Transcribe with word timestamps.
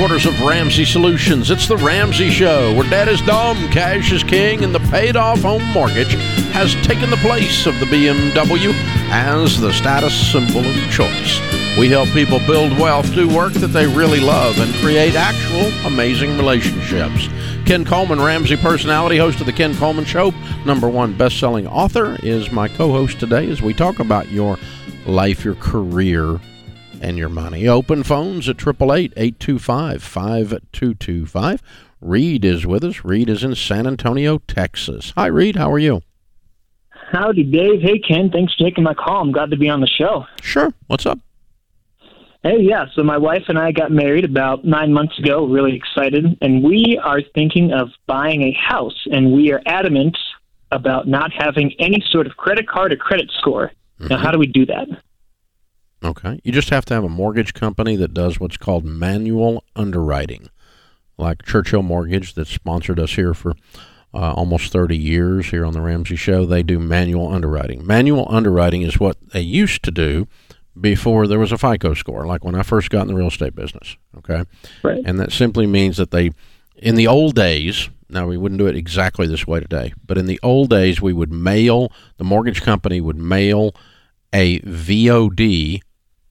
headquarters 0.00 0.24
of 0.24 0.40
Ramsey 0.40 0.86
Solutions. 0.86 1.50
It's 1.50 1.68
the 1.68 1.76
Ramsey 1.76 2.30
Show, 2.30 2.74
where 2.74 2.88
debt 2.88 3.06
is 3.06 3.20
dumb, 3.20 3.68
cash 3.68 4.12
is 4.12 4.24
king, 4.24 4.64
and 4.64 4.74
the 4.74 4.80
paid 4.90 5.14
off 5.14 5.42
home 5.42 5.62
mortgage 5.74 6.14
has 6.54 6.74
taken 6.86 7.10
the 7.10 7.18
place 7.18 7.66
of 7.66 7.78
the 7.78 7.84
BMW 7.84 8.72
as 9.10 9.60
the 9.60 9.70
status 9.74 10.32
symbol 10.32 10.60
of 10.60 10.90
choice. 10.90 11.38
We 11.78 11.90
help 11.90 12.08
people 12.14 12.38
build 12.46 12.78
wealth, 12.78 13.12
do 13.14 13.28
work 13.28 13.52
that 13.54 13.74
they 13.74 13.86
really 13.86 14.20
love, 14.20 14.58
and 14.58 14.72
create 14.76 15.16
actual 15.16 15.70
amazing 15.86 16.38
relationships. 16.38 17.28
Ken 17.66 17.84
Coleman, 17.84 18.22
Ramsey 18.22 18.56
personality, 18.56 19.18
host 19.18 19.40
of 19.40 19.46
The 19.46 19.52
Ken 19.52 19.74
Coleman 19.74 20.06
Show, 20.06 20.30
number 20.64 20.88
one 20.88 21.14
best 21.14 21.38
selling 21.38 21.66
author, 21.66 22.16
is 22.22 22.50
my 22.50 22.68
co 22.68 22.90
host 22.90 23.20
today 23.20 23.50
as 23.50 23.60
we 23.60 23.74
talk 23.74 23.98
about 23.98 24.30
your 24.30 24.56
life, 25.04 25.44
your 25.44 25.56
career, 25.56 26.40
and 27.00 27.18
your 27.18 27.28
money. 27.28 27.66
Open 27.66 28.02
phones 28.02 28.48
at 28.48 28.60
888 28.60 29.12
825 29.16 30.02
5225. 30.02 31.62
Reed 32.00 32.44
is 32.44 32.66
with 32.66 32.84
us. 32.84 33.04
Reed 33.04 33.28
is 33.28 33.42
in 33.42 33.54
San 33.54 33.86
Antonio, 33.86 34.38
Texas. 34.46 35.12
Hi, 35.16 35.26
Reed. 35.26 35.56
How 35.56 35.70
are 35.72 35.78
you? 35.78 36.02
Howdy, 37.12 37.44
Dave. 37.44 37.80
Hey, 37.82 37.98
Ken. 37.98 38.30
Thanks 38.30 38.54
for 38.54 38.64
taking 38.64 38.84
my 38.84 38.94
call. 38.94 39.22
I'm 39.22 39.32
glad 39.32 39.50
to 39.50 39.56
be 39.56 39.68
on 39.68 39.80
the 39.80 39.88
show. 39.88 40.26
Sure. 40.42 40.72
What's 40.86 41.06
up? 41.06 41.18
Hey, 42.42 42.60
yeah. 42.60 42.86
So 42.94 43.02
my 43.02 43.18
wife 43.18 43.44
and 43.48 43.58
I 43.58 43.72
got 43.72 43.90
married 43.90 44.24
about 44.24 44.64
nine 44.64 44.92
months 44.92 45.18
ago. 45.18 45.46
Really 45.46 45.76
excited, 45.76 46.38
and 46.40 46.62
we 46.62 46.98
are 47.02 47.20
thinking 47.34 47.72
of 47.72 47.88
buying 48.06 48.42
a 48.42 48.52
house. 48.52 49.06
And 49.10 49.32
we 49.32 49.52
are 49.52 49.60
adamant 49.66 50.16
about 50.70 51.08
not 51.08 51.32
having 51.32 51.74
any 51.78 52.02
sort 52.10 52.26
of 52.26 52.36
credit 52.36 52.68
card 52.68 52.92
or 52.92 52.96
credit 52.96 53.30
score. 53.38 53.72
Mm-hmm. 53.98 54.08
Now, 54.08 54.18
how 54.18 54.30
do 54.30 54.38
we 54.38 54.46
do 54.46 54.64
that? 54.66 54.86
Okay. 56.02 56.40
You 56.44 56.52
just 56.52 56.70
have 56.70 56.84
to 56.86 56.94
have 56.94 57.04
a 57.04 57.08
mortgage 57.08 57.54
company 57.54 57.96
that 57.96 58.14
does 58.14 58.40
what's 58.40 58.56
called 58.56 58.84
manual 58.84 59.64
underwriting, 59.76 60.48
like 61.18 61.44
Churchill 61.44 61.82
Mortgage 61.82 62.34
that 62.34 62.48
sponsored 62.48 62.98
us 62.98 63.12
here 63.12 63.34
for 63.34 63.54
uh, 64.14 64.32
almost 64.32 64.72
30 64.72 64.96
years 64.96 65.50
here 65.50 65.64
on 65.64 65.72
the 65.72 65.80
Ramsey 65.80 66.16
Show. 66.16 66.46
They 66.46 66.62
do 66.62 66.78
manual 66.78 67.30
underwriting. 67.30 67.86
Manual 67.86 68.26
underwriting 68.30 68.82
is 68.82 68.98
what 68.98 69.16
they 69.32 69.42
used 69.42 69.82
to 69.84 69.90
do 69.90 70.26
before 70.80 71.26
there 71.26 71.38
was 71.38 71.52
a 71.52 71.58
FICO 71.58 71.94
score, 71.94 72.26
like 72.26 72.44
when 72.44 72.54
I 72.54 72.62
first 72.62 72.90
got 72.90 73.02
in 73.02 73.08
the 73.08 73.14
real 73.14 73.28
estate 73.28 73.54
business. 73.54 73.96
Okay. 74.18 74.44
Right. 74.82 75.02
And 75.04 75.20
that 75.20 75.32
simply 75.32 75.66
means 75.66 75.96
that 75.98 76.10
they, 76.10 76.30
in 76.76 76.94
the 76.94 77.06
old 77.06 77.34
days, 77.34 77.90
now 78.08 78.26
we 78.26 78.36
wouldn't 78.36 78.58
do 78.58 78.66
it 78.66 78.76
exactly 78.76 79.26
this 79.26 79.46
way 79.46 79.60
today, 79.60 79.92
but 80.06 80.16
in 80.16 80.26
the 80.26 80.40
old 80.42 80.70
days, 80.70 81.00
we 81.00 81.12
would 81.12 81.30
mail, 81.32 81.92
the 82.16 82.24
mortgage 82.24 82.62
company 82.62 83.00
would 83.00 83.18
mail 83.18 83.74
a 84.32 84.60
VOD 84.60 85.82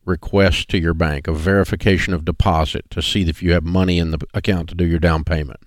request 0.10 0.68
to 0.70 0.80
your 0.80 0.94
bank, 0.94 1.28
a 1.28 1.34
verification 1.34 2.14
of 2.14 2.26
deposit 2.26 2.90
to 2.90 3.02
see 3.02 3.22
if 3.30 3.42
you 3.42 3.54
have 3.54 3.64
money 3.64 4.00
in 4.00 4.12
the 4.12 4.20
account 4.34 4.70
to 4.70 4.76
do 4.76 4.86
your 4.86 5.00
down 5.00 5.24
payment. 5.24 5.60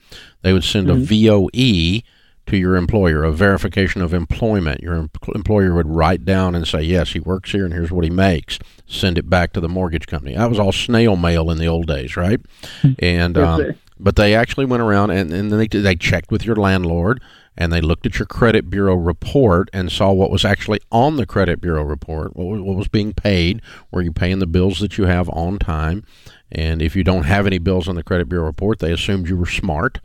They 0.43 0.53
would 0.53 0.65
send 0.65 0.89
mm-hmm. 0.89 1.03
a 1.03 2.01
VOE 2.01 2.03
to 2.47 2.57
your 2.57 2.77
employer, 2.77 3.23
a 3.23 3.33
verification 3.33 4.03
of 4.03 4.13
employment. 4.13 4.83
Your 4.83 4.95
em- 4.95 5.11
employer 5.35 5.75
would 5.75 5.89
write 5.89 6.25
down 6.25 6.55
and 6.55 6.67
say, 6.67 6.83
yes, 6.83 7.13
he 7.13 7.21
works 7.21 7.53
here 7.53 7.65
and 7.65 7.73
here's 7.73 7.93
what 7.93 8.05
he 8.05 8.11
makes. 8.11 8.59
Send 8.87 9.17
it 9.17 9.31
back 9.31 9.53
to 9.53 9.61
the 9.61 9.69
mortgage 9.69 10.07
company. 10.07 10.35
That 10.35 10.51
was 10.51 10.59
all 10.59 10.73
snail 10.73 11.17
mail 11.17 11.51
in 11.51 11.59
the 11.59 11.67
old 11.67 11.87
days, 11.87 12.17
right? 12.17 12.41
Hmm. 12.83 12.93
and 12.99 13.39
um, 13.39 13.75
but 13.99 14.17
they 14.17 14.35
actually 14.35 14.67
went 14.67 14.83
around 14.83 15.11
and, 15.11 15.33
and 15.33 15.53
they, 15.53 15.69
they 15.69 15.95
checked 15.95 16.33
with 16.33 16.45
your 16.45 16.57
landlord 16.57 17.23
and 17.57 17.73
they 17.73 17.81
looked 17.81 18.07
at 18.07 18.19
your 18.19 18.27
credit 18.27 18.71
bureau 18.71 18.95
report 18.95 19.69
and 19.73 19.93
saw 19.93 20.13
what 20.13 20.31
was 20.31 20.45
actually 20.45 20.81
on 20.91 21.17
the 21.17 21.27
credit 21.27 21.61
bureau 21.61 21.83
report, 21.83 22.35
what 22.35 22.77
was, 22.77 22.89
being 22.89 23.13
paid, 23.13 23.61
were 23.91 24.03
you 24.03 24.13
paying 24.13 24.39
the 24.39 24.47
bills 24.47 24.81
that 24.81 24.97
you 24.99 25.05
have 25.05 25.29
on 25.31 25.59
time, 25.59 26.05
and 26.51 26.83
if 26.83 26.97
you 26.97 27.05
don't 27.05 27.25
have 27.25 27.47
any 27.47 27.59
bills 27.59 27.89
on 27.89 27.95
the 27.95 28.03
credit 28.03 28.29
bureau 28.29 28.47
report, 28.47 28.79
they 28.79 28.93
assumed 28.93 29.29
you 29.29 29.37
were 29.37 29.47
smart 29.47 30.01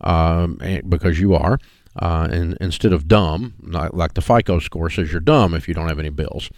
um, 0.00 0.58
because 0.88 1.18
you 1.20 1.34
are. 1.34 1.58
Uh, 1.94 2.26
and 2.30 2.56
instead 2.60 2.92
of 2.92 3.06
dumb, 3.06 3.54
like 3.60 4.14
the 4.14 4.22
FICO 4.22 4.58
score 4.58 4.88
says 4.88 5.12
you're 5.12 5.20
dumb 5.20 5.54
if 5.54 5.68
you 5.68 5.74
don't 5.74 5.88
have 5.88 5.98
any 5.98 6.08
bills, 6.08 6.48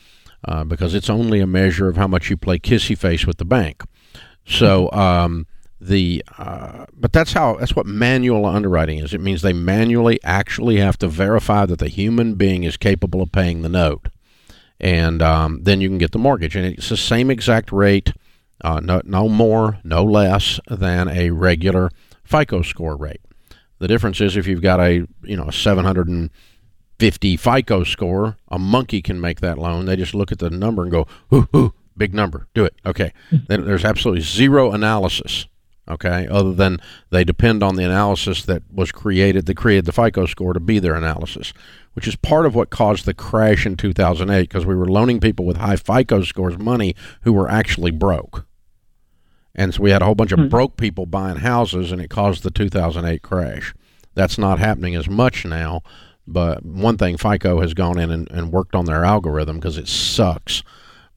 uh, 0.46 0.62
because 0.62 0.94
it's 0.94 1.10
only 1.10 1.40
a 1.40 1.46
measure 1.46 1.88
of 1.88 1.96
how 1.96 2.06
much 2.06 2.30
you 2.30 2.36
play 2.36 2.58
kissy 2.58 2.96
face 2.96 3.26
with 3.26 3.38
the 3.38 3.44
bank. 3.44 3.82
So 4.46 4.90
um, 4.92 5.46
the 5.80 6.24
uh, 6.38 6.86
but 6.94 7.12
that's 7.12 7.32
how 7.32 7.56
that's 7.56 7.76
what 7.76 7.86
manual 7.86 8.46
underwriting 8.46 8.98
is. 8.98 9.12
It 9.12 9.20
means 9.20 9.42
they 9.42 9.52
manually 9.52 10.18
actually 10.22 10.78
have 10.78 10.96
to 10.98 11.08
verify 11.08 11.66
that 11.66 11.78
the 11.78 11.88
human 11.88 12.34
being 12.34 12.62
is 12.62 12.76
capable 12.76 13.20
of 13.20 13.32
paying 13.32 13.62
the 13.62 13.68
note, 13.68 14.08
and 14.80 15.20
um, 15.20 15.62
then 15.62 15.80
you 15.80 15.88
can 15.88 15.98
get 15.98 16.12
the 16.12 16.18
mortgage. 16.18 16.56
And 16.56 16.64
it's 16.64 16.88
the 16.88 16.96
same 16.96 17.30
exact 17.30 17.72
rate, 17.72 18.12
uh, 18.62 18.80
no 18.80 19.02
no 19.04 19.28
more, 19.28 19.78
no 19.84 20.04
less 20.04 20.60
than 20.68 21.08
a 21.08 21.30
regular 21.30 21.90
FICO 22.24 22.62
score 22.62 22.96
rate. 22.96 23.20
The 23.78 23.88
difference 23.88 24.20
is 24.20 24.36
if 24.36 24.46
you've 24.46 24.62
got 24.62 24.80
a 24.80 25.06
you 25.22 25.36
know 25.36 25.48
a 25.48 25.52
750 25.52 27.36
FICO 27.36 27.84
score, 27.84 28.36
a 28.48 28.58
monkey 28.58 29.02
can 29.02 29.20
make 29.20 29.40
that 29.40 29.58
loan. 29.58 29.86
They 29.86 29.96
just 29.96 30.14
look 30.14 30.30
at 30.30 30.38
the 30.38 30.50
number 30.50 30.82
and 30.82 30.92
go, 30.92 31.06
"Ooh, 31.32 31.48
ooh, 31.54 31.74
big 31.96 32.14
number, 32.14 32.46
do 32.54 32.64
it." 32.64 32.76
Okay, 32.86 33.12
then 33.48 33.66
there's 33.66 33.84
absolutely 33.84 34.22
zero 34.22 34.70
analysis 34.70 35.46
okay 35.88 36.26
other 36.28 36.52
than 36.52 36.78
they 37.10 37.24
depend 37.24 37.62
on 37.62 37.76
the 37.76 37.84
analysis 37.84 38.44
that 38.44 38.62
was 38.72 38.90
created 38.90 39.46
that 39.46 39.56
created 39.56 39.84
the 39.84 39.92
fico 39.92 40.26
score 40.26 40.52
to 40.52 40.60
be 40.60 40.78
their 40.78 40.94
analysis 40.94 41.52
which 41.94 42.08
is 42.08 42.16
part 42.16 42.44
of 42.44 42.54
what 42.54 42.70
caused 42.70 43.06
the 43.06 43.14
crash 43.14 43.64
in 43.64 43.76
2008 43.76 44.42
because 44.42 44.66
we 44.66 44.74
were 44.74 44.90
loaning 44.90 45.20
people 45.20 45.46
with 45.46 45.56
high 45.56 45.76
fico 45.76 46.22
scores 46.22 46.58
money 46.58 46.94
who 47.22 47.32
were 47.32 47.48
actually 47.48 47.90
broke. 47.90 48.46
And 49.54 49.72
so 49.72 49.82
we 49.82 49.92
had 49.92 50.02
a 50.02 50.04
whole 50.04 50.16
bunch 50.16 50.32
of 50.32 50.40
mm-hmm. 50.40 50.48
broke 50.48 50.76
people 50.76 51.06
buying 51.06 51.38
houses 51.38 51.92
and 51.92 52.00
it 52.00 52.10
caused 52.10 52.42
the 52.42 52.50
2008 52.50 53.22
crash. 53.22 53.72
That's 54.14 54.36
not 54.36 54.58
happening 54.58 54.94
as 54.94 55.08
much 55.08 55.44
now 55.44 55.82
but 56.26 56.64
one 56.64 56.96
thing 56.96 57.18
fico 57.18 57.60
has 57.60 57.74
gone 57.74 57.98
in 57.98 58.10
and, 58.10 58.30
and 58.30 58.50
worked 58.50 58.74
on 58.74 58.86
their 58.86 59.04
algorithm 59.04 59.56
because 59.56 59.76
it 59.76 59.86
sucks 59.86 60.62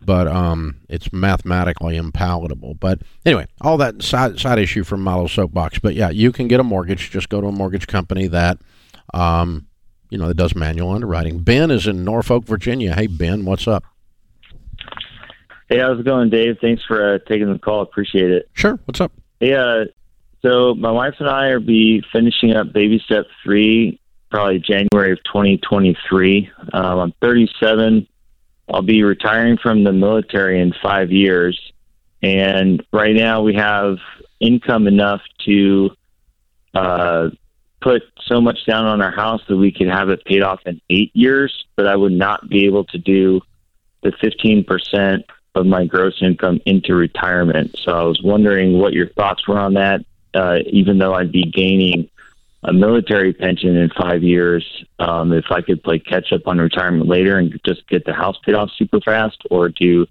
but 0.01 0.27
um, 0.27 0.79
it's 0.89 1.11
mathematically 1.11 1.99
impalatable. 1.99 2.79
But 2.79 3.01
anyway, 3.25 3.47
all 3.61 3.77
that 3.77 4.01
side 4.01 4.39
side 4.39 4.59
issue 4.59 4.83
from 4.83 5.01
Milo 5.01 5.27
Soapbox. 5.27 5.79
But 5.79 5.95
yeah, 5.95 6.09
you 6.09 6.31
can 6.31 6.47
get 6.47 6.59
a 6.59 6.63
mortgage. 6.63 7.09
Just 7.11 7.29
go 7.29 7.41
to 7.41 7.47
a 7.47 7.51
mortgage 7.51 7.87
company 7.87 8.27
that, 8.27 8.59
um, 9.13 9.67
you 10.09 10.17
know, 10.17 10.27
that 10.27 10.35
does 10.35 10.55
manual 10.55 10.91
underwriting. 10.91 11.39
Ben 11.39 11.71
is 11.71 11.87
in 11.87 12.03
Norfolk, 12.03 12.45
Virginia. 12.45 12.93
Hey, 12.93 13.07
Ben, 13.07 13.45
what's 13.45 13.67
up? 13.67 13.83
Hey, 15.69 15.79
how's 15.79 15.99
it 15.99 16.05
going, 16.05 16.29
Dave? 16.29 16.57
Thanks 16.61 16.83
for 16.85 17.15
uh, 17.15 17.19
taking 17.27 17.51
the 17.51 17.59
call. 17.59 17.81
Appreciate 17.81 18.31
it. 18.31 18.49
Sure. 18.53 18.79
What's 18.85 19.01
up? 19.01 19.11
Yeah. 19.39 19.63
Uh, 19.63 19.85
so 20.41 20.75
my 20.75 20.91
wife 20.91 21.15
and 21.19 21.27
I 21.27 21.47
are 21.47 21.59
be 21.59 22.03
finishing 22.11 22.53
up 22.53 22.71
baby 22.71 23.01
step 23.03 23.25
three 23.43 23.99
probably 24.29 24.59
January 24.59 25.11
of 25.11 25.19
2023. 25.25 26.49
Um, 26.73 26.99
I'm 26.99 27.13
37 27.21 28.07
I'll 28.69 28.81
be 28.81 29.03
retiring 29.03 29.57
from 29.57 29.83
the 29.83 29.93
military 29.93 30.59
in 30.59 30.73
five 30.81 31.11
years. 31.11 31.59
And 32.21 32.83
right 32.91 33.15
now 33.15 33.41
we 33.41 33.55
have 33.55 33.97
income 34.39 34.87
enough 34.87 35.21
to 35.45 35.91
uh, 36.73 37.29
put 37.81 38.03
so 38.25 38.41
much 38.41 38.65
down 38.65 38.85
on 38.85 39.01
our 39.01 39.11
house 39.11 39.41
that 39.47 39.55
we 39.55 39.71
could 39.71 39.87
have 39.87 40.09
it 40.09 40.25
paid 40.25 40.41
off 40.41 40.59
in 40.65 40.81
eight 40.89 41.11
years, 41.15 41.65
but 41.75 41.87
I 41.87 41.95
would 41.95 42.11
not 42.11 42.49
be 42.49 42.65
able 42.65 42.85
to 42.85 42.97
do 42.97 43.41
the 44.03 44.11
15% 44.11 45.23
of 45.55 45.65
my 45.65 45.85
gross 45.85 46.21
income 46.21 46.59
into 46.65 46.93
retirement. 46.95 47.77
So 47.83 47.91
I 47.91 48.03
was 48.03 48.21
wondering 48.21 48.79
what 48.79 48.93
your 48.93 49.09
thoughts 49.09 49.47
were 49.47 49.57
on 49.57 49.73
that, 49.75 50.05
uh, 50.33 50.59
even 50.67 50.97
though 50.97 51.13
I'd 51.13 51.31
be 51.31 51.43
gaining 51.43 52.09
a 52.63 52.73
military 52.73 53.33
pension 53.33 53.75
in 53.75 53.89
five 53.89 54.23
years 54.23 54.65
um, 54.99 55.31
if 55.31 55.45
I 55.51 55.61
could 55.61 55.83
play 55.83 55.99
catch 55.99 56.31
up 56.33 56.41
on 56.47 56.57
retirement 56.57 57.07
later 57.07 57.37
and 57.37 57.57
just 57.65 57.87
get 57.87 58.05
the 58.05 58.13
house 58.13 58.37
paid 58.45 58.55
off 58.55 58.69
super 58.77 58.99
fast, 58.99 59.37
or 59.51 59.69
do 59.69 60.05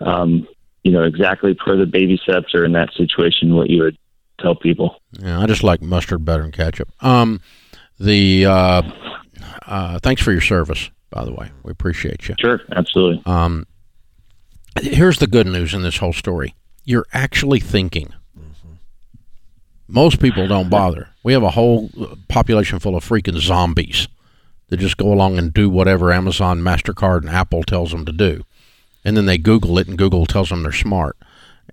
um, 0.00 0.46
you 0.82 0.92
know 0.92 1.04
exactly 1.04 1.54
per 1.54 1.76
the 1.76 1.86
baby 1.86 2.18
steps 2.22 2.54
or 2.54 2.64
in 2.64 2.72
that 2.72 2.92
situation 2.94 3.54
what 3.54 3.70
you 3.70 3.82
would 3.82 3.98
tell 4.40 4.54
people? 4.54 5.00
Yeah, 5.18 5.40
I 5.40 5.46
just 5.46 5.62
like 5.62 5.80
mustard 5.80 6.24
better 6.24 6.42
than 6.42 6.52
ketchup. 6.52 6.90
Um, 7.02 7.40
the 7.98 8.46
uh, 8.46 8.82
uh, 9.66 9.98
thanks 10.00 10.22
for 10.22 10.32
your 10.32 10.40
service, 10.40 10.90
by 11.10 11.24
the 11.24 11.32
way. 11.32 11.50
We 11.62 11.72
appreciate 11.72 12.28
you. 12.28 12.34
Sure, 12.38 12.60
absolutely. 12.72 13.22
Um, 13.26 13.66
here's 14.80 15.18
the 15.18 15.26
good 15.26 15.46
news 15.46 15.72
in 15.72 15.82
this 15.82 15.96
whole 15.96 16.12
story: 16.12 16.54
you're 16.84 17.06
actually 17.12 17.60
thinking. 17.60 18.12
Most 19.92 20.20
people 20.20 20.48
don't 20.48 20.70
bother. 20.70 21.10
We 21.22 21.34
have 21.34 21.42
a 21.42 21.50
whole 21.50 21.90
population 22.26 22.78
full 22.78 22.96
of 22.96 23.06
freaking 23.06 23.38
zombies 23.38 24.08
that 24.68 24.78
just 24.78 24.96
go 24.96 25.12
along 25.12 25.36
and 25.36 25.52
do 25.52 25.68
whatever 25.68 26.10
Amazon, 26.10 26.62
MasterCard, 26.62 27.20
and 27.20 27.28
Apple 27.28 27.62
tells 27.62 27.90
them 27.90 28.06
to 28.06 28.12
do. 28.12 28.46
And 29.04 29.18
then 29.18 29.26
they 29.26 29.36
Google 29.36 29.78
it, 29.78 29.88
and 29.88 29.98
Google 29.98 30.24
tells 30.24 30.48
them 30.48 30.62
they're 30.62 30.72
smart. 30.72 31.18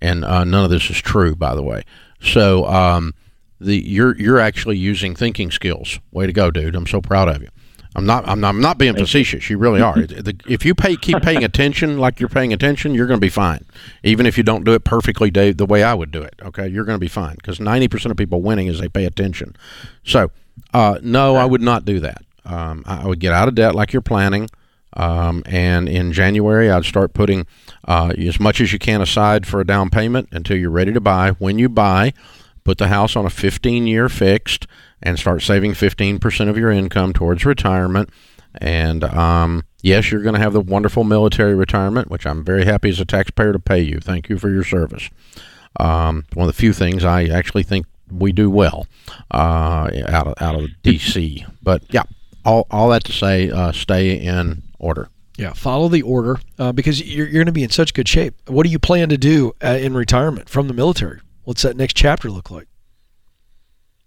And 0.01 0.25
uh, 0.25 0.43
none 0.43 0.65
of 0.65 0.69
this 0.69 0.89
is 0.89 0.97
true, 0.97 1.33
by 1.33 1.55
the 1.55 1.63
way. 1.63 1.83
So 2.21 2.65
um, 2.65 3.13
the 3.61 3.77
you're 3.77 4.17
you're 4.17 4.39
actually 4.39 4.77
using 4.77 5.15
thinking 5.15 5.49
skills. 5.49 5.99
Way 6.11 6.27
to 6.27 6.33
go, 6.33 6.51
dude! 6.51 6.75
I'm 6.75 6.87
so 6.87 6.99
proud 6.99 7.29
of 7.29 7.41
you. 7.41 7.49
I'm 7.95 8.05
not. 8.05 8.27
I'm 8.27 8.39
not, 8.39 8.49
I'm 8.49 8.61
not 8.61 8.77
being 8.77 8.95
facetious. 8.95 9.49
You 9.49 9.57
really 9.57 9.81
are. 9.81 9.95
if 10.47 10.63
you 10.63 10.75
pay, 10.75 10.95
keep 10.95 11.21
paying 11.21 11.43
attention 11.43 11.97
like 11.97 12.19
you're 12.19 12.29
paying 12.29 12.53
attention, 12.53 12.93
you're 12.93 13.07
going 13.07 13.19
to 13.19 13.25
be 13.25 13.29
fine. 13.29 13.65
Even 14.03 14.25
if 14.25 14.37
you 14.37 14.43
don't 14.43 14.63
do 14.63 14.73
it 14.73 14.83
perfectly, 14.83 15.31
Dave, 15.31 15.57
the 15.57 15.65
way 15.65 15.81
I 15.83 15.95
would 15.95 16.11
do 16.11 16.21
it. 16.21 16.35
Okay, 16.41 16.67
you're 16.67 16.85
going 16.85 16.97
to 16.97 16.99
be 16.99 17.07
fine 17.07 17.35
because 17.35 17.59
90 17.59 17.87
percent 17.87 18.11
of 18.11 18.17
people 18.17 18.41
winning 18.41 18.67
is 18.67 18.79
they 18.79 18.89
pay 18.89 19.05
attention. 19.05 19.55
So, 20.03 20.29
uh, 20.73 20.99
no, 21.01 21.35
I 21.35 21.45
would 21.45 21.61
not 21.61 21.83
do 21.83 21.99
that. 21.99 22.23
Um, 22.45 22.83
I 22.85 23.07
would 23.07 23.19
get 23.19 23.33
out 23.33 23.47
of 23.47 23.55
debt 23.55 23.73
like 23.73 23.91
you're 23.91 24.01
planning. 24.01 24.49
Um, 24.93 25.43
and 25.45 25.87
in 25.87 26.13
January, 26.13 26.69
I'd 26.69 26.85
start 26.85 27.13
putting 27.13 27.45
uh, 27.87 28.13
as 28.17 28.39
much 28.39 28.59
as 28.59 28.73
you 28.73 28.79
can 28.79 29.01
aside 29.01 29.45
for 29.45 29.59
a 29.59 29.65
down 29.65 29.89
payment 29.89 30.29
until 30.31 30.57
you're 30.57 30.71
ready 30.71 30.91
to 30.93 31.01
buy. 31.01 31.31
When 31.31 31.59
you 31.59 31.69
buy, 31.69 32.13
put 32.69 32.77
the 32.77 32.87
house 32.87 33.15
on 33.15 33.25
a 33.25 33.31
15 33.31 33.87
year 33.87 34.07
fixed 34.07 34.67
and 35.01 35.17
start 35.17 35.41
saving 35.41 35.71
15% 35.71 36.49
of 36.49 36.55
your 36.55 36.69
income 36.69 37.13
towards 37.13 37.43
retirement. 37.43 38.11
And 38.61 39.03
um, 39.03 39.63
yes, 39.81 40.11
you're 40.11 40.21
going 40.21 40.35
to 40.35 40.39
have 40.39 40.53
the 40.53 40.61
wonderful 40.61 41.03
military 41.03 41.55
retirement, 41.55 42.11
which 42.11 42.27
I'm 42.27 42.43
very 42.43 42.65
happy 42.65 42.89
as 42.89 42.99
a 42.99 43.05
taxpayer 43.05 43.53
to 43.53 43.59
pay 43.59 43.81
you. 43.81 43.99
Thank 43.99 44.29
you 44.29 44.37
for 44.37 44.51
your 44.51 44.63
service. 44.63 45.09
Um, 45.79 46.25
one 46.35 46.47
of 46.47 46.55
the 46.55 46.59
few 46.59 46.71
things 46.71 47.03
I 47.03 47.23
actually 47.23 47.63
think 47.63 47.87
we 48.11 48.31
do 48.31 48.51
well 48.51 48.85
uh, 49.31 49.89
out 50.07 50.27
of 50.27 50.33
out 50.39 50.53
of 50.53 50.69
DC. 50.83 51.51
But 51.63 51.81
yeah, 51.89 52.03
all 52.45 52.67
all 52.69 52.89
that 52.89 53.03
to 53.05 53.11
say, 53.11 53.49
uh, 53.49 53.71
stay 53.71 54.13
in 54.13 54.61
order. 54.77 55.09
Yeah, 55.37 55.53
follow 55.53 55.87
the 55.87 56.03
order 56.03 56.39
uh, 56.59 56.71
because 56.71 57.01
you're, 57.01 57.25
you're 57.25 57.43
going 57.43 57.47
to 57.47 57.51
be 57.51 57.63
in 57.63 57.71
such 57.71 57.95
good 57.95 58.07
shape. 58.07 58.35
What 58.47 58.63
do 58.63 58.69
you 58.69 58.77
plan 58.77 59.09
to 59.09 59.17
do 59.17 59.53
uh, 59.63 59.79
in 59.81 59.95
retirement 59.95 60.49
from 60.49 60.67
the 60.67 60.73
military? 60.75 61.21
What's 61.49 61.63
that 61.63 61.75
next 61.75 61.95
chapter 61.95 62.29
look 62.29 62.51
like? 62.51 62.67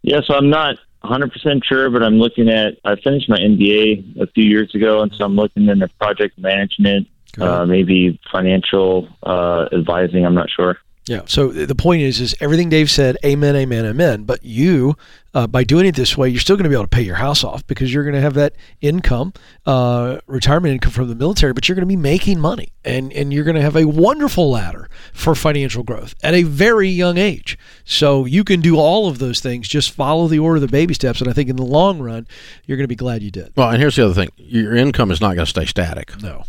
Yeah, 0.03 0.21
so 0.25 0.35
I'm 0.35 0.49
not 0.49 0.77
100% 1.03 1.65
sure, 1.65 1.91
but 1.91 2.01
I'm 2.01 2.15
looking 2.15 2.49
at, 2.49 2.75
I 2.85 2.95
finished 2.95 3.29
my 3.29 3.37
MBA 3.37 4.21
a 4.23 4.29
few 4.29 4.45
years 4.45 4.73
ago, 4.77 5.03
and 5.03 5.13
so 5.13 5.25
I'm 5.25 5.35
looking 5.35 5.69
into 5.69 5.89
project 5.99 6.39
management, 6.39 7.09
uh, 7.41 7.67
maybe 7.67 8.21
financial 8.31 9.09
uh, 9.25 9.67
advising. 9.73 10.25
I'm 10.25 10.37
not 10.37 10.51
sure. 10.51 10.79
Yeah. 11.07 11.23
So 11.27 11.49
the 11.49 11.75
point 11.75 12.03
is, 12.03 12.21
is 12.21 12.33
everything 12.41 12.69
Dave 12.69 12.89
said, 12.89 13.17
amen, 13.25 13.57
amen, 13.57 13.87
amen. 13.87 14.23
But 14.23 14.45
you, 14.45 14.95
uh, 15.35 15.47
by 15.47 15.65
doing 15.65 15.87
it 15.87 15.97
this 15.97 16.17
way, 16.17 16.29
you're 16.29 16.41
still 16.41 16.57
going 16.57 16.65
to 16.65 16.69
be 16.69 16.75
able 16.75 16.85
to 16.85 16.89
pay 16.89 17.03
your 17.03 17.17
house 17.17 17.43
off 17.43 17.67
because 17.67 17.93
you're 17.93 18.05
going 18.05 18.15
to 18.15 18.21
have 18.21 18.35
that 18.35 18.55
income, 18.83 19.33
uh, 19.65 20.19
retirement 20.27 20.75
income 20.75 20.93
from 20.93 21.09
the 21.09 21.15
military. 21.15 21.55
But 21.55 21.69
you're 21.69 21.75
going 21.75 21.89
to 21.89 21.93
be 21.93 21.97
making 21.97 22.39
money, 22.39 22.73
and 22.85 23.13
and 23.13 23.33
you're 23.33 23.45
going 23.45 23.57
to 23.57 23.63
have 23.63 23.77
a 23.77 23.87
wonderful 23.87 24.51
ladder 24.51 24.91
for 25.13 25.35
financial 25.35 25.83
growth 25.83 26.15
at 26.23 26.35
a 26.35 26.43
very 26.43 26.89
young 26.89 27.17
age. 27.17 27.59
So 27.85 28.27
you 28.27 28.45
can 28.45 28.61
do 28.61 28.77
all 28.77 29.09
of 29.09 29.19
those 29.19 29.41
things. 29.41 29.69
Just 29.69 29.93
follow 29.93 30.29
the 30.29 30.39
order, 30.39 30.57
of 30.57 30.63
the 30.63 30.69
baby 30.69 30.93
steps, 30.93 31.21
and 31.21 31.31
I 31.31 31.33
think 31.33 31.49
in 31.49 31.57
the 31.57 31.65
long 31.65 32.01
run, 32.01 32.27
you're 32.67 32.77
going 32.77 32.85
to 32.85 32.89
be 32.89 32.97
glad 32.97 33.23
you 33.23 33.31
did. 33.31 33.53
Well, 33.57 33.71
and 33.71 33.81
here's 33.81 33.97
the 33.97 34.05
other 34.05 34.15
thing: 34.15 34.29
your 34.37 34.77
income 34.77 35.11
is 35.11 35.21
not 35.21 35.35
going 35.35 35.47
to 35.47 35.51
stay 35.51 35.65
static. 35.65 36.21
No. 36.23 36.45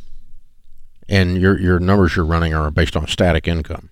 And 1.07 1.37
your 1.37 1.57
your 1.59 1.79
numbers 1.79 2.17
you're 2.17 2.25
running 2.25 2.53
are 2.53 2.69
based 2.69 2.97
on 2.97 3.07
static 3.07 3.47
income. 3.47 3.89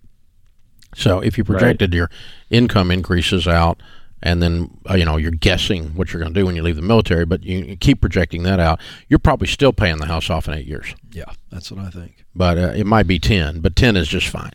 So 0.96 1.22
if 1.22 1.38
you 1.38 1.46
projected 1.46 1.92
right. 1.92 1.98
your 1.98 2.10
income 2.50 2.92
increases 2.92 3.48
out, 3.48 3.82
and 4.22 4.42
then 4.42 4.78
uh, 4.90 4.94
you 4.94 5.06
know 5.06 5.18
you're 5.18 5.32
guessing 5.32 5.96
what 5.96 6.12
you're 6.12 6.22
going 6.22 6.34
to 6.34 6.40
do 6.40 6.46
when 6.46 6.56
you 6.56 6.64
leave 6.64 6.76
the 6.76 6.82
military, 6.82 7.26
but 7.26 7.44
you, 7.44 7.60
you, 7.60 7.78
keep 7.78 8.02
projecting 8.02 8.44
that 8.44 8.60
out, 8.60 8.80
you're 9.08 9.20
probably 9.20 9.48
still 9.48 9.74
paying 9.74 9.98
the 9.98 10.06
house 10.06 10.30
off 10.30 10.48
in 10.48 10.54
eight 10.54 10.68
years. 10.68 10.96
Yeah, 11.12 11.32
that's 11.52 11.72
what 11.72 11.84
I 11.86 11.90
think. 11.90 12.26
But 12.36 12.58
uh, 12.58 12.74
it 12.76 12.86
might 12.86 13.08
be 13.08 13.20
ten, 13.20 13.60
but 13.60 13.76
ten 13.76 13.96
is 13.96 14.08
just 14.08 14.28
fine. 14.28 14.54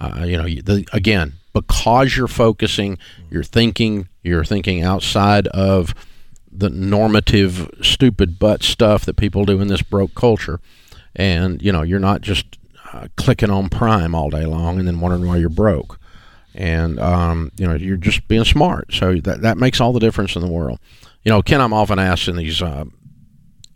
Uh, 0.00 0.24
you 0.24 0.36
know, 0.36 0.44
the, 0.44 0.86
again, 0.92 1.34
because 1.52 2.16
you're 2.16 2.28
focusing, 2.28 2.98
you're 3.30 3.42
thinking, 3.42 4.08
you're 4.22 4.44
thinking 4.44 4.82
outside 4.82 5.48
of 5.48 5.94
the 6.50 6.70
normative, 6.70 7.68
stupid 7.82 8.38
butt 8.38 8.62
stuff 8.62 9.04
that 9.04 9.16
people 9.16 9.44
do 9.44 9.60
in 9.60 9.68
this 9.68 9.82
broke 9.82 10.14
culture, 10.14 10.60
and 11.16 11.60
you 11.60 11.72
know, 11.72 11.82
you're 11.82 11.98
not 11.98 12.20
just 12.20 12.58
uh, 12.92 13.08
clicking 13.16 13.50
on 13.50 13.68
Prime 13.68 14.14
all 14.14 14.30
day 14.30 14.46
long 14.46 14.78
and 14.78 14.86
then 14.86 15.00
wondering 15.00 15.26
why 15.26 15.36
you're 15.36 15.48
broke. 15.48 15.98
And 16.54 16.98
um, 16.98 17.52
you 17.56 17.66
know, 17.66 17.74
you're 17.74 17.96
just 17.96 18.26
being 18.28 18.44
smart. 18.44 18.92
So 18.92 19.16
that 19.16 19.42
that 19.42 19.58
makes 19.58 19.80
all 19.80 19.92
the 19.92 20.00
difference 20.00 20.34
in 20.34 20.42
the 20.42 20.48
world. 20.48 20.78
You 21.24 21.32
know, 21.32 21.42
Ken, 21.42 21.60
I'm 21.60 21.72
often 21.72 21.98
asked 21.98 22.28
in 22.28 22.36
these 22.36 22.62
uh, 22.62 22.84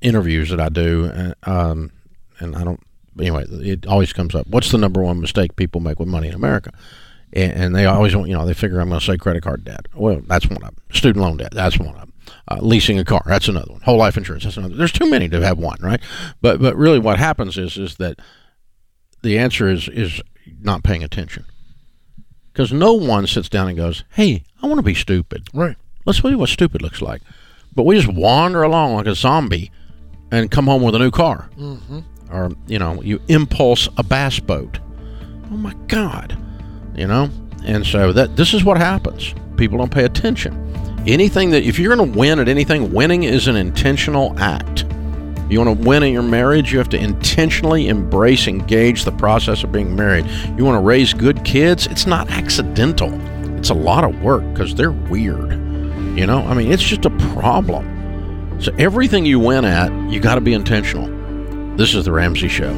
interviews 0.01 0.51
that 0.51 0.61
I 0.61 0.69
do, 0.69 1.05
and, 1.05 1.35
um, 1.45 1.93
and 2.39 2.57
I 2.57 2.65
don't. 2.65 2.81
Anyway, 3.19 3.45
it 3.49 3.87
always 3.87 4.13
comes 4.13 4.35
up. 4.35 4.47
What's 4.47 4.71
the 4.71 4.79
number 4.79 5.03
one 5.03 5.21
mistake 5.21 5.55
people 5.57 5.81
make 5.81 5.99
with 5.99 6.09
money 6.09 6.29
in 6.29 6.35
America? 6.35 6.73
And, 7.33 7.53
and 7.53 7.77
they 7.77 7.85
always 7.85 8.17
want, 8.17 8.29
you 8.29 8.35
know, 8.35 8.47
they 8.47 8.55
figure 8.55 8.81
I'm 8.81 8.89
going 8.89 9.01
to 9.01 9.07
say 9.07 9.17
credit 9.17 9.43
card 9.43 9.65
debt. 9.65 9.87
Well, 9.95 10.23
that's 10.27 10.47
one 10.47 10.57
of 10.57 10.63
them. 10.63 10.77
Student 10.93 11.23
loan 11.25 11.37
debt. 11.37 11.53
That's 11.53 11.79
one 11.79 11.89
of 11.89 12.01
them. 12.01 12.13
Uh, 12.49 12.59
leasing 12.61 12.99
a 12.99 13.05
car. 13.05 13.23
That's 13.27 13.49
another 13.49 13.73
one. 13.73 13.81
Whole 13.83 13.99
life 13.99 14.17
insurance. 14.17 14.45
That's 14.45 14.57
another. 14.57 14.77
There's 14.77 14.93
too 14.93 15.11
many 15.11 15.29
to 15.29 15.45
have 15.45 15.59
one, 15.59 15.79
right? 15.81 16.01
But 16.41 16.61
but 16.61 16.77
really, 16.77 16.99
what 16.99 17.19
happens 17.19 17.59
is 17.59 17.77
is 17.77 17.97
that 17.97 18.19
the 19.23 19.39
answer 19.39 19.69
is 19.69 19.89
is 19.89 20.23
not 20.61 20.83
paying 20.83 21.03
attention. 21.03 21.45
Because 22.53 22.73
no 22.73 22.93
one 22.93 23.27
sits 23.27 23.49
down 23.49 23.69
and 23.69 23.77
goes, 23.77 24.05
"Hey, 24.11 24.43
I 24.63 24.67
want 24.67 24.79
to 24.79 24.83
be 24.83 24.95
stupid." 24.95 25.49
Right. 25.55 25.77
Let's 26.05 26.21
see 26.21 26.35
what 26.35 26.49
stupid 26.49 26.83
looks 26.83 27.01
like. 27.01 27.23
But 27.75 27.85
we 27.85 27.97
just 27.97 28.13
wander 28.13 28.63
along 28.63 28.95
like 28.95 29.07
a 29.07 29.15
zombie, 29.15 29.71
and 30.31 30.51
come 30.51 30.67
home 30.67 30.83
with 30.83 30.95
a 30.95 30.99
new 30.99 31.11
car, 31.11 31.49
mm-hmm. 31.59 32.01
or 32.31 32.53
you 32.67 32.79
know, 32.79 33.01
you 33.03 33.21
impulse 33.29 33.89
a 33.97 34.03
bass 34.03 34.41
boat. 34.41 34.79
Oh 35.51 35.57
my 35.57 35.75
God, 35.87 36.37
you 36.95 37.07
know. 37.07 37.31
And 37.65 37.87
so 37.87 38.13
that 38.13 38.37
this 38.37 38.55
is 38.55 38.65
what 38.65 38.77
happens. 38.77 39.35
People 39.57 39.79
don't 39.79 39.93
pay 39.93 40.05
attention. 40.05 40.59
Anything 41.07 41.51
that 41.51 41.63
if 41.63 41.79
you're 41.79 41.95
going 41.95 42.13
to 42.13 42.19
win 42.19 42.39
at 42.39 42.49
anything, 42.49 42.93
winning 42.93 43.25
is 43.25 43.49
an 43.49 43.57
intentional 43.57 44.39
act. 44.39 44.85
You 45.53 45.61
want 45.61 45.83
to 45.83 45.87
win 45.87 46.03
in 46.03 46.15
your 46.15 46.23
marriage, 46.23 46.73
you 46.73 46.79
have 46.79 46.89
to 46.89 46.99
intentionally 46.99 47.89
embrace, 47.89 48.47
engage 48.47 49.05
the 49.05 49.13
process 49.13 49.63
of 49.63 49.71
being 49.71 49.95
married. 49.95 50.25
You 50.57 50.65
want 50.65 50.77
to 50.77 50.81
raise 50.81 51.13
good 51.13 51.45
kids, 51.45 51.87
it's 51.89 52.07
not 52.07 52.31
accidental. 52.31 53.13
It's 53.59 53.69
a 53.69 53.75
lot 53.75 54.03
of 54.03 54.23
work 54.23 54.51
because 54.55 54.75
they're 54.75 54.93
weird. 54.93 55.51
You 56.17 56.27
know, 56.27 56.39
I 56.39 56.55
mean, 56.55 56.73
it's 56.73 56.83
just 56.83 57.05
a 57.05 57.11
problem. 57.35 58.63
So 58.63 58.73
everything 58.79 59.27
you 59.27 59.39
win 59.39 59.67
at, 59.67 59.93
you 60.11 60.21
got 60.21 60.37
to 60.37 60.41
be 60.41 60.55
intentional. 60.55 61.07
This 61.77 61.95
is 61.95 62.07
The 62.07 62.13
Ramsey 62.13 62.49
Show. 62.49 62.73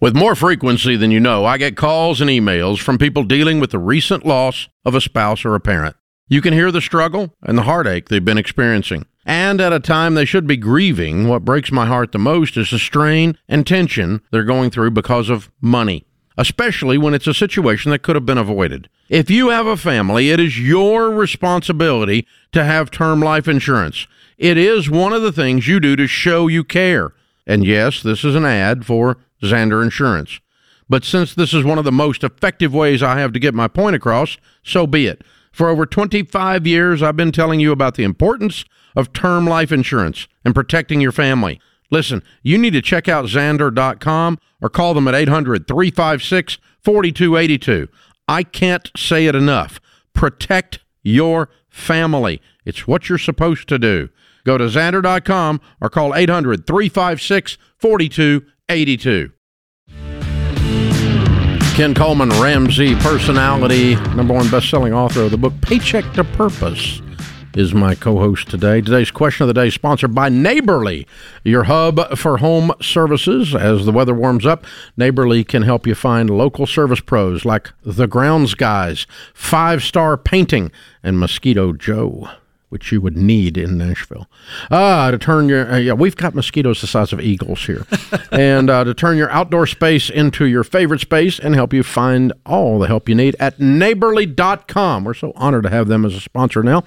With 0.00 0.14
more 0.14 0.34
frequency 0.34 0.96
than 0.96 1.10
you 1.10 1.18
know, 1.18 1.46
I 1.46 1.56
get 1.56 1.78
calls 1.78 2.20
and 2.20 2.28
emails 2.28 2.78
from 2.78 2.98
people 2.98 3.24
dealing 3.24 3.58
with 3.58 3.70
the 3.70 3.78
recent 3.78 4.26
loss 4.26 4.68
of 4.84 4.94
a 4.94 5.00
spouse 5.00 5.46
or 5.46 5.54
a 5.54 5.60
parent. 5.60 5.96
You 6.28 6.40
can 6.40 6.52
hear 6.52 6.72
the 6.72 6.80
struggle 6.80 7.34
and 7.42 7.56
the 7.56 7.62
heartache 7.62 8.08
they've 8.08 8.24
been 8.24 8.38
experiencing. 8.38 9.06
And 9.24 9.60
at 9.60 9.72
a 9.72 9.80
time 9.80 10.14
they 10.14 10.24
should 10.24 10.46
be 10.46 10.56
grieving, 10.56 11.28
what 11.28 11.44
breaks 11.44 11.70
my 11.70 11.86
heart 11.86 12.12
the 12.12 12.18
most 12.18 12.56
is 12.56 12.70
the 12.70 12.78
strain 12.78 13.38
and 13.48 13.66
tension 13.66 14.22
they're 14.30 14.42
going 14.42 14.70
through 14.70 14.90
because 14.90 15.28
of 15.28 15.50
money, 15.60 16.04
especially 16.36 16.98
when 16.98 17.14
it's 17.14 17.28
a 17.28 17.34
situation 17.34 17.92
that 17.92 18.02
could 18.02 18.16
have 18.16 18.26
been 18.26 18.38
avoided. 18.38 18.88
If 19.08 19.30
you 19.30 19.50
have 19.50 19.66
a 19.68 19.76
family, 19.76 20.30
it 20.30 20.40
is 20.40 20.58
your 20.58 21.10
responsibility 21.10 22.26
to 22.50 22.64
have 22.64 22.90
term 22.90 23.20
life 23.20 23.46
insurance. 23.46 24.08
It 24.36 24.58
is 24.58 24.90
one 24.90 25.12
of 25.12 25.22
the 25.22 25.32
things 25.32 25.68
you 25.68 25.78
do 25.78 25.94
to 25.94 26.08
show 26.08 26.48
you 26.48 26.64
care. 26.64 27.12
And 27.46 27.64
yes, 27.64 28.02
this 28.02 28.24
is 28.24 28.34
an 28.34 28.44
ad 28.44 28.84
for 28.84 29.18
Zander 29.42 29.82
Insurance. 29.82 30.40
But 30.88 31.04
since 31.04 31.34
this 31.34 31.54
is 31.54 31.64
one 31.64 31.78
of 31.78 31.84
the 31.84 31.92
most 31.92 32.24
effective 32.24 32.74
ways 32.74 33.02
I 33.02 33.18
have 33.18 33.32
to 33.32 33.40
get 33.40 33.54
my 33.54 33.68
point 33.68 33.96
across, 33.96 34.38
so 34.62 34.86
be 34.86 35.06
it. 35.06 35.22
For 35.56 35.70
over 35.70 35.86
25 35.86 36.66
years, 36.66 37.02
I've 37.02 37.16
been 37.16 37.32
telling 37.32 37.60
you 37.60 37.72
about 37.72 37.94
the 37.94 38.04
importance 38.04 38.66
of 38.94 39.14
term 39.14 39.46
life 39.46 39.72
insurance 39.72 40.28
and 40.44 40.54
protecting 40.54 41.00
your 41.00 41.12
family. 41.12 41.58
Listen, 41.90 42.22
you 42.42 42.58
need 42.58 42.74
to 42.74 42.82
check 42.82 43.08
out 43.08 43.24
Zander.com 43.24 44.38
or 44.60 44.68
call 44.68 44.92
them 44.92 45.08
at 45.08 45.14
800 45.14 45.66
356 45.66 46.58
4282. 46.82 47.88
I 48.28 48.42
can't 48.42 48.90
say 48.98 49.24
it 49.24 49.34
enough. 49.34 49.80
Protect 50.12 50.80
your 51.02 51.48
family. 51.70 52.42
It's 52.66 52.86
what 52.86 53.08
you're 53.08 53.16
supposed 53.16 53.66
to 53.70 53.78
do. 53.78 54.10
Go 54.44 54.58
to 54.58 54.64
Zander.com 54.64 55.62
or 55.80 55.88
call 55.88 56.14
800 56.14 56.66
356 56.66 57.56
4282. 57.78 59.32
Ken 61.76 61.94
Coleman, 61.94 62.30
Ramsey 62.30 62.94
personality, 62.94 63.96
number 64.14 64.32
one 64.32 64.48
best-selling 64.50 64.94
author 64.94 65.24
of 65.24 65.30
the 65.30 65.36
book 65.36 65.52
Paycheck 65.60 66.10
to 66.14 66.24
Purpose, 66.24 67.02
is 67.54 67.74
my 67.74 67.94
co-host 67.94 68.48
today. 68.48 68.80
Today's 68.80 69.10
question 69.10 69.42
of 69.42 69.48
the 69.48 69.60
day 69.60 69.68
sponsored 69.68 70.14
by 70.14 70.30
Neighborly, 70.30 71.06
your 71.44 71.64
hub 71.64 72.16
for 72.16 72.38
home 72.38 72.72
services. 72.80 73.54
As 73.54 73.84
the 73.84 73.92
weather 73.92 74.14
warms 74.14 74.46
up, 74.46 74.64
Neighborly 74.96 75.44
can 75.44 75.64
help 75.64 75.86
you 75.86 75.94
find 75.94 76.30
local 76.30 76.66
service 76.66 77.00
pros 77.00 77.44
like 77.44 77.70
the 77.82 78.06
Grounds 78.06 78.54
Guys, 78.54 79.06
Five 79.34 79.82
Star 79.82 80.16
Painting, 80.16 80.72
and 81.02 81.20
Mosquito 81.20 81.74
Joe. 81.74 82.30
Which 82.68 82.90
you 82.90 83.00
would 83.00 83.16
need 83.16 83.56
in 83.56 83.78
Nashville. 83.78 84.28
Ah, 84.70 85.10
to 85.10 85.18
turn 85.18 85.48
your 85.48 85.72
uh, 85.72 85.76
yeah, 85.76 85.92
we've 85.92 86.16
got 86.16 86.34
mosquitoes 86.34 86.80
the 86.80 86.86
size 86.86 87.12
of 87.12 87.20
eagles 87.20 87.64
here, 87.64 87.86
and 88.32 88.68
uh, 88.68 88.84
to 88.84 88.92
turn 88.92 89.16
your 89.16 89.30
outdoor 89.30 89.66
space 89.66 90.10
into 90.10 90.46
your 90.46 90.64
favorite 90.64 91.00
space 91.00 91.38
and 91.38 91.54
help 91.54 91.72
you 91.72 91.82
find 91.82 92.32
all 92.44 92.78
the 92.78 92.86
help 92.86 93.08
you 93.08 93.14
need 93.14 93.36
at 93.38 93.58
Neighborly.com. 93.60 95.04
We're 95.04 95.14
so 95.14 95.32
honored 95.36 95.62
to 95.62 95.70
have 95.70 95.88
them 95.88 96.04
as 96.04 96.14
a 96.14 96.20
sponsor 96.20 96.62
now. 96.62 96.82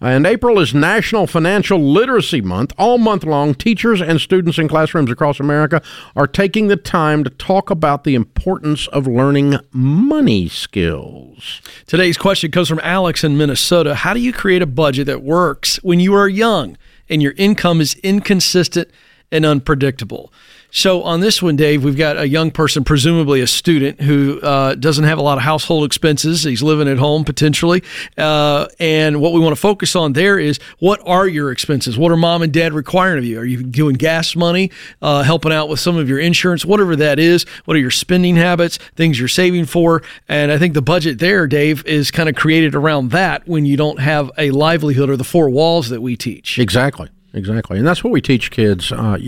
And 0.00 0.26
April 0.26 0.58
is 0.60 0.72
National 0.72 1.26
Financial 1.26 1.78
Literacy 1.78 2.40
Month. 2.40 2.72
All 2.78 2.98
month 2.98 3.24
long, 3.24 3.54
teachers 3.54 4.00
and 4.00 4.20
students 4.20 4.58
in 4.58 4.68
classrooms 4.68 5.10
across 5.10 5.40
America 5.40 5.82
are 6.16 6.26
taking 6.26 6.68
the 6.68 6.76
time 6.76 7.24
to 7.24 7.30
talk 7.30 7.70
about 7.70 8.04
the 8.04 8.14
importance 8.14 8.86
of 8.88 9.06
learning 9.06 9.58
money 9.72 10.48
skills. 10.48 11.60
Today's 11.86 12.16
question 12.16 12.50
comes 12.50 12.68
from 12.68 12.80
Alex 12.82 13.24
in 13.24 13.36
Minnesota. 13.36 13.94
How 13.94 14.14
do 14.14 14.20
you 14.20 14.32
create 14.32 14.62
a 14.62 14.66
budget 14.66 15.06
that 15.06 15.22
works 15.22 15.33
when 15.82 16.00
you 16.00 16.14
are 16.14 16.28
young 16.28 16.76
and 17.08 17.22
your 17.22 17.34
income 17.36 17.80
is 17.80 17.94
inconsistent 17.96 18.88
and 19.30 19.44
unpredictable? 19.44 20.32
So, 20.76 21.04
on 21.04 21.20
this 21.20 21.40
one, 21.40 21.54
Dave, 21.54 21.84
we've 21.84 21.96
got 21.96 22.18
a 22.18 22.26
young 22.26 22.50
person, 22.50 22.82
presumably 22.82 23.40
a 23.40 23.46
student, 23.46 24.00
who 24.00 24.40
uh, 24.40 24.74
doesn't 24.74 25.04
have 25.04 25.18
a 25.18 25.22
lot 25.22 25.38
of 25.38 25.44
household 25.44 25.84
expenses. 25.84 26.42
He's 26.42 26.64
living 26.64 26.88
at 26.88 26.98
home 26.98 27.24
potentially. 27.24 27.84
Uh, 28.18 28.66
and 28.80 29.20
what 29.20 29.32
we 29.32 29.38
want 29.38 29.54
to 29.54 29.60
focus 29.60 29.94
on 29.94 30.14
there 30.14 30.36
is 30.36 30.58
what 30.80 31.00
are 31.06 31.28
your 31.28 31.52
expenses? 31.52 31.96
What 31.96 32.10
are 32.10 32.16
mom 32.16 32.42
and 32.42 32.52
dad 32.52 32.72
requiring 32.72 33.18
of 33.18 33.24
you? 33.24 33.38
Are 33.38 33.44
you 33.44 33.62
doing 33.62 33.94
gas 33.94 34.34
money, 34.34 34.72
uh, 35.00 35.22
helping 35.22 35.52
out 35.52 35.68
with 35.68 35.78
some 35.78 35.96
of 35.96 36.08
your 36.08 36.18
insurance, 36.18 36.66
whatever 36.66 36.96
that 36.96 37.20
is? 37.20 37.46
What 37.66 37.76
are 37.76 37.80
your 37.80 37.92
spending 37.92 38.34
habits, 38.34 38.78
things 38.96 39.16
you're 39.16 39.28
saving 39.28 39.66
for? 39.66 40.02
And 40.28 40.50
I 40.50 40.58
think 40.58 40.74
the 40.74 40.82
budget 40.82 41.20
there, 41.20 41.46
Dave, 41.46 41.86
is 41.86 42.10
kind 42.10 42.28
of 42.28 42.34
created 42.34 42.74
around 42.74 43.12
that 43.12 43.46
when 43.46 43.64
you 43.64 43.76
don't 43.76 44.00
have 44.00 44.28
a 44.36 44.50
livelihood 44.50 45.08
or 45.08 45.16
the 45.16 45.22
four 45.22 45.48
walls 45.50 45.88
that 45.90 46.00
we 46.00 46.16
teach. 46.16 46.58
Exactly. 46.58 47.10
Exactly. 47.32 47.78
And 47.78 47.86
that's 47.86 48.02
what 48.02 48.12
we 48.12 48.20
teach 48.20 48.50
kids, 48.50 48.90
uh, 48.90 49.18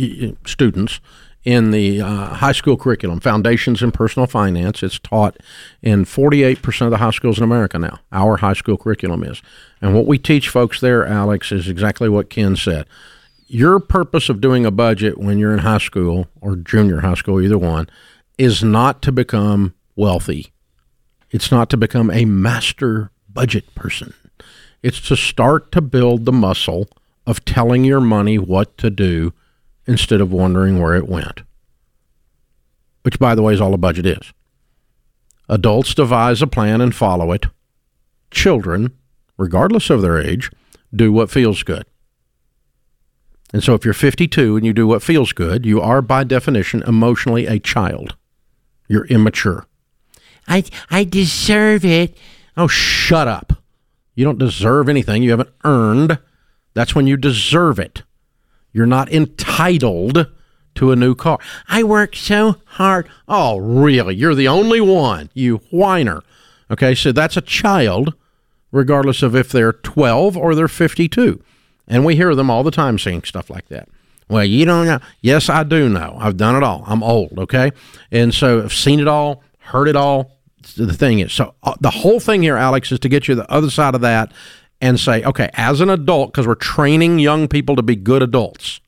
students 0.45 0.99
in 1.47 1.71
the 1.71 2.01
uh, 2.01 2.35
high 2.35 2.51
school 2.51 2.77
curriculum, 2.77 3.21
Foundations 3.21 3.81
in 3.81 3.93
Personal 3.93 4.27
Finance. 4.27 4.83
It's 4.83 4.99
taught 4.99 5.37
in 5.81 6.05
48% 6.05 6.83
of 6.83 6.91
the 6.91 6.97
high 6.97 7.13
schools 7.13 7.39
in 7.39 7.45
America 7.45 7.79
now. 7.79 8.01
Our 8.11 8.39
high 8.39 8.55
school 8.55 8.77
curriculum 8.77 9.23
is. 9.23 9.41
And 9.81 9.95
what 9.95 10.07
we 10.07 10.19
teach 10.19 10.49
folks 10.49 10.81
there, 10.81 11.07
Alex, 11.07 11.53
is 11.53 11.69
exactly 11.69 12.09
what 12.09 12.31
Ken 12.31 12.57
said. 12.57 12.87
Your 13.47 13.79
purpose 13.79 14.29
of 14.29 14.41
doing 14.41 14.67
a 14.67 14.73
budget 14.73 15.19
when 15.19 15.39
you're 15.39 15.53
in 15.53 15.61
high 15.61 15.79
school 15.79 16.27
or 16.41 16.57
junior 16.57 17.03
high 17.03 17.15
school, 17.15 17.41
either 17.41 17.59
one, 17.59 17.89
is 18.39 18.65
not 18.65 19.01
to 19.03 19.13
become 19.13 19.73
wealthy. 19.95 20.53
It's 21.31 21.53
not 21.53 21.71
to 21.71 21.77
become 21.77 22.11
a 22.11 22.25
master 22.25 23.13
budget 23.33 23.73
person. 23.77 24.15
It's 24.83 25.01
to 25.03 25.17
start 25.17 25.71
to 25.73 25.81
build 25.81 26.25
the 26.25 26.33
muscle 26.33 26.89
of 27.25 27.45
telling 27.45 27.85
your 27.85 28.01
money 28.01 28.37
what 28.37 28.77
to 28.79 28.91
do 28.91 29.33
instead 29.87 30.21
of 30.21 30.33
wondering 30.33 30.81
where 30.81 30.95
it 30.95 31.09
went. 31.09 31.43
Which, 33.03 33.19
by 33.19 33.35
the 33.35 33.43
way, 33.43 33.55
is 33.55 33.61
all 33.61 33.75
a 33.75 33.79
budget 33.79 34.07
is. 34.07 34.33
Adults 35.49 35.95
devise 35.95 36.43
a 36.43 36.47
plan 36.47 36.81
and 36.81 36.95
follow 36.95 37.33
it. 37.33 37.47
Children, 38.31 38.93
regardless 39.37 39.91
of 39.91 40.03
their 40.03 40.19
age, 40.19 40.51
do 40.95 41.13
what 41.13 41.31
feels 41.31 41.63
good. 41.63 41.85
And 43.53 43.63
so, 43.63 43.75
if 43.75 43.85
you're 43.85 43.95
52 43.95 44.57
and 44.57 44.67
you 44.67 44.73
do 44.73 44.89
what 44.89 45.03
feels 45.03 45.33
good, 45.33 45.65
you 45.65 45.81
are, 45.81 46.03
by 46.03 46.25
definition, 46.25 46.83
emotionally 46.83 47.47
a 47.47 47.61
child. 47.61 48.17
You're 48.89 49.07
immature. 49.07 49.67
I, 50.49 50.65
I 50.91 51.05
deserve 51.05 51.85
it. 51.85 52.17
Oh, 52.57 52.67
shut 52.67 53.29
up. 53.29 53.53
You 54.15 54.25
don't 54.25 54.39
deserve 54.39 54.89
anything 54.89 55.23
you 55.23 55.31
haven't 55.31 55.51
earned. 55.65 56.19
That's 56.75 56.95
when 56.95 57.07
you 57.07 57.17
deserve 57.17 57.79
it. 57.79 58.03
You're 58.77 58.85
not 58.85 59.11
entitled 59.11 60.27
to 60.75 60.93
a 60.93 60.97
new 60.97 61.15
car. 61.15 61.39
I 61.67 61.83
work 61.83 62.15
so 62.15 62.57
hard. 62.67 63.09
Oh, 63.27 63.57
really? 63.57 64.15
You're 64.15 64.35
the 64.35 64.49
only 64.49 64.83
one, 64.83 65.31
you 65.33 65.63
whiner. 65.71 66.23
Okay, 66.71 66.95
so 66.95 67.11
that's 67.11 67.39
a 67.39 67.41
child, 67.41 68.13
regardless 68.71 69.23
of 69.23 69.35
if 69.35 69.51
they're 69.51 69.73
12 69.73 70.37
or 70.37 70.55
they're 70.55 70.69
52. 70.69 71.43
And 71.89 72.05
we 72.05 72.17
hear 72.17 72.35
them 72.35 72.51
all 72.51 72.63
the 72.63 72.71
time 72.71 72.99
saying 72.99 73.23
stuff 73.23 73.49
like 73.49 73.69
that. 73.69 73.89
Well, 74.29 74.45
you 74.45 74.67
don't 74.67 74.85
know. 74.85 74.99
Yes, 75.23 75.49
I 75.49 75.63
do 75.63 75.89
know. 75.89 76.19
I've 76.21 76.37
done 76.37 76.55
it 76.55 76.63
all. 76.63 76.85
I'm 76.87 77.03
old, 77.03 77.39
okay? 77.39 77.71
And 78.13 78.35
so 78.35 78.63
I've 78.63 78.75
seen 78.75 79.01
it 79.01 79.09
all, 79.09 79.43
heard 79.61 79.89
it 79.89 79.97
all. 79.97 80.33
The 80.77 80.93
thing 80.93 81.21
is, 81.21 81.33
so 81.33 81.55
uh, 81.63 81.77
the 81.81 81.91
whole 81.91 82.21
thing 82.21 82.43
here, 82.43 82.59
Alex, 82.59 82.93
is 82.93 82.99
to 82.99 83.09
get 83.09 83.27
you 83.27 83.37
the 83.37 83.51
other 83.51 83.71
side 83.71 83.95
of 83.95 84.03
that 84.03 84.33
and 84.81 85.01
say, 85.01 85.23
okay, 85.25 85.51
as 85.55 85.81
an 85.81 85.91
adult, 85.91 86.33
because 86.33 86.47
we're 86.47 86.55
training 86.55 87.19
young 87.19 87.49
people 87.49 87.77
to 87.77 87.83
be 87.83 87.97
good 87.97 88.23
adults, 88.23 88.81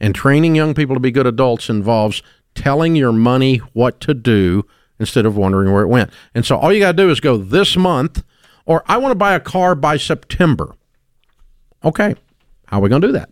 and 0.00 0.14
training 0.14 0.56
young 0.56 0.74
people 0.74 0.96
to 0.96 1.00
be 1.00 1.10
good 1.10 1.26
adults 1.26 1.68
involves 1.68 2.22
telling 2.54 2.96
your 2.96 3.12
money 3.12 3.58
what 3.72 4.00
to 4.00 4.14
do 4.14 4.64
instead 4.98 5.24
of 5.24 5.36
wondering 5.36 5.72
where 5.72 5.82
it 5.82 5.88
went. 5.88 6.10
And 6.34 6.44
so 6.44 6.56
all 6.56 6.72
you 6.72 6.80
got 6.80 6.92
to 6.92 7.02
do 7.04 7.10
is 7.10 7.20
go 7.20 7.36
this 7.36 7.76
month, 7.76 8.22
or 8.66 8.82
I 8.86 8.98
want 8.98 9.12
to 9.12 9.16
buy 9.16 9.34
a 9.34 9.40
car 9.40 9.74
by 9.74 9.96
September. 9.96 10.74
Okay, 11.84 12.14
how 12.66 12.78
are 12.78 12.82
we 12.82 12.88
going 12.88 13.02
to 13.02 13.08
do 13.08 13.12
that? 13.12 13.30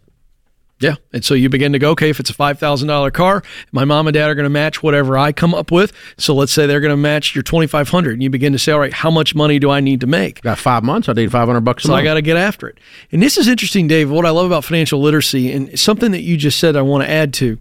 Yeah. 0.81 0.95
And 1.13 1.25
so 1.25 1.35
you 1.35 1.49
begin 1.49 1.73
to 1.73 1.79
go, 1.79 1.91
okay, 1.91 2.09
if 2.09 2.21
it's 2.21 2.31
a 2.31 2.35
$5,000 2.35 3.13
car, 3.13 3.43
my 3.73 3.85
mom 3.85 4.07
and 4.07 4.15
dad 4.15 4.31
are 4.31 4.35
going 4.35 4.45
to 4.45 4.51
match 4.51 4.83
whatever 4.83 5.19
I 5.19 5.33
come 5.33 5.55
up 5.55 5.73
with. 5.73 5.93
So 6.19 6.35
let's 6.35 6.53
say 6.53 6.67
they're 6.67 6.81
going 6.81 6.93
to 6.93 6.97
match 6.97 7.35
your 7.35 7.43
2500 7.43 8.13
and 8.13 8.23
you 8.23 8.31
begin 8.31 8.53
to 8.53 8.59
say, 8.59 8.73
all 8.73 8.79
right, 8.79 8.93
how 8.93 9.11
much 9.11 9.35
money 9.35 9.59
do 9.59 9.71
I 9.71 9.81
need 9.81 10.01
to 10.01 10.07
make? 10.07 10.41
Got 10.43 10.59
five 10.59 10.85
months. 10.85 11.09
I 11.09 11.15
need 11.15 11.33
500 11.33 11.61
bucks 11.63 11.85
a 11.85 11.89
month. 11.89 11.99
So 11.99 12.01
I 12.01 12.05
got 12.05 12.15
to 12.15 12.23
get 12.23 12.37
after 12.37 12.69
it. 12.69 12.79
And 13.11 13.21
this 13.23 13.37
is 13.37 13.49
interesting, 13.49 13.89
Dave. 13.89 14.11
What 14.11 14.25
I 14.25 14.31
love 14.31 14.47
about 14.47 14.65
financial 14.65 15.01
literacy 15.01 15.51
and 15.53 15.79
something 15.79 16.13
that 16.13 16.23
you 16.23 16.37
just 16.37 16.61
said 16.61 16.77
I 16.77 16.83
want 16.83 17.05
to 17.05 17.11
add 17.11 17.35
to 17.35 17.59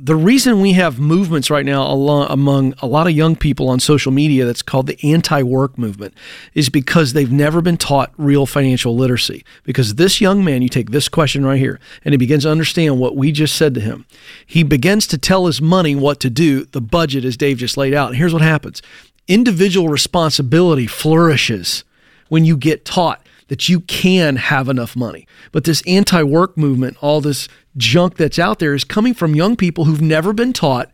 the 0.00 0.14
reason 0.14 0.60
we 0.60 0.74
have 0.74 1.00
movements 1.00 1.50
right 1.50 1.66
now 1.66 1.82
among 1.82 2.74
a 2.78 2.86
lot 2.86 3.08
of 3.08 3.12
young 3.12 3.34
people 3.34 3.68
on 3.68 3.80
social 3.80 4.12
media 4.12 4.44
that's 4.44 4.62
called 4.62 4.86
the 4.86 4.98
anti-work 5.02 5.76
movement 5.76 6.14
is 6.54 6.68
because 6.68 7.12
they've 7.12 7.32
never 7.32 7.60
been 7.60 7.76
taught 7.76 8.12
real 8.16 8.46
financial 8.46 8.94
literacy. 8.94 9.44
Because 9.64 9.96
this 9.96 10.20
young 10.20 10.44
man 10.44 10.62
you 10.62 10.68
take 10.68 10.92
this 10.92 11.08
question 11.08 11.44
right 11.44 11.58
here 11.58 11.80
and 12.04 12.12
he 12.12 12.16
begins 12.16 12.44
to 12.44 12.50
understand 12.50 13.00
what 13.00 13.16
we 13.16 13.32
just 13.32 13.56
said 13.56 13.74
to 13.74 13.80
him. 13.80 14.06
He 14.46 14.62
begins 14.62 15.06
to 15.08 15.18
tell 15.18 15.46
his 15.46 15.60
money 15.60 15.96
what 15.96 16.20
to 16.20 16.30
do. 16.30 16.64
The 16.66 16.80
budget 16.80 17.24
as 17.24 17.36
dave 17.36 17.58
just 17.58 17.76
laid 17.76 17.92
out. 17.92 18.08
And 18.08 18.16
here's 18.16 18.32
what 18.32 18.42
happens. 18.42 18.80
Individual 19.26 19.88
responsibility 19.88 20.86
flourishes 20.86 21.82
when 22.28 22.44
you 22.44 22.56
get 22.56 22.84
taught 22.84 23.26
that 23.48 23.68
you 23.68 23.80
can 23.80 24.36
have 24.36 24.68
enough 24.68 24.94
money. 24.94 25.26
But 25.52 25.64
this 25.64 25.82
anti 25.86 26.22
work 26.22 26.56
movement, 26.56 26.96
all 27.00 27.20
this 27.20 27.48
junk 27.76 28.16
that's 28.16 28.38
out 28.38 28.58
there, 28.58 28.74
is 28.74 28.84
coming 28.84 29.14
from 29.14 29.34
young 29.34 29.56
people 29.56 29.84
who've 29.84 30.00
never 30.00 30.32
been 30.32 30.52
taught 30.52 30.90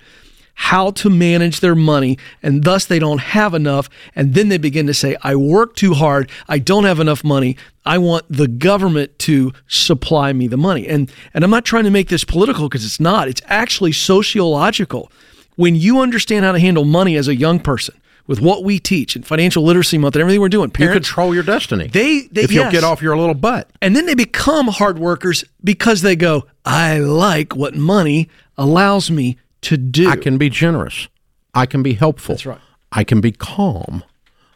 how 0.54 0.90
to 0.92 1.10
manage 1.10 1.60
their 1.60 1.74
money 1.74 2.16
and 2.42 2.62
thus 2.62 2.86
they 2.86 2.98
don't 2.98 3.18
have 3.20 3.54
enough 3.54 3.88
and 4.14 4.34
then 4.34 4.48
they 4.48 4.58
begin 4.58 4.86
to 4.86 4.94
say 4.94 5.16
I 5.22 5.34
work 5.34 5.74
too 5.74 5.94
hard. 5.94 6.30
I 6.48 6.58
don't 6.58 6.84
have 6.84 7.00
enough 7.00 7.24
money. 7.24 7.56
I 7.84 7.98
want 7.98 8.24
the 8.28 8.48
government 8.48 9.18
to 9.20 9.52
supply 9.66 10.32
me 10.32 10.46
the 10.46 10.56
money. 10.56 10.86
And 10.86 11.10
and 11.34 11.44
I'm 11.44 11.50
not 11.50 11.64
trying 11.64 11.84
to 11.84 11.90
make 11.90 12.08
this 12.08 12.24
political 12.24 12.68
because 12.68 12.84
it's 12.84 13.00
not. 13.00 13.28
It's 13.28 13.42
actually 13.46 13.92
sociological. 13.92 15.10
When 15.56 15.74
you 15.76 16.00
understand 16.00 16.44
how 16.44 16.52
to 16.52 16.58
handle 16.58 16.84
money 16.84 17.16
as 17.16 17.28
a 17.28 17.34
young 17.34 17.60
person 17.60 17.94
with 18.26 18.40
what 18.40 18.64
we 18.64 18.78
teach 18.78 19.16
and 19.16 19.26
financial 19.26 19.62
literacy 19.62 19.98
month 19.98 20.14
and 20.14 20.20
everything 20.20 20.40
we're 20.40 20.48
doing. 20.48 20.70
Parents, 20.70 20.94
you 20.94 21.00
control 21.00 21.34
your 21.34 21.42
destiny. 21.42 21.88
They, 21.88 22.22
they 22.22 22.42
if 22.42 22.50
yes. 22.50 22.62
you'll 22.62 22.72
get 22.72 22.84
off 22.84 23.02
your 23.02 23.16
little 23.16 23.34
butt, 23.34 23.70
and 23.82 23.94
then 23.94 24.06
they 24.06 24.14
become 24.14 24.68
hard 24.68 24.98
workers 24.98 25.44
because 25.62 26.02
they 26.02 26.16
go, 26.16 26.46
I 26.64 26.98
like 26.98 27.54
what 27.54 27.74
money 27.74 28.28
allows 28.56 29.10
me 29.10 29.38
to 29.62 29.76
do. 29.76 30.08
I 30.08 30.16
can 30.16 30.38
be 30.38 30.48
generous. 30.48 31.08
I 31.54 31.66
can 31.66 31.82
be 31.82 31.94
helpful. 31.94 32.34
That's 32.34 32.46
right. 32.46 32.60
I 32.92 33.04
can 33.04 33.20
be 33.20 33.32
calm. 33.32 34.04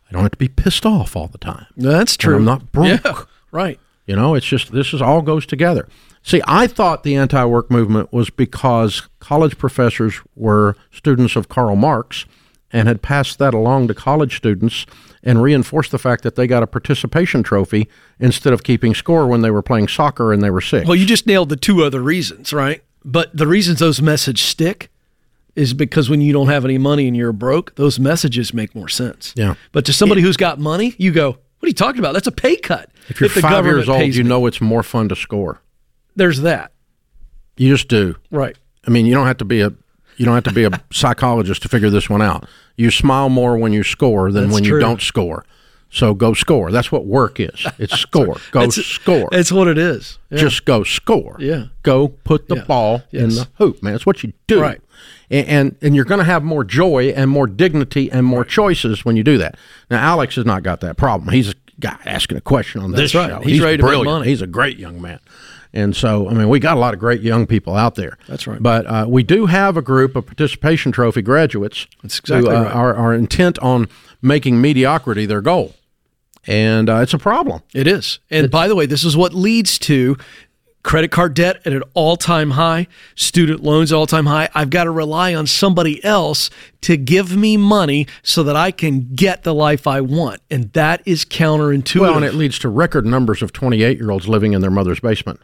I 0.09 0.13
don't 0.13 0.23
have 0.23 0.33
to 0.33 0.39
be 0.39 0.49
pissed 0.49 0.87
off 0.87 1.17
all 1.17 1.27
the 1.27 1.39
time. 1.39 1.67
That's 1.77 2.17
true. 2.17 2.37
I'm 2.37 2.45
not 2.45 2.73
broke. 2.73 3.05
Yeah, 3.05 3.25
right. 3.51 3.79
You 4.07 4.17
know, 4.17 4.35
it's 4.35 4.47
just 4.47 4.73
this 4.73 4.95
is 4.95 5.03
all 5.03 5.21
goes 5.21 5.45
together. 5.45 5.87
See, 6.23 6.41
I 6.47 6.67
thought 6.67 7.05
the 7.05 7.15
anti-work 7.15 7.71
movement 7.71 8.13
was 8.13 8.31
because 8.31 9.09
college 9.21 9.59
professors 9.59 10.21
were 10.35 10.77
students 10.91 11.37
of 11.37 11.49
Karl 11.49 11.77
Marx 11.77 12.25
and 12.73 12.89
had 12.89 13.03
passed 13.03 13.39
that 13.39 13.55
along 13.55 13.89
to 13.89 13.95
college 13.95 14.37
students 14.37 14.87
and 15.23 15.43
reinforced 15.43 15.91
the 15.91 15.99
fact 15.99 16.23
that 16.23 16.37
they 16.37 16.47
got 16.47 16.63
a 16.63 16.67
participation 16.67 17.43
trophy 17.43 17.89
instead 18.21 18.53
of 18.53 18.63
keeping 18.63 18.95
score 18.95 19.27
when 19.27 19.43
they 19.43 19.51
were 19.51 19.63
playing 19.63 19.89
soccer 19.89 20.33
and 20.33 20.43
they 20.43 20.51
were 20.51 20.61
sick. 20.61 20.87
Well, 20.87 20.97
you 20.97 21.07
just 21.07 21.27
nailed 21.27 21.49
the 21.49 21.57
two 21.57 21.83
other 21.83 22.01
reasons, 22.01 22.53
right? 22.53 22.83
But 23.05 23.37
the 23.37 23.47
reasons 23.47 23.79
those 23.79 24.03
messages 24.03 24.45
stick 24.45 24.91
is 25.57 25.75
because 25.75 26.09
when 26.09 26.21
you 26.21 26.33
don't 26.33 26.49
have 26.49 26.65
any 26.65 26.79
money 26.79 27.09
and 27.09 27.17
you're 27.17 27.33
broke, 27.33 27.75
those 27.75 27.99
messages 27.99 28.55
make 28.55 28.75
more 28.75 28.89
sense. 28.89 29.33
Yeah. 29.37 29.55
But 29.73 29.85
to 29.87 29.93
somebody 29.93 30.21
it, 30.21 30.25
who's 30.25 30.37
got 30.37 30.61
money, 30.61 30.95
you 30.99 31.11
go, 31.11 31.31
"What 31.31 31.65
are 31.65 31.69
you 31.69 31.75
talking 31.75 31.99
about? 31.99 32.13
That's 32.13 32.29
a 32.29 32.33
pay 32.33 32.57
cut." 32.57 32.91
If 33.09 33.21
you're 33.21 33.27
if 33.27 33.35
five 33.35 33.65
years 33.65 33.89
old, 33.89 34.15
you 34.15 34.23
me. 34.23 34.29
know 34.29 34.47
it's 34.47 34.61
more 34.61 34.83
fun 34.83 35.09
to 35.09 35.17
score. 35.17 35.61
There's 36.15 36.43
that. 36.43 36.73
You 37.57 37.75
just 37.75 37.89
do. 37.89 38.15
Right. 38.31 38.57
I 38.87 38.91
mean, 38.91 39.07
you 39.07 39.15
don't 39.15 39.27
have 39.27 39.39
to 39.39 39.45
be 39.45 39.61
a 39.61 39.73
you 40.19 40.25
don't 40.27 40.35
have 40.35 40.45
to 40.45 40.53
be 40.53 40.65
a 40.65 40.71
psychologist 40.93 41.63
to 41.63 41.69
figure 41.69 41.91
this 41.91 42.11
one 42.11 42.21
out. 42.23 42.47
You 42.77 42.91
smile 42.91 43.29
more 43.29 43.57
when 43.57 43.73
you 43.73 43.83
score 43.83 44.31
than 44.31 44.45
That's 44.45 44.55
when 44.55 44.65
true. 44.65 44.77
you 44.77 44.81
don't 44.81 45.01
score. 45.01 45.45
So 45.91 46.13
go 46.13 46.35
score. 46.35 46.71
That's 46.71 46.93
what 46.93 47.07
work 47.07 47.41
is. 47.41 47.67
It's 47.79 47.99
score. 47.99 48.37
Go 48.51 48.61
It's- 48.63 48.85
score. 48.85 49.29
It's 49.33 49.51
what 49.51 49.69
it 49.69 49.79
is. 49.79 50.19
Yeah. 50.31 50.39
Just 50.39 50.67
go 50.67 50.85
score. 50.85 51.37
Yeah. 51.39 51.67
Go 51.83 52.09
put 52.09 52.49
the 52.49 52.57
Yeah. 52.57 52.65
ball 52.65 53.03
in 53.11 53.31
the 53.31 53.49
hoop, 53.57 53.83
man. 53.83 53.95
That's 53.95 54.05
what 54.05 54.23
you 54.23 54.35
do. 54.47 54.61
Right. 54.61 54.83
And, 55.31 55.47
and 55.49 55.77
and 55.81 55.97
you're 55.97 56.05
going 56.05 56.19
to 56.19 56.25
have 56.25 56.43
more 56.45 56.63
joy 56.65 57.09
and 57.17 57.31
more 57.31 57.47
dignity 57.47 58.11
and 58.13 58.27
more 58.27 58.45
choices 58.45 59.05
when 59.07 59.17
you 59.17 59.25
do 59.25 59.39
that. 59.39 59.57
Now, 59.91 59.99
Alex 60.01 60.35
has 60.37 60.45
not 60.45 60.63
got 60.63 60.81
that 60.81 60.97
problem. 60.99 61.33
He's 61.33 61.51
a 61.51 61.55
guy 61.81 61.97
asking 62.05 62.37
a 62.37 62.41
question 62.43 62.83
on 62.83 62.91
this 62.93 63.13
That's 63.13 63.15
right. 63.15 63.31
show. 63.31 63.49
He's 63.49 63.61
ready 63.61 63.79
to 63.79 63.83
make 63.85 64.05
money. 64.05 64.29
He's 64.29 64.43
a 64.43 64.47
great 64.47 64.79
young 64.79 65.01
man. 65.01 65.21
And 65.73 65.95
so, 65.95 66.29
I 66.29 66.33
mean, 66.33 66.49
we 66.49 66.61
got 66.61 66.77
a 66.77 66.81
lot 66.81 66.95
of 66.95 67.01
great 67.01 67.21
young 67.21 67.47
people 67.47 67.75
out 67.75 67.95
there. 67.95 68.17
That's 68.27 68.47
right. 68.47 68.63
But 68.63 68.87
uh, 68.87 69.07
we 69.09 69.23
do 69.23 69.47
have 69.47 69.77
a 69.77 69.83
group 69.83 70.17
of 70.17 70.27
participation 70.27 70.93
trophy 70.93 71.23
graduates 71.23 71.87
That's 72.03 72.19
exactly 72.19 72.51
who 72.51 72.57
uh, 72.57 72.63
right. 72.65 72.73
are, 72.73 72.95
are 72.95 73.15
intent 73.15 73.59
on 73.59 73.89
making 74.23 74.61
mediocrity 74.61 75.27
their 75.27 75.43
goal. 75.43 75.75
And 76.47 76.89
uh, 76.89 76.97
it's 76.97 77.13
a 77.13 77.19
problem. 77.19 77.63
It 77.75 77.87
is. 77.87 78.21
And 78.31 78.51
by 78.51 78.69
the 78.69 78.75
way, 78.75 78.87
this 78.87 79.05
is 79.05 79.17
what 79.17 79.35
leads 79.35 79.79
to 79.81 80.17
credit 80.83 81.11
card 81.11 81.35
debt 81.35 81.61
at 81.67 81.73
an 81.75 81.83
all 81.93 82.17
time 82.17 82.53
high, 82.53 82.87
student 83.15 83.63
loans 83.63 83.93
all 83.93 84.07
time 84.07 84.25
high. 84.25 84.49
I've 84.55 84.71
got 84.71 84.85
to 84.85 84.91
rely 84.91 85.35
on 85.35 85.47
somebody 85.47 86.03
else 86.03 86.49
to 86.83 86.97
give 86.97 87.37
me 87.37 87.59
money 87.59 88.07
so 88.23 88.43
that 88.45 88.57
I 88.57 88.71
can 88.71 89.15
get 89.15 89.43
the 89.43 89.55
life 89.55 89.87
I 89.87 90.01
want. 90.01 90.41
And 90.51 90.73
that 90.73 91.03
is 91.05 91.27
counterintuitive. 91.27 92.01
Well, 92.01 92.17
and 92.17 92.25
it 92.25 92.35
leads 92.35 92.59
to 92.61 92.71
record 92.71 93.05
numbers 93.05 93.43
of 93.43 93.53
28 93.53 93.99
year 93.99 94.11
olds 94.11 94.29
living 94.29 94.55
in 94.55 94.63
their 94.63 94.71
mother's 94.71 95.01
basement. 95.01 95.41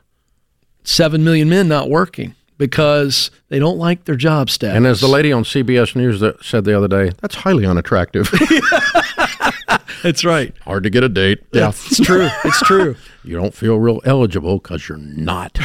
Seven 0.85 1.25
million 1.25 1.49
men 1.49 1.67
not 1.69 1.91
working 1.91 2.35
because 2.59 3.31
they 3.49 3.59
don't 3.59 3.79
like 3.79 4.05
their 4.05 4.15
job 4.17 4.51
status. 4.51 4.77
And 4.77 4.87
as 4.87 5.01
the 5.01 5.09
lady 5.09 5.33
on 5.33 5.43
CBS 5.43 5.97
News 5.97 6.21
that 6.21 6.45
said 6.45 6.65
the 6.65 6.77
other 6.77 6.89
day, 6.89 7.13
that's 7.21 7.35
highly 7.37 7.67
unattractive. 7.67 8.31
That's 10.03 10.23
right. 10.23 10.55
Hard 10.65 10.83
to 10.83 10.91
get 10.91 11.03
a 11.03 11.09
date. 11.09 11.43
Yeah. 11.53 11.71
It's 11.71 11.99
true. 11.99 12.29
It's 12.45 12.61
true. 12.61 12.97
You 13.27 13.37
don't 13.41 13.55
feel 13.55 13.79
real 13.79 14.03
eligible 14.05 14.59
because 14.59 14.87
you're 14.87 14.99
not. 14.99 15.59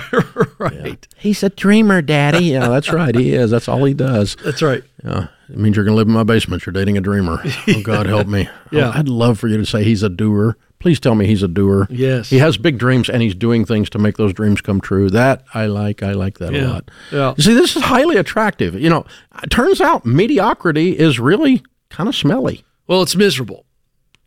right. 0.60 1.06
He's 1.18 1.44
a 1.44 1.50
dreamer, 1.50 2.02
Daddy. 2.02 2.46
Yeah, 2.46 2.70
that's 2.70 2.94
right. 2.94 3.14
He 3.14 3.34
is. 3.34 3.52
That's 3.52 3.68
all 3.68 3.84
he 3.84 3.94
does. 3.94 4.38
That's 4.46 4.62
right. 4.62 4.82
Yeah. 5.04 5.28
It 5.50 5.58
means 5.58 5.76
you're 5.76 5.84
going 5.84 5.92
to 5.92 5.98
live 5.98 6.08
in 6.08 6.14
my 6.14 6.24
basement. 6.24 6.66
You're 6.66 6.72
dating 6.72 6.98
a 6.98 7.02
dreamer. 7.02 7.44
Oh, 7.68 7.82
God 7.84 8.06
help 8.06 8.28
me. 8.28 8.48
Yeah. 8.72 8.94
Oh, 8.96 8.98
I'd 8.98 9.10
love 9.10 9.38
for 9.40 9.50
you 9.50 9.58
to 9.58 9.66
say 9.66 9.84
he's 9.84 10.04
a 10.04 10.08
doer. 10.10 10.56
Please 10.80 11.00
tell 11.00 11.14
me 11.16 11.26
he's 11.28 11.44
a 11.44 11.48
doer. 11.48 11.88
Yes. 11.90 12.30
He 12.30 12.38
has 12.38 12.58
big 12.58 12.78
dreams 12.78 13.10
and 13.10 13.22
he's 13.22 13.36
doing 13.36 13.66
things 13.66 13.90
to 13.92 14.00
make 14.00 14.16
those 14.18 14.32
dreams 14.34 14.62
come 14.62 14.80
true. 14.80 15.10
That 15.10 15.44
I 15.54 15.66
like. 15.66 16.02
I 16.04 16.14
like 16.14 16.40
that 16.40 16.54
a 16.54 16.68
lot. 16.68 16.90
Yeah. 17.12 17.34
You 17.36 17.44
see, 17.44 17.54
this 17.54 17.76
is 17.76 17.84
highly 17.84 18.16
attractive. 18.16 18.76
You 18.76 18.90
know, 18.90 19.06
it 19.44 19.50
turns 19.50 19.82
out 19.82 20.06
mediocrity 20.06 20.98
is 20.98 21.20
really 21.20 21.62
kind 21.90 22.08
of 22.08 22.16
smelly. 22.16 22.64
Well, 22.88 23.02
it's 23.02 23.16
miserable. 23.16 23.66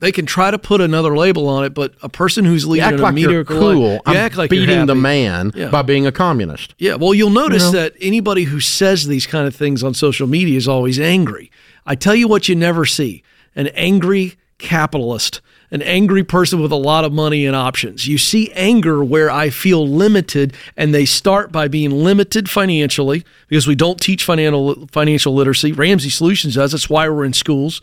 They 0.00 0.10
can 0.12 0.26
try 0.26 0.50
to 0.50 0.58
put 0.58 0.80
another 0.80 1.16
label 1.16 1.48
on 1.48 1.62
it, 1.64 1.74
but 1.74 1.94
a 2.02 2.08
person 2.08 2.44
who's 2.44 2.64
You 2.64 2.70
leading 2.70 2.84
act 2.88 2.98
a 2.98 3.02
like 3.02 3.16
you're 3.16 3.28
mediocre 3.28 3.54
cool. 3.54 3.92
life, 3.92 4.00
I'm 4.04 4.14
you 4.14 4.18
act 4.20 4.36
like 4.36 4.50
beating 4.50 4.86
the 4.86 4.96
man 4.96 5.52
Yeah. 5.54 5.70
by 5.70 5.82
being 5.82 6.06
a 6.08 6.12
communist. 6.12 6.74
Yeah, 6.76 6.96
well, 6.96 7.14
you'll 7.14 7.30
notice 7.30 7.70
that 7.70 7.94
anybody 8.00 8.42
who 8.44 8.58
says 8.60 9.06
these 9.06 9.26
kind 9.28 9.46
of 9.46 9.54
things 9.54 9.84
on 9.84 9.94
social 9.94 10.26
media 10.26 10.56
is 10.56 10.66
always 10.66 10.98
angry. 10.98 11.52
I 11.86 11.94
tell 11.94 12.16
you 12.16 12.26
what, 12.26 12.48
you 12.48 12.56
never 12.56 12.84
see 12.84 13.22
an 13.54 13.68
angry 13.68 14.34
capitalist, 14.58 15.40
an 15.72 15.82
angry 15.82 16.22
person 16.22 16.60
with 16.60 16.70
a 16.70 16.76
lot 16.76 17.04
of 17.04 17.12
money 17.12 17.46
and 17.46 17.56
options. 17.56 18.06
You 18.06 18.18
see 18.18 18.52
anger 18.52 19.02
where 19.02 19.30
I 19.30 19.48
feel 19.50 19.88
limited, 19.88 20.54
and 20.76 20.94
they 20.94 21.06
start 21.06 21.50
by 21.50 21.66
being 21.66 21.90
limited 21.90 22.48
financially 22.48 23.24
because 23.48 23.66
we 23.66 23.74
don't 23.74 23.98
teach 23.98 24.22
financial 24.22 24.86
financial 24.92 25.34
literacy. 25.34 25.72
Ramsey 25.72 26.10
Solutions 26.10 26.54
does. 26.54 26.72
That's 26.72 26.90
why 26.90 27.08
we're 27.08 27.24
in 27.24 27.32
schools. 27.32 27.80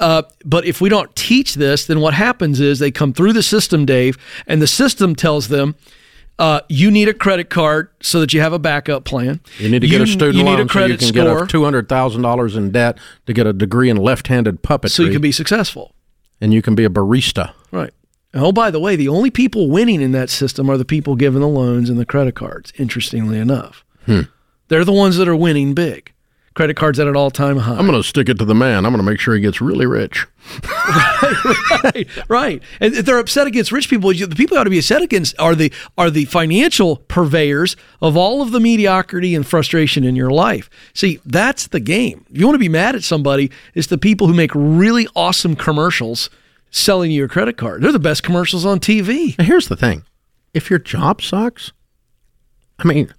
Uh, 0.00 0.22
but 0.44 0.64
if 0.66 0.80
we 0.80 0.88
don't 0.88 1.14
teach 1.14 1.54
this, 1.54 1.86
then 1.86 2.00
what 2.00 2.14
happens 2.14 2.58
is 2.58 2.78
they 2.78 2.90
come 2.90 3.12
through 3.12 3.34
the 3.34 3.42
system, 3.42 3.86
Dave, 3.86 4.18
and 4.46 4.60
the 4.60 4.66
system 4.66 5.14
tells 5.14 5.48
them. 5.48 5.76
Uh, 6.38 6.60
you 6.68 6.90
need 6.90 7.08
a 7.08 7.14
credit 7.14 7.48
card 7.48 7.88
so 8.02 8.20
that 8.20 8.34
you 8.34 8.42
have 8.42 8.52
a 8.52 8.58
backup 8.58 9.06
plan. 9.06 9.40
You 9.58 9.70
need 9.70 9.80
to 9.80 9.88
get 9.88 10.02
a 10.02 10.06
student 10.06 10.36
you 10.36 10.44
loan 10.44 10.58
need 10.58 10.66
a 10.66 10.68
credit 10.68 11.00
so 11.00 11.06
you 11.06 11.12
can 11.14 11.24
score 11.24 11.40
get 11.40 11.48
two 11.48 11.64
hundred 11.64 11.88
thousand 11.88 12.20
dollars 12.20 12.56
in 12.56 12.70
debt 12.72 12.98
to 13.24 13.32
get 13.32 13.46
a 13.46 13.54
degree 13.54 13.88
in 13.88 13.96
left-handed 13.96 14.62
puppetry, 14.62 14.90
so 14.90 15.02
you 15.02 15.12
can 15.12 15.22
be 15.22 15.32
successful. 15.32 15.94
And 16.40 16.52
you 16.54 16.62
can 16.62 16.74
be 16.74 16.84
a 16.84 16.88
barista. 16.90 17.52
Right. 17.70 17.92
Oh, 18.34 18.52
by 18.52 18.70
the 18.70 18.80
way, 18.80 18.96
the 18.96 19.08
only 19.08 19.30
people 19.30 19.70
winning 19.70 20.02
in 20.02 20.12
that 20.12 20.28
system 20.30 20.68
are 20.68 20.76
the 20.76 20.84
people 20.84 21.16
giving 21.16 21.40
the 21.40 21.48
loans 21.48 21.88
and 21.88 21.98
the 21.98 22.04
credit 22.06 22.34
cards. 22.34 22.72
Interestingly 22.76 23.38
enough, 23.38 23.84
Hmm. 24.04 24.22
they're 24.68 24.84
the 24.84 24.92
ones 24.92 25.16
that 25.16 25.28
are 25.28 25.36
winning 25.36 25.72
big. 25.74 26.12
Credit 26.56 26.74
cards 26.74 26.98
at 26.98 27.06
an 27.06 27.14
all-time 27.16 27.58
high. 27.58 27.76
I'm 27.76 27.86
going 27.86 28.00
to 28.00 28.06
stick 28.08 28.30
it 28.30 28.38
to 28.38 28.46
the 28.46 28.54
man. 28.54 28.86
I'm 28.86 28.92
going 28.92 29.04
to 29.04 29.08
make 29.08 29.20
sure 29.20 29.34
he 29.34 29.42
gets 29.42 29.60
really 29.60 29.84
rich. 29.84 30.26
right, 31.84 32.08
right. 32.28 32.62
And 32.80 32.94
if 32.94 33.04
they're 33.04 33.18
upset 33.18 33.46
against 33.46 33.72
rich 33.72 33.90
people. 33.90 34.10
you- 34.10 34.26
The 34.26 34.34
people 34.36 34.56
who 34.56 34.60
ought 34.62 34.64
to 34.64 34.70
be 34.70 34.78
upset 34.78 35.02
against 35.02 35.38
are 35.38 35.54
the 35.54 35.70
are 35.98 36.08
the 36.10 36.24
financial 36.24 36.96
purveyors 37.08 37.76
of 38.00 38.16
all 38.16 38.40
of 38.40 38.52
the 38.52 38.60
mediocrity 38.60 39.34
and 39.34 39.46
frustration 39.46 40.02
in 40.02 40.16
your 40.16 40.30
life. 40.30 40.70
See, 40.94 41.20
that's 41.26 41.66
the 41.66 41.78
game. 41.78 42.24
If 42.30 42.38
you 42.38 42.46
want 42.46 42.54
to 42.54 42.58
be 42.60 42.70
mad 42.70 42.94
at 42.94 43.04
somebody, 43.04 43.50
it's 43.74 43.88
the 43.88 43.98
people 43.98 44.26
who 44.26 44.32
make 44.32 44.52
really 44.54 45.06
awesome 45.14 45.56
commercials 45.56 46.30
selling 46.70 47.10
you 47.10 47.24
a 47.24 47.28
credit 47.28 47.58
card. 47.58 47.82
They're 47.82 47.92
the 47.92 47.98
best 47.98 48.22
commercials 48.22 48.64
on 48.64 48.80
TV. 48.80 49.36
Now, 49.38 49.44
here's 49.44 49.68
the 49.68 49.76
thing: 49.76 50.04
if 50.54 50.70
your 50.70 50.78
job 50.78 51.20
sucks, 51.20 51.72
I 52.78 52.88
mean, 52.88 53.12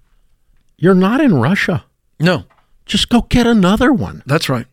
you're 0.76 0.94
not 0.94 1.20
in 1.20 1.34
Russia. 1.34 1.84
No, 2.18 2.44
Just 2.88 3.08
go 3.08 3.22
get 3.22 3.46
another 3.46 3.92
one. 3.92 4.22
that's 4.26 4.48
right. 4.48 4.66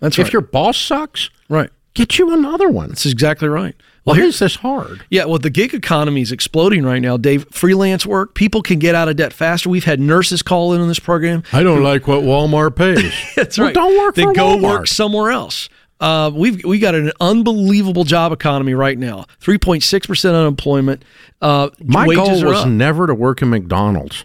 That's 0.00 0.18
right. 0.18 0.26
If 0.26 0.32
your 0.32 0.42
boss 0.42 0.78
sucks, 0.78 1.30
right. 1.48 1.70
get 1.94 2.18
you 2.18 2.32
another 2.32 2.68
one. 2.68 2.88
That's 2.88 3.06
exactly 3.06 3.48
right. 3.48 3.74
Why 4.04 4.12
Well, 4.12 4.16
here's 4.16 4.34
is 4.36 4.38
this 4.40 4.54
hard? 4.56 5.04
Yeah, 5.10 5.26
well, 5.26 5.38
the 5.38 5.50
gig 5.50 5.74
economy 5.74 6.22
is 6.22 6.32
exploding 6.32 6.84
right 6.84 7.02
now, 7.02 7.18
Dave. 7.18 7.46
Freelance 7.52 8.06
work, 8.06 8.34
people 8.34 8.62
can 8.62 8.78
get 8.78 8.94
out 8.94 9.08
of 9.10 9.16
debt 9.16 9.34
faster. 9.34 9.68
We've 9.68 9.84
had 9.84 10.00
nurses 10.00 10.40
call 10.42 10.72
in 10.72 10.80
on 10.80 10.88
this 10.88 10.98
program. 10.98 11.42
I 11.52 11.62
don't 11.62 11.82
like 11.82 12.06
what 12.08 12.22
Walmart 12.22 12.76
pays. 12.76 13.12
That's 13.36 13.58
Well, 13.58 13.66
right. 13.66 13.74
don't 13.74 13.98
work 13.98 14.14
They 14.14 14.22
for 14.22 14.32
go 14.32 14.56
Walmart. 14.56 14.62
work 14.62 14.86
somewhere 14.86 15.30
else. 15.30 15.68
Uh, 16.00 16.30
we've 16.34 16.64
we 16.64 16.78
got 16.78 16.94
an 16.94 17.12
unbelievable 17.20 18.04
job 18.04 18.32
economy 18.32 18.72
right 18.72 18.98
now. 18.98 19.26
Three 19.38 19.58
point 19.58 19.82
six 19.82 20.06
percent 20.06 20.34
unemployment. 20.34 21.04
Uh, 21.42 21.68
My 21.84 22.06
wages 22.06 22.26
goal 22.26 22.44
are 22.44 22.46
was 22.46 22.60
up. 22.60 22.68
never 22.68 23.06
to 23.06 23.12
work 23.14 23.42
in 23.42 23.50
McDonald's. 23.50 24.24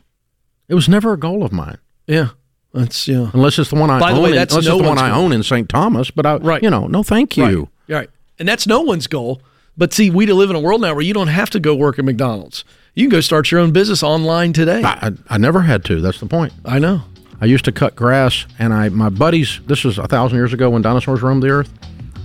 It 0.70 0.74
was 0.76 0.88
never 0.88 1.12
a 1.12 1.18
goal 1.20 1.44
of 1.44 1.52
mine, 1.52 1.80
yeah, 2.08 2.30
that's 2.76 3.08
yeah. 3.08 3.32
unless 3.34 3.58
it's 3.60 3.70
the 3.70 3.76
one 3.76 3.90
I 3.90 4.00
By 4.00 4.12
the 4.12 4.18
own. 4.18 4.24
way, 4.24 4.30
in, 4.32 4.36
that's 4.36 4.54
unless 4.54 4.68
no 4.68 4.74
it's 4.76 4.82
the 4.84 4.88
one 4.90 4.98
I 5.00 5.10
goal. 5.10 5.24
own 5.26 5.32
in 5.32 5.44
St. 5.44 5.68
Thomas. 5.70 6.12
But 6.12 6.26
I, 6.26 6.36
Right. 6.38 6.62
you 6.62 6.70
know, 6.70 6.88
no, 6.88 7.02
thank 7.04 7.36
you. 7.38 7.70
Right, 7.88 7.96
right. 7.98 8.10
And 8.40 8.48
that's 8.48 8.68
no 8.68 8.82
one's 8.82 9.08
goal. 9.08 9.42
But 9.78 9.94
see, 9.94 10.10
we 10.10 10.26
live 10.28 10.50
in 10.50 10.56
a 10.56 10.60
world 10.60 10.82
now 10.82 10.94
where 10.94 11.02
you 11.04 11.14
don't 11.14 11.28
have 11.28 11.50
to 11.52 11.60
go 11.60 11.76
work 11.76 11.98
at 12.00 12.06
McDonald's. 12.06 12.64
You 12.94 13.04
can 13.04 13.10
go 13.10 13.20
start 13.22 13.52
your 13.52 13.60
own 13.60 13.72
business 13.72 14.04
online 14.04 14.54
today. 14.54 14.82
I, 14.84 15.08
I, 15.08 15.12
I 15.32 15.38
never 15.38 15.62
had 15.62 15.84
to. 15.86 16.00
That's 16.02 16.20
the 16.20 16.28
point. 16.28 16.54
I 16.64 16.80
know. 16.80 17.02
I 17.42 17.46
used 17.46 17.66
to 17.66 17.72
cut 17.74 17.96
grass, 17.96 18.46
and 18.58 18.74
I 18.74 18.88
my 18.90 19.10
buddies. 19.10 19.60
This 19.68 19.84
was 19.84 19.98
a 19.98 20.08
thousand 20.08 20.38
years 20.38 20.54
ago 20.54 20.70
when 20.70 20.82
dinosaurs 20.82 21.22
roamed 21.22 21.44
the 21.44 21.50
earth. 21.50 21.70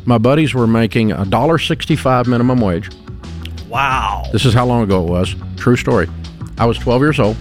My 0.05 0.19
buddies 0.19 0.55
were 0.55 0.69
making 0.69 1.11
a 1.11 1.25
dollar 1.25 1.59
sixty-five 1.59 2.29
minimum 2.29 2.61
wage. 2.61 2.89
Wow. 3.69 4.25
This 4.33 4.45
is 4.45 4.55
how 4.55 4.67
long 4.67 4.83
ago 4.83 5.03
it 5.05 5.11
was. 5.11 5.35
True 5.57 5.77
story. 5.77 6.09
I 6.59 6.67
was 6.67 6.77
12 6.79 7.03
years 7.03 7.21
old, 7.21 7.37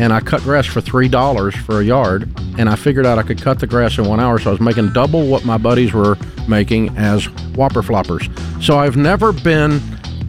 and 0.00 0.14
I 0.14 0.20
cut 0.20 0.40
grass 0.40 0.64
for 0.64 0.80
three 0.80 1.08
dollars 1.08 1.54
for 1.54 1.80
a 1.80 1.84
yard, 1.84 2.26
and 2.58 2.70
I 2.70 2.74
figured 2.74 3.04
out 3.04 3.18
I 3.18 3.22
could 3.22 3.40
cut 3.40 3.58
the 3.58 3.66
grass 3.66 3.98
in 3.98 4.06
one 4.06 4.18
hour, 4.18 4.38
so 4.38 4.48
I 4.48 4.52
was 4.52 4.60
making 4.60 4.94
double 4.94 5.26
what 5.26 5.44
my 5.44 5.58
buddies 5.58 5.92
were 5.92 6.16
making 6.48 6.96
as 6.96 7.26
whopper 7.54 7.82
floppers. 7.82 8.26
So 8.62 8.78
I've 8.78 8.96
never 8.96 9.32
been 9.32 9.78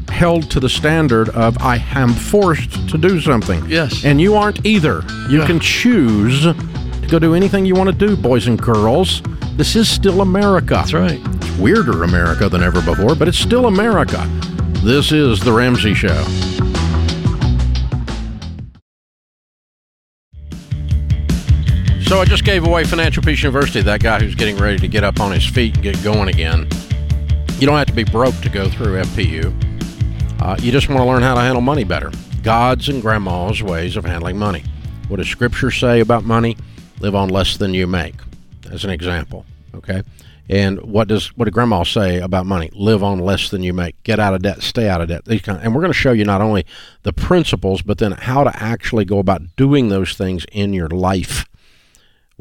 held 0.09 0.51
to 0.51 0.59
the 0.59 0.67
standard 0.67 1.29
of 1.29 1.57
I 1.59 1.77
am 1.95 2.09
forced 2.09 2.89
to 2.89 2.97
do 2.97 3.21
something. 3.21 3.65
Yes. 3.69 4.03
And 4.03 4.19
you 4.19 4.35
aren't 4.35 4.65
either. 4.65 5.03
You 5.29 5.45
can 5.45 5.61
choose 5.61 6.41
to 6.43 7.07
go 7.09 7.17
do 7.17 7.33
anything 7.33 7.65
you 7.65 7.75
want 7.75 7.89
to 7.89 7.95
do, 8.07 8.17
boys 8.17 8.47
and 8.47 8.61
girls. 8.61 9.21
This 9.55 9.77
is 9.77 9.87
still 9.87 10.19
America. 10.19 10.73
That's 10.73 10.93
right. 10.93 11.19
It's 11.23 11.57
weirder 11.57 12.03
America 12.03 12.49
than 12.49 12.61
ever 12.61 12.81
before, 12.81 13.15
but 13.15 13.29
it's 13.29 13.39
still 13.39 13.67
America. 13.67 14.21
This 14.83 15.13
is 15.13 15.39
The 15.39 15.53
Ramsey 15.53 15.93
Show. 15.93 16.50
So 22.11 22.19
I 22.19 22.25
just 22.25 22.43
gave 22.43 22.67
away 22.67 22.83
Financial 22.83 23.23
Peace 23.23 23.41
University, 23.41 23.79
that 23.83 24.03
guy 24.03 24.19
who's 24.19 24.35
getting 24.35 24.57
ready 24.57 24.77
to 24.79 24.89
get 24.89 25.05
up 25.05 25.21
on 25.21 25.31
his 25.31 25.45
feet 25.45 25.75
and 25.75 25.81
get 25.81 26.03
going 26.03 26.27
again. 26.27 26.67
You 27.57 27.65
don't 27.65 27.77
have 27.77 27.87
to 27.87 27.93
be 27.93 28.03
broke 28.03 28.35
to 28.41 28.49
go 28.49 28.67
through 28.67 29.01
FPU. 29.01 30.41
Uh, 30.41 30.57
you 30.59 30.73
just 30.73 30.89
want 30.89 30.99
to 30.99 31.05
learn 31.05 31.21
how 31.21 31.35
to 31.35 31.39
handle 31.39 31.61
money 31.61 31.85
better. 31.85 32.11
God's 32.43 32.89
and 32.89 33.01
grandma's 33.01 33.63
ways 33.63 33.95
of 33.95 34.03
handling 34.03 34.37
money. 34.37 34.65
What 35.07 35.17
does 35.17 35.29
Scripture 35.29 35.71
say 35.71 36.01
about 36.01 36.25
money? 36.25 36.57
Live 36.99 37.15
on 37.15 37.29
less 37.29 37.55
than 37.55 37.73
you 37.73 37.87
make, 37.87 38.15
as 38.69 38.83
an 38.83 38.89
example. 38.89 39.45
Okay. 39.73 40.03
And 40.49 40.81
what 40.81 41.07
does 41.07 41.27
what 41.37 41.45
did 41.45 41.53
Grandma 41.53 41.83
say 41.83 42.19
about 42.19 42.45
money? 42.45 42.71
Live 42.73 43.05
on 43.05 43.19
less 43.19 43.49
than 43.49 43.63
you 43.63 43.71
make. 43.71 44.03
Get 44.03 44.19
out 44.19 44.33
of 44.33 44.41
debt. 44.41 44.63
Stay 44.63 44.89
out 44.89 44.99
of 44.99 45.07
debt. 45.07 45.23
These 45.23 45.43
kind. 45.43 45.61
and 45.63 45.73
we're 45.73 45.81
going 45.81 45.93
to 45.93 45.97
show 45.97 46.11
you 46.11 46.25
not 46.25 46.41
only 46.41 46.65
the 47.03 47.13
principles, 47.13 47.81
but 47.81 47.99
then 47.99 48.11
how 48.11 48.43
to 48.43 48.51
actually 48.61 49.05
go 49.05 49.19
about 49.19 49.55
doing 49.55 49.87
those 49.87 50.13
things 50.17 50.45
in 50.51 50.73
your 50.73 50.89
life. 50.89 51.45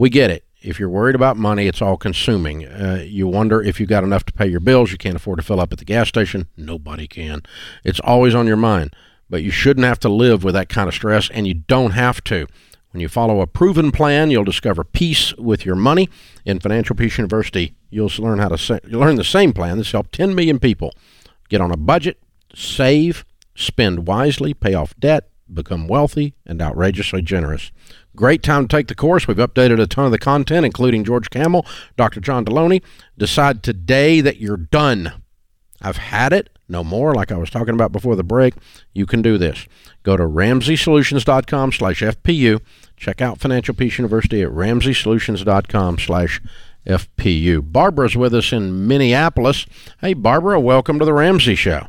We 0.00 0.08
get 0.08 0.30
it. 0.30 0.46
if 0.62 0.80
you're 0.80 0.88
worried 0.88 1.14
about 1.14 1.36
money, 1.36 1.66
it's 1.66 1.82
all 1.82 1.98
consuming. 1.98 2.66
Uh, 2.66 3.04
you 3.06 3.28
wonder 3.28 3.62
if 3.62 3.78
you 3.78 3.84
got 3.84 4.02
enough 4.02 4.24
to 4.24 4.32
pay 4.32 4.46
your 4.46 4.58
bills. 4.58 4.92
You 4.92 4.96
can't 4.96 5.14
afford 5.16 5.40
to 5.40 5.44
fill 5.44 5.60
up 5.60 5.74
at 5.74 5.78
the 5.78 5.84
gas 5.84 6.08
station. 6.08 6.46
Nobody 6.56 7.06
can. 7.06 7.42
It's 7.84 8.00
always 8.00 8.34
on 8.34 8.46
your 8.46 8.56
mind. 8.56 8.96
But 9.28 9.42
you 9.42 9.50
shouldn't 9.50 9.84
have 9.84 10.00
to 10.00 10.08
live 10.08 10.42
with 10.42 10.54
that 10.54 10.70
kind 10.70 10.88
of 10.88 10.94
stress, 10.94 11.28
and 11.28 11.46
you 11.46 11.52
don't 11.52 11.90
have 11.90 12.24
to. 12.24 12.46
When 12.92 13.02
you 13.02 13.08
follow 13.10 13.42
a 13.42 13.46
proven 13.46 13.92
plan, 13.92 14.30
you'll 14.30 14.42
discover 14.42 14.84
peace 14.84 15.34
with 15.36 15.66
your 15.66 15.76
money. 15.76 16.08
In 16.46 16.60
Financial 16.60 16.96
Peace 16.96 17.18
University, 17.18 17.74
you'll 17.90 18.10
learn 18.16 18.38
how 18.38 18.48
to 18.48 18.56
sa- 18.56 18.78
learn 18.84 19.16
the 19.16 19.22
same 19.22 19.52
plan 19.52 19.76
that's 19.76 19.92
helped 19.92 20.12
10 20.12 20.34
million 20.34 20.58
people 20.58 20.94
get 21.50 21.60
on 21.60 21.70
a 21.70 21.76
budget, 21.76 22.18
save, 22.54 23.26
spend 23.54 24.06
wisely, 24.06 24.54
pay 24.54 24.72
off 24.72 24.98
debt, 24.98 25.28
become 25.52 25.88
wealthy, 25.88 26.32
and 26.46 26.62
outrageously 26.62 27.20
generous. 27.20 27.70
Great 28.20 28.42
time 28.42 28.68
to 28.68 28.76
take 28.76 28.88
the 28.88 28.94
course. 28.94 29.26
We've 29.26 29.38
updated 29.38 29.80
a 29.80 29.86
ton 29.86 30.04
of 30.04 30.12
the 30.12 30.18
content, 30.18 30.66
including 30.66 31.04
George 31.04 31.30
Kamel, 31.30 31.64
Dr. 31.96 32.20
John 32.20 32.44
Delony. 32.44 32.82
Decide 33.16 33.62
today 33.62 34.20
that 34.20 34.36
you're 34.36 34.58
done. 34.58 35.22
I've 35.80 35.96
had 35.96 36.34
it. 36.34 36.50
No 36.68 36.84
more. 36.84 37.14
Like 37.14 37.32
I 37.32 37.38
was 37.38 37.48
talking 37.48 37.72
about 37.72 37.92
before 37.92 38.16
the 38.16 38.22
break, 38.22 38.52
you 38.92 39.06
can 39.06 39.22
do 39.22 39.38
this. 39.38 39.66
Go 40.02 40.18
to 40.18 40.24
RamseySolutions.com 40.24 41.72
slash 41.72 42.02
FPU. 42.02 42.60
Check 42.94 43.22
out 43.22 43.40
Financial 43.40 43.74
Peace 43.74 43.96
University 43.96 44.42
at 44.42 44.50
RamseySolutions.com 44.50 45.98
slash 45.98 46.42
FPU. 46.86 47.72
Barbara's 47.72 48.18
with 48.18 48.34
us 48.34 48.52
in 48.52 48.86
Minneapolis. 48.86 49.64
Hey, 50.02 50.12
Barbara, 50.12 50.60
welcome 50.60 50.98
to 50.98 51.06
the 51.06 51.14
Ramsey 51.14 51.54
Show. 51.54 51.86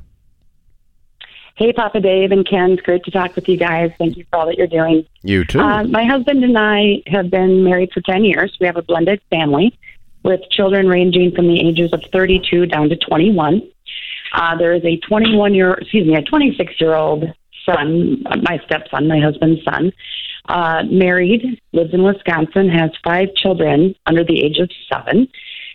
Hey, 1.61 1.73
Papa 1.73 1.99
Dave 1.99 2.31
and 2.31 2.43
Ken. 2.43 2.71
It's 2.71 2.81
great 2.81 3.03
to 3.03 3.11
talk 3.11 3.35
with 3.35 3.47
you 3.47 3.55
guys. 3.55 3.91
Thank 3.99 4.17
you 4.17 4.25
for 4.31 4.39
all 4.39 4.47
that 4.47 4.57
you're 4.57 4.65
doing. 4.65 5.05
You 5.21 5.45
too. 5.45 5.59
Uh, 5.59 5.83
my 5.83 6.03
husband 6.05 6.43
and 6.43 6.57
I 6.57 7.03
have 7.05 7.29
been 7.29 7.63
married 7.63 7.91
for 7.93 8.01
10 8.01 8.25
years. 8.25 8.57
We 8.59 8.65
have 8.65 8.77
a 8.77 8.81
blended 8.81 9.21
family 9.29 9.77
with 10.23 10.41
children 10.49 10.87
ranging 10.87 11.35
from 11.35 11.47
the 11.47 11.61
ages 11.61 11.93
of 11.93 12.01
32 12.11 12.65
down 12.65 12.89
to 12.89 12.95
21. 12.95 13.61
Uh, 14.33 14.57
there 14.57 14.73
is 14.73 14.83
a 14.83 14.97
21 15.07 15.53
year, 15.53 15.73
excuse 15.75 16.07
me, 16.07 16.15
a 16.15 16.23
26 16.23 16.81
year 16.81 16.95
old 16.95 17.25
son, 17.63 18.23
my 18.41 18.59
stepson, 18.65 19.07
my 19.07 19.19
husband's 19.19 19.63
son, 19.63 19.91
uh, 20.49 20.81
married, 20.89 21.61
lives 21.73 21.93
in 21.93 22.01
Wisconsin, 22.01 22.69
has 22.69 22.89
five 23.03 23.35
children 23.35 23.93
under 24.07 24.23
the 24.23 24.43
age 24.43 24.57
of 24.57 24.71
seven. 24.91 25.27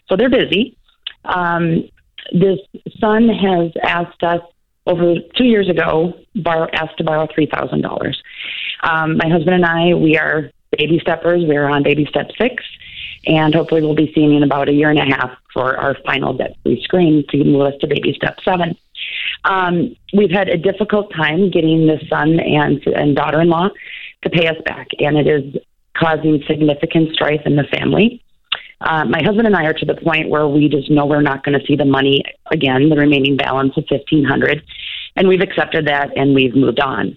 So 0.09 0.17
they're 0.17 0.31
busy. 0.31 0.77
Um, 1.25 1.89
this 2.33 2.59
son 2.99 3.29
has 3.29 3.71
asked 3.85 4.25
us 4.25 4.41
over 4.87 5.15
two 5.37 5.45
years 5.45 5.69
ago, 5.69 6.15
borrow, 6.37 6.69
asked 6.73 6.99
to 6.99 7.05
borrow 7.05 7.27
three 7.35 7.47
thousand 7.47 7.85
um, 7.85 7.91
dollars. 7.91 8.23
My 8.83 9.29
husband 9.29 9.55
and 9.55 9.67
I, 9.67 9.95
we 9.95 10.17
are 10.17 10.51
baby 10.77 10.99
steppers. 11.01 11.45
We 11.45 11.57
are 11.57 11.69
on 11.69 11.83
baby 11.83 12.07
step 12.09 12.31
six, 12.39 12.63
and 13.27 13.55
hopefully 13.55 13.83
we'll 13.83 13.95
be 13.95 14.13
seeing 14.15 14.35
in 14.35 14.43
about 14.43 14.69
a 14.69 14.73
year 14.73 14.91
and 14.91 14.99
a 14.99 15.05
half 15.05 15.31
for 15.53 15.77
our 15.77 15.97
final 16.05 16.35
debt-free 16.35 16.83
screen 16.83 17.25
to 17.31 17.45
move 17.45 17.63
us 17.63 17.75
to 17.81 17.87
baby 17.87 18.13
step 18.15 18.39
seven. 18.45 18.77
Um, 19.45 19.97
we've 20.13 20.31
had 20.31 20.49
a 20.49 20.57
difficult 20.57 21.13
time 21.15 21.51
getting 21.51 21.87
the 21.87 21.99
son 22.09 22.41
and 22.41 22.85
and 22.87 23.17
daughter-in-law 23.17 23.71
to 24.23 24.31
pay 24.31 24.47
us 24.49 24.57
back, 24.65 24.89
and 24.99 25.17
it 25.17 25.27
is 25.27 25.63
causing 25.97 26.43
significant 26.47 27.13
strife 27.15 27.43
in 27.45 27.57
the 27.57 27.65
family. 27.65 28.23
Uh, 28.81 29.05
my 29.05 29.23
husband 29.23 29.47
and 29.47 29.57
I 29.57 29.65
are 29.65 29.73
to 29.73 29.87
the 29.87 29.95
point 29.95 30.29
where 30.29 30.47
we 30.47 30.69
just 30.69 30.91
know 30.91 31.07
we're 31.07 31.23
not 31.23 31.45
going 31.45 31.59
to 31.59 31.67
see 31.67 31.77
the 31.77 31.85
money 31.85 32.23
again, 32.51 32.89
the 32.89 32.97
remaining 32.97 33.37
balance 33.37 33.73
of 33.77 33.85
fifteen 33.89 34.25
hundred, 34.25 34.63
and 35.17 35.29
we've 35.29 35.41
accepted 35.41 35.87
that 35.87 36.17
and 36.17 36.35
we've 36.35 36.55
moved 36.55 36.81
on. 36.81 37.17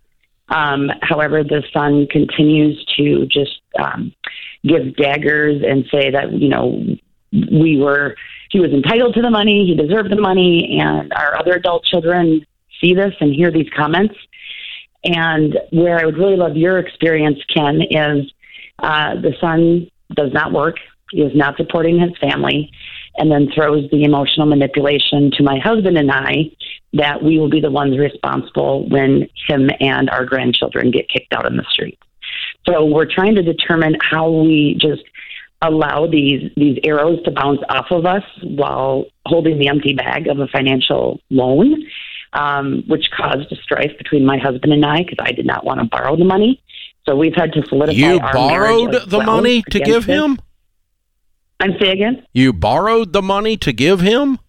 Um, 0.50 0.90
however, 1.02 1.44
the 1.44 1.64
son 1.74 2.08
continues 2.08 2.84
to 2.98 3.26
just 3.28 3.62
um, 3.78 4.14
give 4.64 4.96
daggers 4.96 5.62
and 5.68 5.86
say 5.92 6.12
that 6.12 6.32
you 6.32 6.50
know 6.50 6.84
we 7.32 7.78
were 7.78 8.16
he 8.52 8.60
was 8.60 8.72
entitled 8.72 9.14
to 9.16 9.22
the 9.22 9.30
money, 9.30 9.66
he 9.66 9.76
deserved 9.76 10.12
the 10.12 10.20
money, 10.20 10.80
and 10.82 11.12
our 11.14 11.38
other 11.38 11.54
adult 11.54 11.84
children 11.84 12.46
see 12.82 12.94
this 12.94 13.14
and 13.20 13.34
hear 13.34 13.52
these 13.52 13.68
comments. 13.76 14.16
And 15.04 15.58
where 15.72 16.00
I 16.00 16.06
would 16.06 16.18
really 16.18 16.36
love 16.36 16.58
your 16.58 16.80
experience, 16.80 17.40
Ken, 17.54 17.82
is 17.82 18.32
uh, 18.80 19.16
the 19.16 19.34
son 19.40 19.90
does 20.14 20.34
not 20.34 20.52
work. 20.52 20.76
He 21.12 21.22
is 21.22 21.36
not 21.36 21.58
supporting 21.58 22.00
his 22.00 22.12
family, 22.20 22.72
and 23.18 23.32
then 23.32 23.50
throws 23.54 23.90
the 23.92 24.04
emotional 24.04 24.48
manipulation 24.48 25.32
to 25.32 25.44
my 25.44 25.60
husband 25.60 25.98
and 25.98 26.12
I 26.12 26.52
that 26.94 27.22
we 27.22 27.38
will 27.38 27.50
be 27.50 27.60
the 27.60 27.72
ones 27.72 27.98
responsible 27.98 28.88
when 28.90 29.28
him 29.48 29.70
and 29.80 30.10
our 30.10 30.26
grandchildren 30.26 30.92
get 30.92 31.10
kicked 31.10 31.34
out 31.34 31.46
on 31.46 31.58
the 31.58 31.66
street. 31.72 32.00
So 32.68 32.86
we're 32.86 33.12
trying 33.12 33.36
to 33.36 33.44
determine 33.44 33.96
how 34.02 34.30
we 34.30 34.78
just 34.80 35.04
allow 35.62 36.08
these 36.08 36.52
these 36.56 36.80
arrows 36.84 37.22
to 37.24 37.32
bounce 37.32 37.60
off 37.70 37.88
of 37.92 38.06
us 38.06 38.24
while 38.44 39.06
holding 39.26 39.60
the 39.60 39.68
empty 39.68 39.94
bag 39.94 40.28
of 40.28 40.40
a 40.40 40.48
financial 40.48 41.20
loan, 41.30 41.86
um, 42.34 42.84
which 42.88 43.10
caused 43.16 43.52
a 43.52 43.56
strife 43.58 43.92
between 43.98 44.26
my 44.26 44.38
husband 44.38 44.72
and 44.72 44.86
I 44.86 45.04
because 45.04 45.18
I 45.20 45.32
did 45.32 45.46
not 45.46 45.66
want 45.66 45.82
to 45.82 45.86
borrow 45.86 46.16
the 46.16 46.26
money. 46.26 46.62
So 47.06 47.16
we've 47.16 47.36
had 47.36 47.52
to 47.54 47.66
solidify. 47.68 47.98
You 47.98 48.20
our 48.20 48.34
borrowed 48.34 48.94
the 49.10 49.18
well 49.18 49.28
money 49.28 49.62
to 49.72 49.80
give 49.80 50.06
him? 50.06 50.40
I'm 51.60 51.74
say 51.80 51.90
again. 51.92 52.26
You 52.34 52.54
borrowed 52.54 53.14
the 53.14 53.22
money 53.22 53.58
to 53.58 53.74
give 53.74 54.00
him? 54.02 54.40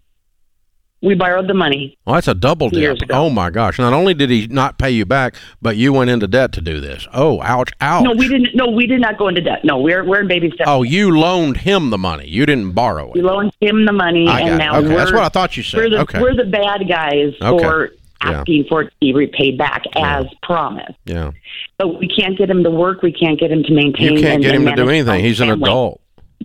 We 1.03 1.15
borrowed 1.15 1.49
the 1.49 1.55
money. 1.55 1.97
Well, 2.05 2.17
that's 2.17 2.29
a 2.29 2.35
double 2.35 2.69
dip. 2.69 2.99
Oh 3.09 3.31
my 3.31 3.49
gosh! 3.49 3.79
Not 3.79 3.95
only 3.95 4.13
did 4.13 4.29
he 4.29 4.49
not 4.49 4.79
pay 4.79 4.91
you 4.91 5.07
back, 5.07 5.35
but 5.63 5.79
you 5.79 5.95
went 5.95 6.11
into 6.11 6.29
debt 6.29 6.53
to 6.53 6.61
do 6.61 6.79
this. 6.79 7.09
Oh, 7.15 7.41
ouch! 7.41 7.71
Ouch! 7.81 8.05
No, 8.05 8.13
we 8.13 8.29
didn't. 8.29 8.55
No, 8.55 8.67
we 8.69 8.87
did 8.87 9.01
not 9.01 9.17
go 9.17 9.29
into 9.29 9.41
debt. 9.41 9.65
No, 9.65 9.79
we're 9.79 10.05
we're 10.05 10.21
in 10.21 10.29
baby 10.29 10.51
steps. 10.51 10.69
Oh, 10.71 10.83
you 10.83 11.17
loaned 11.19 11.57
him 11.57 11.89
the 11.89 11.97
money. 11.97 12.29
You 12.29 12.45
didn't 12.45 12.73
borrow 12.73 13.11
We 13.15 13.21
it. 13.21 13.25
loaned 13.25 13.53
him 13.63 13.87
the 13.87 13.93
money, 13.95 14.29
I 14.29 14.41
and 14.41 14.59
now. 14.59 14.77
Okay, 14.77 14.89
we're 14.89 14.97
that's 14.99 15.13
what 15.13 15.23
I 15.23 15.31
thought 15.31 15.57
you 15.57 15.63
said. 15.63 15.79
we're 15.79 15.89
the 15.91 16.01
okay. 16.01 16.21
we're 16.21 16.35
the 16.37 16.45
bad 16.45 16.87
guys 16.87 17.33
Okay. 17.41 17.65
for 17.65 17.91
Yeah. 18.23 18.41
asking 18.41 18.65
for 18.69 18.83
it 18.83 18.91
to 18.91 18.97
be 19.01 19.15
repaid 19.15 19.57
back 19.57 19.85
as 19.97 20.27
promised. 20.43 20.99
yeah. 21.07 21.31
But 21.79 21.99
we 21.99 22.09
can't 22.09 22.37
get 22.37 22.51
him 22.51 22.63
to 22.63 22.71
work. 22.71 23.01
We 23.01 23.13
can't 23.13 23.41
get 23.41 23.51
him 23.51 23.63
to 23.63 23.73
maintain. 23.73 24.17
You 24.17 24.21
can't 24.23 24.43
get 24.43 24.55
him 24.55 24.67
to 24.67 24.77
do 24.77 24.91
anything. 24.91 25.25
He's 25.25 25.41
an 25.41 25.49
family. 25.49 25.63
adult. 25.71 26.03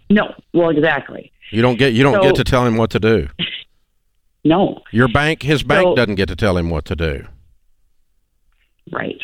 No, 0.10 0.34
well, 0.54 0.70
exactly. 0.70 1.32
You 1.52 1.62
don't 1.62 1.78
get. 1.78 1.94
You 1.94 2.04
don't 2.04 2.16
So- 2.16 2.22
get 2.24 2.36
to 2.36 2.44
tell 2.44 2.66
him 2.66 2.78
what 2.78 2.90
to 2.92 3.00
do. 3.00 3.28
No, 4.48 4.84
Your 4.92 5.08
bank, 5.08 5.42
his 5.42 5.64
bank, 5.64 5.84
So- 5.88 5.96
doesn't 5.96 6.14
get 6.16 6.28
to 6.28 6.36
tell 6.36 6.56
him 6.56 6.70
what 6.70 6.86
to 6.86 6.96
do. 6.96 7.26
right. 8.92 9.18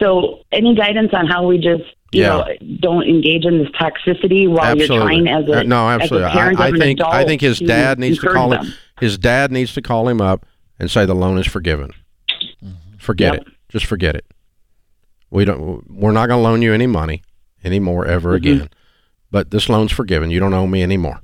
So, 0.00 0.40
any 0.50 0.74
guidance 0.74 1.10
on 1.12 1.26
how 1.28 1.46
we 1.46 1.58
just 1.58 1.84
you 2.12 2.22
Yeah. 2.22 2.28
know 2.28 2.46
don't 2.80 3.04
engage 3.08 3.44
in 3.44 3.58
this 3.58 3.68
toxicity 3.68 4.48
while 4.48 4.76
you're 4.76 4.88
trying 4.88 5.28
as 5.28 5.44
a 5.48 5.60
Uh, 5.60 5.62
no, 5.62 5.88
as 5.88 6.02
absolutely. 6.02 6.30
parent 6.32 6.58
I, 6.60 6.66
I 6.66 6.70
think. 6.72 7.00
I 7.00 7.24
think 7.24 7.40
his 7.40 7.60
dad 7.60 7.98
needs 8.00 8.18
to 8.18 8.30
call 8.30 8.52
him. 8.52 8.64
them. 8.64 8.74
His 9.00 9.16
dad 9.16 9.52
needs 9.52 9.72
to 9.74 9.80
call 9.82 10.08
him 10.08 10.20
up 10.20 10.44
and 10.78 10.90
say 10.90 11.06
the 11.06 11.14
loan 11.14 11.38
is 11.38 11.46
forgiven. 11.46 11.90
Forget 12.98 13.34
Yep. 13.34 13.42
it. 13.42 13.52
Just 13.68 13.86
forget 13.86 14.16
it. 14.16 14.24
We 15.30 15.44
don't. 15.44 15.88
We're 15.88 16.10
not 16.12 16.26
going 16.28 16.38
to 16.40 16.42
loan 16.42 16.62
you 16.62 16.74
any 16.74 16.86
money 16.88 17.22
anymore 17.64 18.06
ever 18.06 18.30
Mm-hmm. 18.30 18.36
again. 18.54 18.68
But 19.32 19.50
this 19.50 19.68
loan's 19.68 19.90
forgiven. 19.90 20.30
You 20.30 20.38
don't 20.38 20.54
owe 20.54 20.66
me 20.68 20.82
anymore. 20.82 21.20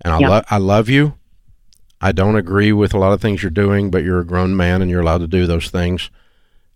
And 0.00 0.14
I 0.14 0.20
Yep. 0.20 0.30
love. 0.30 0.44
I 0.50 0.56
love 0.56 0.88
you. 0.88 1.14
I 2.00 2.12
don't 2.12 2.36
agree 2.36 2.72
with 2.72 2.94
a 2.94 2.98
lot 2.98 3.12
of 3.12 3.20
things 3.20 3.42
you're 3.42 3.50
doing, 3.50 3.90
but 3.90 4.02
you're 4.04 4.20
a 4.20 4.24
grown 4.24 4.56
man 4.56 4.80
and 4.80 4.90
you're 4.90 5.02
allowed 5.02 5.18
to 5.18 5.26
do 5.26 5.46
those 5.46 5.68
things. 5.68 6.10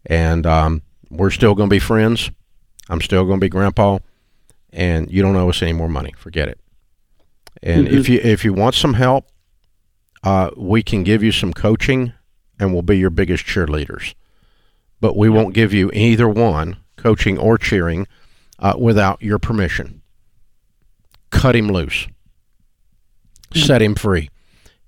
And 0.04 0.44
um, 0.44 0.82
we're 1.08 1.30
still 1.30 1.54
going 1.54 1.70
to 1.70 1.74
be 1.74 1.78
friends. 1.78 2.30
I'm 2.90 3.00
still 3.00 3.24
going 3.24 3.40
to 3.40 3.44
be 3.44 3.48
grandpa, 3.48 4.00
and 4.70 5.10
you 5.10 5.22
don't 5.22 5.36
owe 5.36 5.48
us 5.48 5.62
any 5.62 5.72
more 5.72 5.88
money. 5.88 6.12
Forget 6.18 6.48
it. 6.48 6.58
And 7.62 7.88
if 7.88 8.10
you 8.10 8.20
if 8.22 8.44
you 8.44 8.52
want 8.52 8.74
some 8.74 8.92
help, 8.94 9.28
uh, 10.22 10.50
we 10.56 10.82
can 10.82 11.02
give 11.04 11.22
you 11.22 11.32
some 11.32 11.54
coaching, 11.54 12.12
and 12.60 12.74
we'll 12.74 12.82
be 12.82 12.98
your 12.98 13.08
biggest 13.08 13.46
cheerleaders. 13.46 14.14
But 15.00 15.16
we 15.16 15.30
won't 15.30 15.54
give 15.54 15.72
you 15.72 15.90
either 15.94 16.28
one, 16.28 16.76
coaching 16.96 17.38
or 17.38 17.56
cheering, 17.56 18.06
uh, 18.64 18.74
without 18.78 19.22
your 19.22 19.38
permission. 19.38 20.00
Cut 21.30 21.54
him 21.54 21.68
loose. 21.68 22.08
Set 23.52 23.80
him 23.82 23.94
free. 23.94 24.30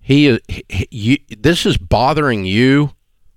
He 0.00 0.26
is. 0.26 0.40
He, 0.48 0.88
you, 0.90 1.18
this 1.38 1.66
is 1.66 1.76
bothering 1.76 2.44
you 2.44 2.92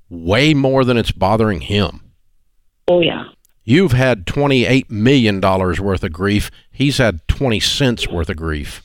way 0.10 0.54
more 0.56 0.84
than 0.86 0.98
it's 0.98 1.12
bothering 1.12 1.62
him. 1.62 2.02
Oh 2.88 3.02
yeah. 3.02 3.26
You've 3.64 3.92
had 3.92 4.26
$28 4.26 4.90
million 4.90 5.40
worth 5.42 6.04
of 6.04 6.12
grief. 6.12 6.50
He's 6.72 6.98
had 6.98 7.28
20 7.28 7.60
cents 7.60 8.08
worth 8.08 8.30
of 8.30 8.38
grief. 8.38 8.82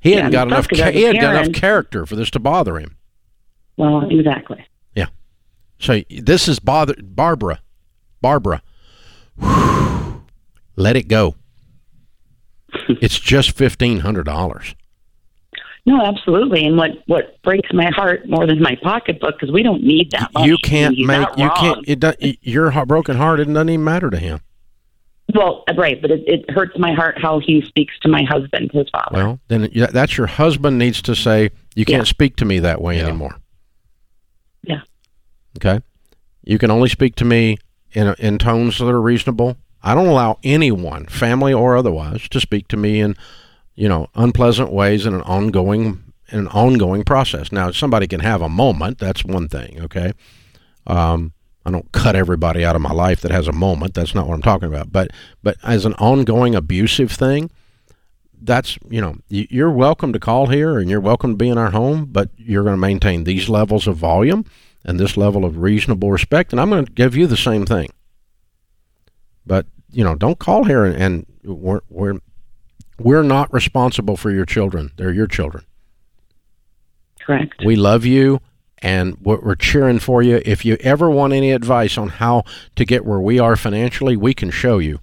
He 0.00 0.10
Yeah, 0.10 0.16
hadn't 0.16 0.32
got 0.32 0.46
enough. 0.48 0.68
Ca- 0.68 0.90
he 0.90 1.02
hadn't 1.02 1.20
got 1.20 1.36
enough 1.44 1.52
character 1.54 2.06
for 2.06 2.16
this 2.16 2.30
to 2.32 2.40
bother 2.40 2.78
him. 2.78 2.96
Well, 3.76 4.08
exactly. 4.10 4.66
Yeah. 4.96 5.06
So 5.78 6.02
this 6.10 6.48
is 6.48 6.58
bother 6.58 6.94
Barbara. 7.00 7.60
Barbara, 8.20 8.62
let 10.76 10.96
it 10.96 11.08
go. 11.08 11.34
it's 12.88 13.18
just 13.18 13.52
fifteen 13.52 14.00
hundred 14.00 14.24
dollars. 14.24 14.74
No, 15.86 16.04
absolutely. 16.04 16.64
And 16.66 16.76
what 16.76 16.90
what 17.06 17.40
breaks 17.42 17.68
my 17.72 17.90
heart 17.94 18.28
more 18.28 18.46
than 18.46 18.60
my 18.60 18.76
pocketbook 18.82 19.38
because 19.38 19.52
we 19.52 19.62
don't 19.62 19.82
need 19.82 20.10
that 20.12 20.32
much. 20.34 20.46
You 20.46 20.56
can't 20.58 20.98
make. 20.98 21.26
You 21.36 21.46
wrong. 21.46 21.56
can't. 21.56 21.84
It 21.88 22.00
does, 22.00 22.16
your 22.42 22.70
heart- 22.72 22.88
broken 22.88 23.16
heart. 23.16 23.40
It 23.40 23.44
doesn't 23.44 23.68
even 23.68 23.84
matter 23.84 24.10
to 24.10 24.18
him. 24.18 24.40
Well, 25.34 25.64
right, 25.76 26.00
but 26.00 26.10
it, 26.12 26.22
it 26.26 26.50
hurts 26.50 26.78
my 26.78 26.92
heart 26.94 27.20
how 27.20 27.40
he 27.40 27.60
speaks 27.66 27.98
to 28.02 28.08
my 28.08 28.22
husband, 28.22 28.70
his 28.72 28.88
father. 28.90 29.16
Well, 29.16 29.40
then 29.48 29.68
that's 29.92 30.16
your 30.16 30.28
husband 30.28 30.78
needs 30.78 31.02
to 31.02 31.16
say, 31.16 31.50
you 31.74 31.84
can't 31.84 32.06
Yeah. 32.06 32.10
speak 32.10 32.36
to 32.36 32.44
me 32.44 32.60
that 32.60 32.80
way 32.80 32.96
Yeah. 32.98 33.08
anymore. 33.08 33.36
Yeah. 34.62 34.82
Okay. 35.58 35.80
You 36.44 36.58
can 36.58 36.70
only 36.70 36.88
speak 36.88 37.16
to 37.16 37.24
me 37.24 37.58
in, 37.92 38.14
in 38.18 38.38
tones 38.38 38.78
that 38.78 38.86
are 38.86 39.00
reasonable. 39.00 39.56
I 39.82 39.94
don't 39.94 40.08
allow 40.08 40.38
anyone, 40.42 41.06
family 41.06 41.52
or 41.52 41.76
otherwise, 41.76 42.28
to 42.30 42.40
speak 42.40 42.68
to 42.68 42.76
me 42.76 43.00
in, 43.00 43.16
you 43.74 43.88
know, 43.88 44.08
unpleasant 44.14 44.72
ways 44.72 45.06
in 45.06 45.14
an 45.14 45.22
ongoing 45.22 46.02
in 46.28 46.40
an 46.40 46.48
ongoing 46.48 47.04
process. 47.04 47.52
Now, 47.52 47.70
somebody 47.70 48.08
can 48.08 48.18
have 48.20 48.42
a 48.42 48.48
moment. 48.48 48.98
That's 48.98 49.24
one 49.24 49.46
thing. 49.48 49.80
Okay. 49.82 50.12
Um, 50.86 51.32
I 51.64 51.70
don't 51.70 51.90
cut 51.92 52.16
everybody 52.16 52.64
out 52.64 52.76
of 52.76 52.82
my 52.82 52.92
life 52.92 53.20
that 53.22 53.30
has 53.30 53.48
a 53.48 53.52
moment. 53.52 53.94
That's 53.94 54.14
not 54.14 54.26
what 54.26 54.34
I'm 54.34 54.42
talking 54.42 54.68
about. 54.68 54.92
But 54.92 55.10
but 55.42 55.56
as 55.62 55.84
an 55.84 55.94
ongoing 55.94 56.54
abusive 56.54 57.10
thing, 57.10 57.50
that's 58.40 58.78
you 58.88 59.00
know 59.00 59.16
you're 59.28 59.70
welcome 59.70 60.12
to 60.12 60.20
call 60.20 60.46
here 60.46 60.78
and 60.78 60.88
you're 60.88 61.00
welcome 61.00 61.32
to 61.32 61.36
be 61.36 61.48
in 61.48 61.58
our 61.58 61.70
home, 61.70 62.06
but 62.06 62.30
you're 62.36 62.62
going 62.62 62.76
to 62.76 62.80
maintain 62.80 63.24
these 63.24 63.48
levels 63.48 63.86
of 63.86 63.96
volume 63.96 64.44
and 64.86 64.98
this 64.98 65.16
level 65.16 65.44
of 65.44 65.58
reasonable 65.58 66.10
respect, 66.10 66.52
and 66.52 66.60
I'm 66.60 66.70
going 66.70 66.86
to 66.86 66.92
give 66.92 67.14
you 67.14 67.26
the 67.26 67.36
same 67.36 67.66
thing. 67.66 67.90
But 69.44 69.66
you 69.90 70.02
know, 70.02 70.14
don't 70.14 70.38
call 70.38 70.64
here 70.64 70.84
and, 70.84 70.96
and 70.96 71.26
we're 71.44 71.80
we're 71.90 72.20
we're 72.98 73.22
not 73.22 73.52
responsible 73.52 74.16
for 74.16 74.30
your 74.30 74.46
children. 74.46 74.92
They're 74.96 75.12
your 75.12 75.26
children. 75.26 75.64
Correct. 77.20 77.62
We 77.64 77.76
love 77.76 78.04
you 78.04 78.40
and 78.78 79.16
we're 79.20 79.40
we're 79.40 79.54
cheering 79.54 79.98
for 79.98 80.22
you. 80.22 80.40
If 80.44 80.64
you 80.64 80.76
ever 80.80 81.10
want 81.10 81.32
any 81.32 81.52
advice 81.52 81.98
on 81.98 82.08
how 82.08 82.44
to 82.76 82.84
get 82.84 83.04
where 83.04 83.20
we 83.20 83.38
are 83.38 83.56
financially, 83.56 84.16
we 84.16 84.34
can 84.34 84.50
show 84.50 84.78
you. 84.78 85.00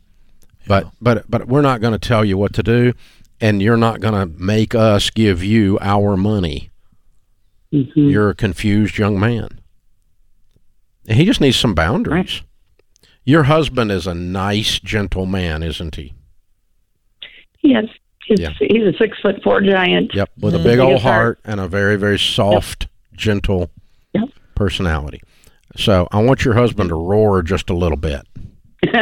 But 0.67 0.88
but 1.02 1.30
but 1.30 1.48
we're 1.48 1.62
not 1.62 1.82
going 1.82 1.93
to 1.93 2.00
tell 2.00 2.24
you 2.24 2.38
what 2.38 2.54
to 2.54 2.63
do, 2.63 2.93
and 3.41 3.62
you're 3.62 3.78
not 3.78 4.00
going 4.00 4.13
to 4.13 4.38
make 4.41 4.74
us 4.76 5.10
give 5.10 5.43
you 5.43 5.78
our 5.82 6.15
money. 6.15 6.72
hmm 7.72 7.84
You're 7.96 8.30
a 8.30 8.36
confused 8.36 8.98
young 8.98 9.19
man. 9.19 9.60
He 11.08 11.26
just 11.26 11.42
needs 11.42 11.58
some 11.58 11.74
boundaries. 11.74 12.42
Your 13.26 13.44
husband 13.44 13.92
is 13.92 14.06
a 14.08 14.13
nice, 14.13 14.80
gentle 14.80 15.26
man, 15.26 15.63
isn't 15.63 15.96
he? 15.96 16.13
Yes. 17.62 17.86
He's, 18.26 18.39
Yeah. 18.39 18.50
he's 18.60 18.84
a 18.84 18.94
six 18.98 19.18
foot 19.22 19.42
four 19.44 19.62
giant. 19.62 20.13
Yep, 20.13 20.30
with 20.39 20.56
a 20.56 20.60
big 20.60 20.80
old 20.80 21.02
heart. 21.02 21.38
heart 21.38 21.39
and 21.46 21.60
a 21.60 21.68
very, 21.68 21.98
very 21.98 22.20
soft, 22.20 22.88
gentle 23.16 23.70
Yep. 24.13 24.30
personality. 24.56 25.22
So 25.76 26.08
I 26.12 26.22
want 26.22 26.46
your 26.46 26.54
husband 26.54 26.89
to 26.89 26.96
roar 26.96 27.42
just 27.42 27.70
a 27.70 27.74
little 27.74 27.98
bit, 27.98 28.22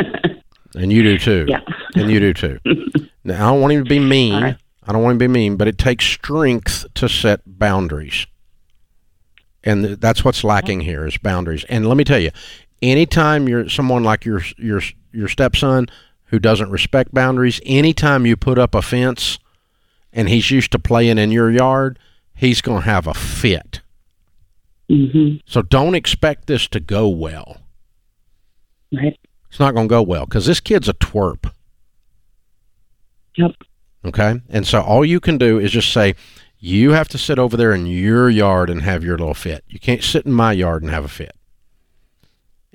and 0.76 0.92
you 0.92 1.04
do 1.04 1.18
too. 1.18 1.46
yeah. 1.50 1.60
and 1.96 2.10
you 2.10 2.20
do 2.20 2.34
too. 2.34 2.60
now, 3.24 3.48
I 3.48 3.52
don't 3.52 3.62
want 3.62 3.74
him 3.74 3.84
to 3.84 3.90
be 3.90 4.00
mean. 4.00 4.42
Right. 4.42 4.58
I 4.88 4.92
don't 4.94 5.04
want 5.04 5.14
him 5.14 5.20
to 5.20 5.24
be 5.28 5.34
mean, 5.34 5.56
but 5.58 5.68
it 5.68 5.78
takes 5.78 6.06
strength 6.06 6.86
to 6.96 7.08
set 7.10 7.42
boundaries, 7.46 8.26
and 9.64 9.86
that's 9.86 10.26
what's 10.26 10.44
lacking 10.44 10.82
here 10.82 11.06
is 11.06 11.18
boundaries. 11.18 11.64
And 11.66 11.88
let 11.88 11.98
me 11.98 12.04
tell 12.04 12.20
you, 12.20 12.32
anytime 12.82 13.48
you're 13.48 13.70
someone 13.70 14.04
like 14.04 14.26
your 14.26 14.42
your 14.58 14.82
your 15.12 15.28
stepson 15.28 15.88
who 16.26 16.40
doesn't 16.40 16.72
respect 16.72 17.14
boundaries, 17.14 17.60
anytime 17.66 18.26
you 18.26 18.36
put 18.38 18.58
up 18.58 18.74
a 18.74 18.82
fence, 18.82 19.38
and 20.14 20.30
he's 20.30 20.50
used 20.52 20.72
to 20.72 20.80
playing 20.80 21.18
in 21.18 21.32
your 21.32 21.52
yard, 21.52 22.00
he's 22.36 22.62
going 22.62 22.82
to 22.84 22.86
have 22.90 23.08
a 23.08 23.14
fit. 23.14 23.82
hmm 24.90 25.36
So 25.46 25.62
don't 25.62 25.96
expect 25.96 26.48
this 26.48 26.68
to 26.70 26.80
go 26.80 27.08
well. 27.10 27.58
Right. 28.94 29.18
It's 29.50 29.60
not 29.60 29.74
going 29.74 29.88
to 29.88 29.94
go 29.94 30.02
well 30.02 30.26
because 30.26 30.46
this 30.46 30.60
kid's 30.60 30.88
a 30.88 30.94
twerp. 30.94 31.52
Yep. 33.36 33.52
Okay. 34.06 34.42
And 34.50 34.66
so 34.66 34.82
all 34.82 35.06
you 35.06 35.20
can 35.20 35.38
do 35.38 35.60
is 35.60 35.72
just 35.72 35.92
say, 35.94 36.16
you 36.64 36.92
have 36.92 37.08
to 37.10 37.18
sit 37.18 37.40
over 37.40 37.58
there 37.58 37.74
in 37.74 37.88
your 37.88 38.30
yard 38.30 38.70
and 38.70 38.84
have 38.84 39.04
your 39.04 39.18
little 39.18 39.34
fit. 39.34 39.64
You 39.68 39.80
can't 39.80 40.04
sit 40.04 40.26
in 40.28 40.32
my 40.32 40.54
yard 40.54 40.84
and 40.84 40.92
have 40.92 41.04
a 41.04 41.08
fit. 41.10 41.36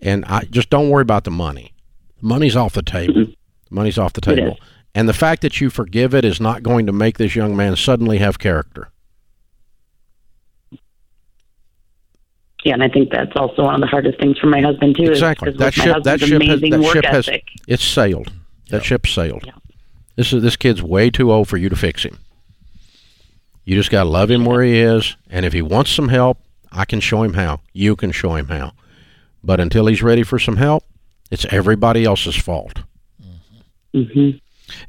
And 0.02 0.24
I 0.24 0.42
just 0.50 0.68
don't 0.70 0.90
worry 0.90 1.02
about 1.02 1.22
the 1.24 1.30
money. 1.30 1.72
The 2.20 2.26
money's 2.26 2.56
off 2.56 2.72
the 2.74 2.82
table. 2.82 3.14
The 3.14 3.34
money's 3.70 3.96
off 3.96 4.12
the 4.12 4.20
table. 4.20 4.58
And 4.94 5.08
the 5.08 5.12
fact 5.14 5.40
that 5.42 5.60
you 5.60 5.70
forgive 5.70 6.14
it 6.14 6.24
is 6.24 6.40
not 6.40 6.62
going 6.64 6.86
to 6.86 6.92
make 6.92 7.16
this 7.18 7.36
young 7.36 7.54
man 7.56 7.76
suddenly 7.76 8.18
have 8.18 8.38
character. 8.40 8.90
Yeah, 12.64 12.74
and 12.74 12.82
I 12.82 12.88
think 12.88 13.10
that's 13.10 13.30
also 13.36 13.62
one 13.64 13.76
of 13.76 13.80
the 13.80 13.86
hardest 13.86 14.18
things 14.18 14.36
for 14.38 14.48
my 14.48 14.60
husband 14.60 14.96
too. 14.96 15.04
Exactly. 15.04 15.50
Is, 15.50 15.56
That 15.58 15.72
ship- 15.74 16.02
that 16.02 16.18
ship 16.20 16.42
has- 16.42 16.60
that 16.60 16.82
ship 16.92 17.04
has- 17.04 17.28
It's 17.68 17.84
sailed. 17.84 18.32
That 18.70 18.84
ship 18.84 19.06
sailed. 19.06 19.44
Yeah. 19.46 19.52
This 20.16 20.32
is 20.32 20.42
this 20.42 20.56
kid's 20.56 20.82
way 20.82 21.08
too 21.10 21.30
old 21.32 21.46
for 21.46 21.56
you 21.58 21.68
to 21.68 21.76
fix 21.76 22.02
him. 22.04 22.18
You 23.66 23.74
just 23.74 23.90
got 23.90 24.04
to 24.04 24.08
love 24.08 24.30
him 24.30 24.44
where 24.46 24.62
he 24.62 24.78
is, 24.78 25.16
and 25.28 25.44
if 25.44 25.52
he 25.52 25.60
wants 25.60 25.90
some 25.90 26.08
help, 26.08 26.38
I 26.72 26.84
can 26.84 27.00
show 27.00 27.22
him 27.22 27.34
how. 27.34 27.60
You 27.72 27.96
can 27.96 28.12
show 28.12 28.34
him 28.36 28.46
how. 28.48 28.72
But 29.44 29.60
until 29.60 29.86
he's 29.86 30.02
ready 30.02 30.22
for 30.22 30.38
some 30.38 30.56
help, 30.56 30.84
it's 31.30 31.44
everybody 31.50 32.04
else's 32.04 32.36
fault. 32.36 32.78
hmm 33.92 34.30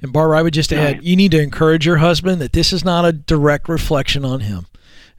And 0.02 0.14
Barbara, 0.14 0.40
I 0.40 0.42
would 0.44 0.54
just 0.54 0.72
add, 0.72 0.96
Right. 0.98 1.04
you 1.04 1.16
need 1.16 1.32
to 1.32 1.42
encourage 1.42 1.86
your 1.86 1.98
husband 1.98 2.40
that 2.42 2.54
this 2.54 2.72
is 2.72 2.86
not 2.86 3.04
a 3.06 3.12
direct 3.12 3.68
reflection 3.68 4.24
on 4.24 4.42
him. 4.42 4.68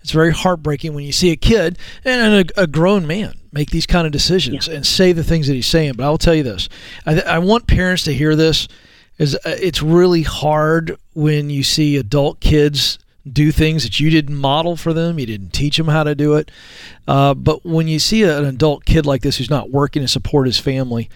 It's 0.02 0.12
very 0.12 0.32
heartbreaking 0.32 0.94
when 0.94 1.04
you 1.04 1.12
see 1.12 1.30
a 1.32 1.36
kid 1.36 1.78
and 2.04 2.48
a, 2.56 2.62
a 2.62 2.66
grown 2.68 3.06
man 3.06 3.34
make 3.52 3.70
these 3.70 3.86
kind 3.86 4.06
of 4.06 4.12
decisions 4.12 4.68
and 4.68 4.86
say 4.86 5.10
the 5.12 5.24
things 5.24 5.48
that 5.48 5.54
he's 5.54 5.66
saying. 5.66 5.94
But 5.96 6.04
I 6.06 6.10
will 6.10 6.18
tell 6.18 6.34
you 6.34 6.44
this: 6.44 6.68
I, 7.04 7.14
th- 7.14 7.26
I 7.26 7.40
want 7.40 7.66
parents 7.66 8.04
to 8.04 8.14
hear 8.14 8.36
this. 8.36 8.68
Is 9.18 9.34
uh, 9.34 9.38
it's 9.60 9.82
really 9.82 10.22
hard 10.22 10.96
when 11.14 11.50
you 11.50 11.64
see 11.64 11.96
adult 11.96 12.38
kids 12.38 13.00
do 13.32 13.52
things 13.52 13.82
that 13.84 14.00
you 14.00 14.10
didn't 14.10 14.36
model 14.36 14.76
for 14.76 14.92
them, 14.92 15.18
you 15.18 15.26
didn't 15.26 15.52
teach 15.52 15.76
them 15.76 15.88
how 15.88 16.04
to 16.04 16.14
do 16.14 16.34
it. 16.34 16.50
Uh, 17.06 17.34
but 17.34 17.64
when 17.64 17.88
you 17.88 17.98
see 17.98 18.22
an 18.24 18.44
adult 18.44 18.84
kid 18.84 19.06
like 19.06 19.22
this 19.22 19.36
who's 19.38 19.50
not 19.50 19.70
working 19.70 20.02
to 20.02 20.08
support 20.08 20.46
his 20.46 20.58
family, 20.58 21.08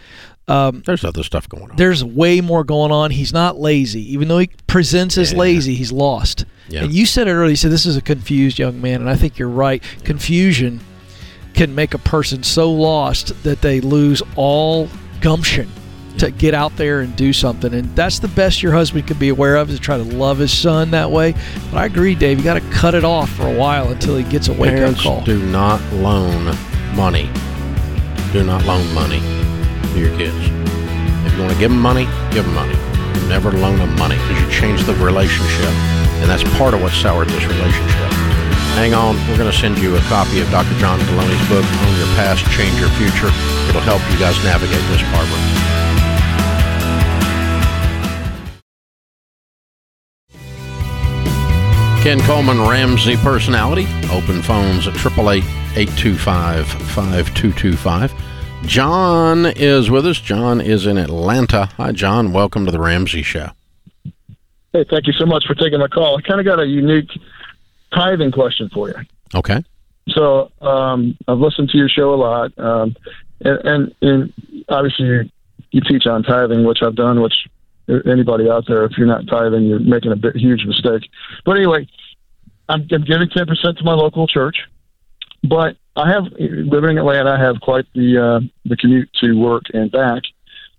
um, 0.49 0.83
There's 0.87 1.05
other 1.05 1.23
stuff 1.23 1.49
going 1.49 1.71
on. 1.71 1.77
there's 1.77 2.03
way 2.05 2.41
more 2.41 2.65
going 2.65 2.91
on. 2.93 3.11
He's 3.13 3.33
not 3.33 3.59
lazy. 3.59 4.13
Even 4.13 4.29
though 4.29 4.39
he 4.39 4.51
presents 4.67 5.17
as 5.17 5.33
Yeah. 5.33 5.39
lazy, 5.39 5.75
he's 5.75 5.93
lost. 5.93 6.45
Yeah. 6.69 6.85
And 6.85 6.93
you 6.93 7.07
said 7.07 7.29
it 7.29 7.33
earlier, 7.33 7.51
you 7.51 7.57
said 7.57 7.71
this 7.71 7.87
is 7.87 7.97
a 7.97 8.01
confused 8.03 8.59
young 8.59 8.81
man, 8.81 9.01
and 9.01 9.09
I 9.11 9.15
think 9.17 9.39
you're 9.39 9.49
right. 9.49 9.83
Confusion 10.05 10.81
can 11.55 11.75
make 11.75 11.95
a 11.95 11.99
person 11.99 12.43
so 12.43 12.71
lost 12.73 13.43
that 13.45 13.61
they 13.61 13.81
lose 13.81 14.23
all 14.37 14.89
gumption 15.21 15.69
to 16.19 16.31
get 16.31 16.55
out 16.55 16.77
there 16.77 17.01
and 17.01 17.15
do 17.17 17.33
something. 17.33 17.73
And 17.75 17.95
that's 17.97 18.19
the 18.19 18.29
best 18.29 18.63
your 18.63 18.73
husband 18.73 19.07
could 19.07 19.19
be 19.19 19.29
aware 19.29 19.57
of 19.57 19.71
is 19.71 19.77
to 19.77 19.83
try 19.83 19.97
to 19.97 20.03
love 20.05 20.39
his 20.39 20.53
son 20.57 20.91
that 20.93 21.11
way. 21.11 21.35
But 21.71 21.79
I 21.79 21.85
agree, 21.87 22.15
Dave, 22.15 22.39
you 22.39 22.45
got 22.45 22.55
to 22.55 22.71
cut 22.71 22.95
it 22.95 23.05
off 23.05 23.31
for 23.31 23.47
a 23.47 23.55
while 23.57 23.91
until 23.91 24.17
he 24.17 24.25
gets 24.25 24.49
a 24.49 24.53
wake 24.53 24.73
up 24.73 24.77
Parents 24.77 25.03
call. 25.03 25.23
do 25.25 25.39
not 25.47 25.81
loan 25.95 26.55
money. 26.95 27.29
Do 28.33 28.45
not 28.45 28.65
loan 28.65 28.87
money 28.95 29.21
to 29.21 29.99
your 29.99 30.17
kids. 30.17 30.37
If 31.27 31.35
you 31.35 31.41
want 31.41 31.53
to 31.53 31.59
give 31.59 31.71
them 31.71 31.81
money, 31.81 32.05
give 32.33 32.45
them 32.45 32.55
money. 32.55 32.75
Never 33.29 33.53
loan 33.53 33.79
them 33.79 33.95
money 33.97 34.17
because 34.17 34.41
you 34.43 34.51
change 34.51 34.85
the 34.85 34.95
relationship, 34.97 35.69
and 36.21 36.29
that's 36.31 36.43
part 36.59 36.75
of 36.75 36.83
what 36.83 36.93
soured 36.93 37.29
this 37.29 37.45
relationship. 37.45 38.13
Hang 38.77 38.95
on, 38.95 39.17
we're 39.29 39.37
going 39.37 39.51
to 39.53 39.57
send 39.57 39.79
you 39.79 39.97
a 39.97 40.01
copy 40.09 40.41
of 40.41 40.49
Dr. 40.51 40.73
John 40.81 40.99
Delony's 41.01 41.47
book, 41.49 41.61
Own 41.65 41.97
Your 41.99 42.09
Past, 42.17 42.45
Change 42.57 42.81
Your 42.81 42.89
Future. 42.97 43.29
It'll 43.69 43.85
help 43.85 44.01
you 44.11 44.19
guys 44.19 44.37
navigate 44.45 44.81
this, 44.89 45.03
Barbara. 45.13 45.41
Ken 52.03 52.19
Coleman, 52.23 52.59
Ramsey 52.59 53.17
personality. 53.19 53.87
Open 54.11 54.43
phones 54.43 54.89
at 54.89 54.97
888 54.97 55.45
825 55.77 56.67
5225. 56.67 58.13
John 58.67 59.47
is 59.47 59.89
with 59.89 60.05
us. 60.05 60.21
John 60.21 60.61
is 60.61 60.85
in 60.85 60.99
Atlanta. 60.99 61.67
Hi, 61.77 61.93
John. 61.93 62.33
Welcome 62.33 62.67
to 62.67 62.73
the 62.73 62.81
Ramsey 62.81 63.23
Show. 63.23 63.51
Hey, 64.73 64.85
thank 64.91 65.07
you 65.07 65.13
so 65.13 65.27
much 65.27 65.45
for 65.47 65.55
taking 65.55 65.79
my 65.79 65.87
call. 65.87 66.19
I 66.19 66.23
kind 66.23 66.41
of 66.41 66.45
got 66.45 66.59
a 66.59 66.67
unique 66.67 67.09
tithing 67.95 68.33
question 68.33 68.69
for 68.71 68.89
you. 68.89 68.97
Okay. 69.37 69.63
So 70.09 70.51
um, 70.61 71.17
I've 71.29 71.39
listened 71.39 71.69
to 71.69 71.79
your 71.79 71.89
show 71.89 72.15
a 72.15 72.17
lot, 72.17 72.59
um, 72.59 72.97
and, 73.43 73.59
and, 73.65 73.95
and 74.03 74.33
obviously 74.69 75.07
you, 75.07 75.31
you 75.71 75.81
teach 75.83 76.09
on 76.09 76.25
tithing, 76.25 76.65
which 76.65 76.83
I've 76.83 76.97
done. 76.97 77.23
Which 77.23 77.47
anybody 77.89 78.49
out 78.49 78.65
there, 78.67 78.85
if 78.85 78.93
you're 78.97 79.07
not 79.07 79.27
tithing, 79.27 79.65
you're 79.65 79.81
making 79.81 80.13
a 80.13 80.17
bit, 80.17 80.37
huge 80.37 80.65
mistake. 80.65 81.09
But 81.45 81.57
anyway, 81.57 81.89
I'm, 82.69 82.87
I'm 82.93 83.05
giving 83.05 83.29
ten 83.29 83.47
percent 83.47 83.79
to 83.79 83.85
my 83.85 83.95
local 83.95 84.27
church, 84.27 84.57
but 85.43 85.77
I 85.97 86.11
have 86.11 86.25
living 86.39 86.93
in 86.93 86.99
Atlanta. 86.99 87.33
I 87.33 87.41
have 87.41 87.61
quite 87.61 87.87
the 87.95 88.19
uh, 88.19 88.41
the 88.65 88.77
commute 88.77 89.11
to 89.21 89.35
work 89.35 89.65
and 89.75 89.91
back. 89.91 90.23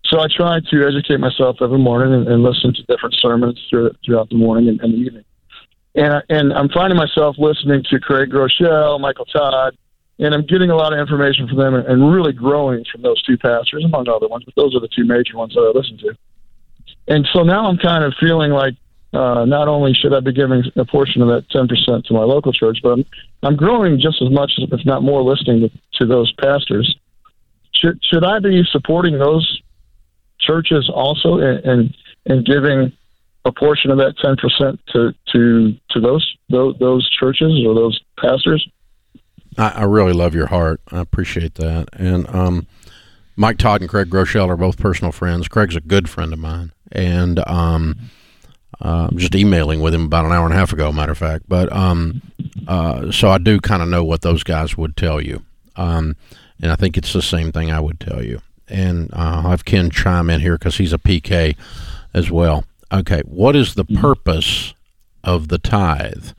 So 0.05 0.19
I 0.19 0.27
try 0.35 0.59
to 0.59 0.87
educate 0.87 1.19
myself 1.19 1.57
every 1.61 1.79
morning 1.79 2.13
and, 2.13 2.27
and 2.27 2.43
listen 2.43 2.73
to 2.73 2.83
different 2.83 3.15
sermons 3.21 3.59
through, 3.69 3.91
throughout 4.05 4.29
the 4.29 4.35
morning 4.35 4.67
and, 4.67 4.79
and 4.81 4.93
the 4.93 4.97
evening. 4.97 5.23
And, 5.95 6.13
I, 6.13 6.21
and 6.29 6.51
I'm 6.51 6.67
finding 6.69 6.97
myself 6.97 7.37
listening 7.39 7.83
to 7.89 7.99
Craig 7.99 8.29
Groeschel, 8.29 8.99
Michael 8.99 9.25
Todd, 9.25 9.77
and 10.19 10.33
I'm 10.33 10.45
getting 10.45 10.71
a 10.71 10.75
lot 10.75 10.91
of 10.91 10.99
information 10.99 11.47
from 11.47 11.57
them 11.57 11.73
and 11.75 12.13
really 12.13 12.33
growing 12.33 12.83
from 12.91 13.01
those 13.01 13.21
two 13.23 13.37
pastors, 13.37 13.85
among 13.85 14.09
other 14.09 14.27
ones. 14.27 14.43
But 14.43 14.55
those 14.55 14.75
are 14.75 14.81
the 14.81 14.89
two 14.93 15.05
major 15.05 15.37
ones 15.37 15.53
that 15.53 15.61
I 15.61 15.77
listen 15.77 15.97
to. 15.99 16.17
And 17.07 17.27
so 17.33 17.43
now 17.43 17.67
I'm 17.67 17.77
kind 17.77 18.03
of 18.03 18.13
feeling 18.19 18.51
like 18.51 18.75
uh, 19.13 19.45
not 19.45 19.67
only 19.67 19.93
should 19.93 20.13
I 20.13 20.21
be 20.21 20.33
giving 20.33 20.63
a 20.75 20.85
portion 20.85 21.21
of 21.21 21.27
that 21.27 21.47
10% 21.49 22.05
to 22.05 22.13
my 22.13 22.23
local 22.23 22.51
church, 22.51 22.79
but 22.81 22.93
I'm, 22.93 23.05
I'm 23.43 23.55
growing 23.55 23.99
just 23.99 24.21
as 24.21 24.31
much, 24.31 24.53
if 24.57 24.85
not 24.85 25.03
more, 25.03 25.21
listening 25.21 25.61
to, 25.61 25.69
to 25.99 26.05
those 26.05 26.31
pastors. 26.33 26.97
Should 27.73 27.99
should 28.03 28.23
I 28.23 28.39
be 28.39 28.63
supporting 28.71 29.17
those 29.17 29.61
churches 30.39 30.89
also 30.93 31.37
and 31.37 31.65
and, 31.65 31.97
and 32.25 32.45
giving 32.45 32.91
a 33.45 33.51
portion 33.51 33.91
of 33.91 33.97
that 33.97 34.15
10% 34.17 34.79
to 34.93 35.13
to 35.31 35.73
to 35.89 35.99
those 35.99 36.35
those, 36.49 36.77
those 36.79 37.09
churches 37.09 37.51
or 37.65 37.75
those 37.75 37.99
pastors? 38.19 38.67
I, 39.57 39.69
I 39.69 39.83
really 39.83 40.13
love 40.13 40.33
your 40.33 40.47
heart. 40.47 40.81
I 40.91 40.99
appreciate 41.01 41.55
that. 41.55 41.89
And 41.93 42.27
um, 42.29 42.67
Mike 43.35 43.57
Todd 43.57 43.81
and 43.81 43.89
Craig 43.89 44.09
Groeschel 44.09 44.47
are 44.47 44.57
both 44.57 44.77
personal 44.77 45.11
friends. 45.11 45.47
Craig's 45.47 45.75
a 45.75 45.81
good 45.81 46.09
friend 46.09 46.33
of 46.33 46.39
mine, 46.39 46.71
and 46.93 47.45
um, 47.47 47.97
uh, 48.79 49.07
I'm 49.11 49.17
just 49.17 49.35
emailing 49.35 49.81
with 49.81 49.93
him 49.93 50.05
about 50.05 50.25
an 50.25 50.31
hour 50.31 50.45
and 50.45 50.53
a 50.53 50.57
half 50.57 50.71
ago, 50.71 50.91
matter 50.91 51.11
of 51.11 51.17
fact. 51.17 51.45
But 51.47 51.71
um, 51.73 52.21
uh, 52.67 53.11
so 53.11 53.29
I 53.29 53.37
do 53.37 53.59
kind 53.59 53.81
of 53.81 53.89
know 53.89 54.03
what 54.03 54.21
those 54.21 54.43
guys 54.43 54.77
would 54.77 54.95
tell 54.95 55.19
you, 55.19 55.43
um, 55.75 56.15
and 56.61 56.71
I 56.71 56.75
think 56.75 56.97
it's 56.97 57.13
the 57.13 57.21
same 57.21 57.51
thing 57.51 57.71
I 57.71 57.79
would 57.79 57.99
tell 57.99 58.23
you. 58.23 58.39
And 58.69 59.11
uh, 59.13 59.41
I'll 59.43 59.49
have 59.49 59.65
Ken 59.65 59.89
chime 59.89 60.29
in 60.29 60.39
here 60.39 60.57
because 60.57 60.77
he's 60.77 60.93
a 60.93 60.97
PK 60.97 61.57
as 62.13 62.31
well. 62.31 62.63
Okay, 62.91 63.21
what 63.25 63.55
is 63.55 63.73
the 63.73 63.85
purpose 63.85 64.73
of 65.23 65.47
the 65.47 65.57
tithe? 65.57 66.29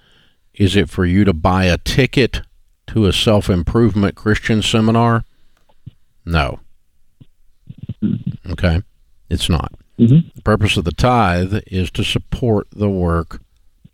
Is 0.55 0.77
it 0.77 0.89
for 0.89 1.05
you 1.05 1.25
to 1.25 1.33
buy 1.33 1.65
a 1.65 1.79
ticket 1.79 2.43
to 2.89 3.07
a 3.07 3.13
self 3.13 3.51
improvement 3.51 4.15
Christian 4.15 4.63
seminar? 4.63 5.25
No. 6.25 6.61
Okay, 8.51 8.83
it's 9.29 9.49
not. 9.49 9.73
Mm-hmm. 9.99 10.29
The 10.35 10.43
purpose 10.43 10.77
of 10.77 10.85
the 10.85 10.93
tithe 10.93 11.55
is 11.67 11.91
to 11.93 12.05
support 12.05 12.67
the 12.73 12.91
work 12.91 13.41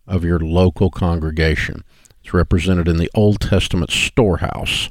of 0.06 0.24
your 0.24 0.38
local 0.38 0.90
congregation. 0.90 1.84
It's 2.22 2.34
represented 2.34 2.88
in 2.88 2.96
the 2.96 3.10
Old 3.14 3.40
Testament 3.40 3.90
storehouse. 3.90 4.88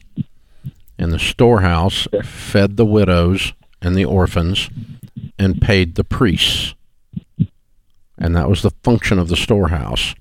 And 0.98 1.12
the 1.12 1.20
storehouse 1.20 2.08
fed 2.24 2.78
the 2.78 2.86
widows 2.86 3.54
and 3.82 3.96
the 3.96 4.06
orphans 4.06 4.70
and 5.38 5.62
paid 5.62 5.96
the 5.96 6.04
priests. 6.04 6.76
And 8.18 8.36
that 8.36 8.50
was 8.50 8.62
the 8.62 8.74
function 8.84 9.18
of 9.18 9.30
the 9.30 9.38
storehouse. 9.38 10.14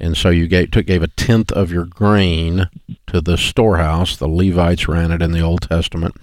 And 0.00 0.16
so 0.16 0.30
you 0.30 0.48
gave, 0.48 0.70
took, 0.70 0.86
gave 0.86 1.02
a 1.02 1.08
tenth 1.08 1.52
of 1.52 1.70
your 1.70 1.84
grain 1.84 2.68
to 3.08 3.20
the 3.20 3.36
storehouse. 3.36 4.16
The 4.16 4.28
Levites 4.28 4.88
ran 4.88 5.12
it 5.12 5.22
in 5.22 5.32
the 5.32 5.42
Old 5.42 5.62
Testament. 5.62 6.16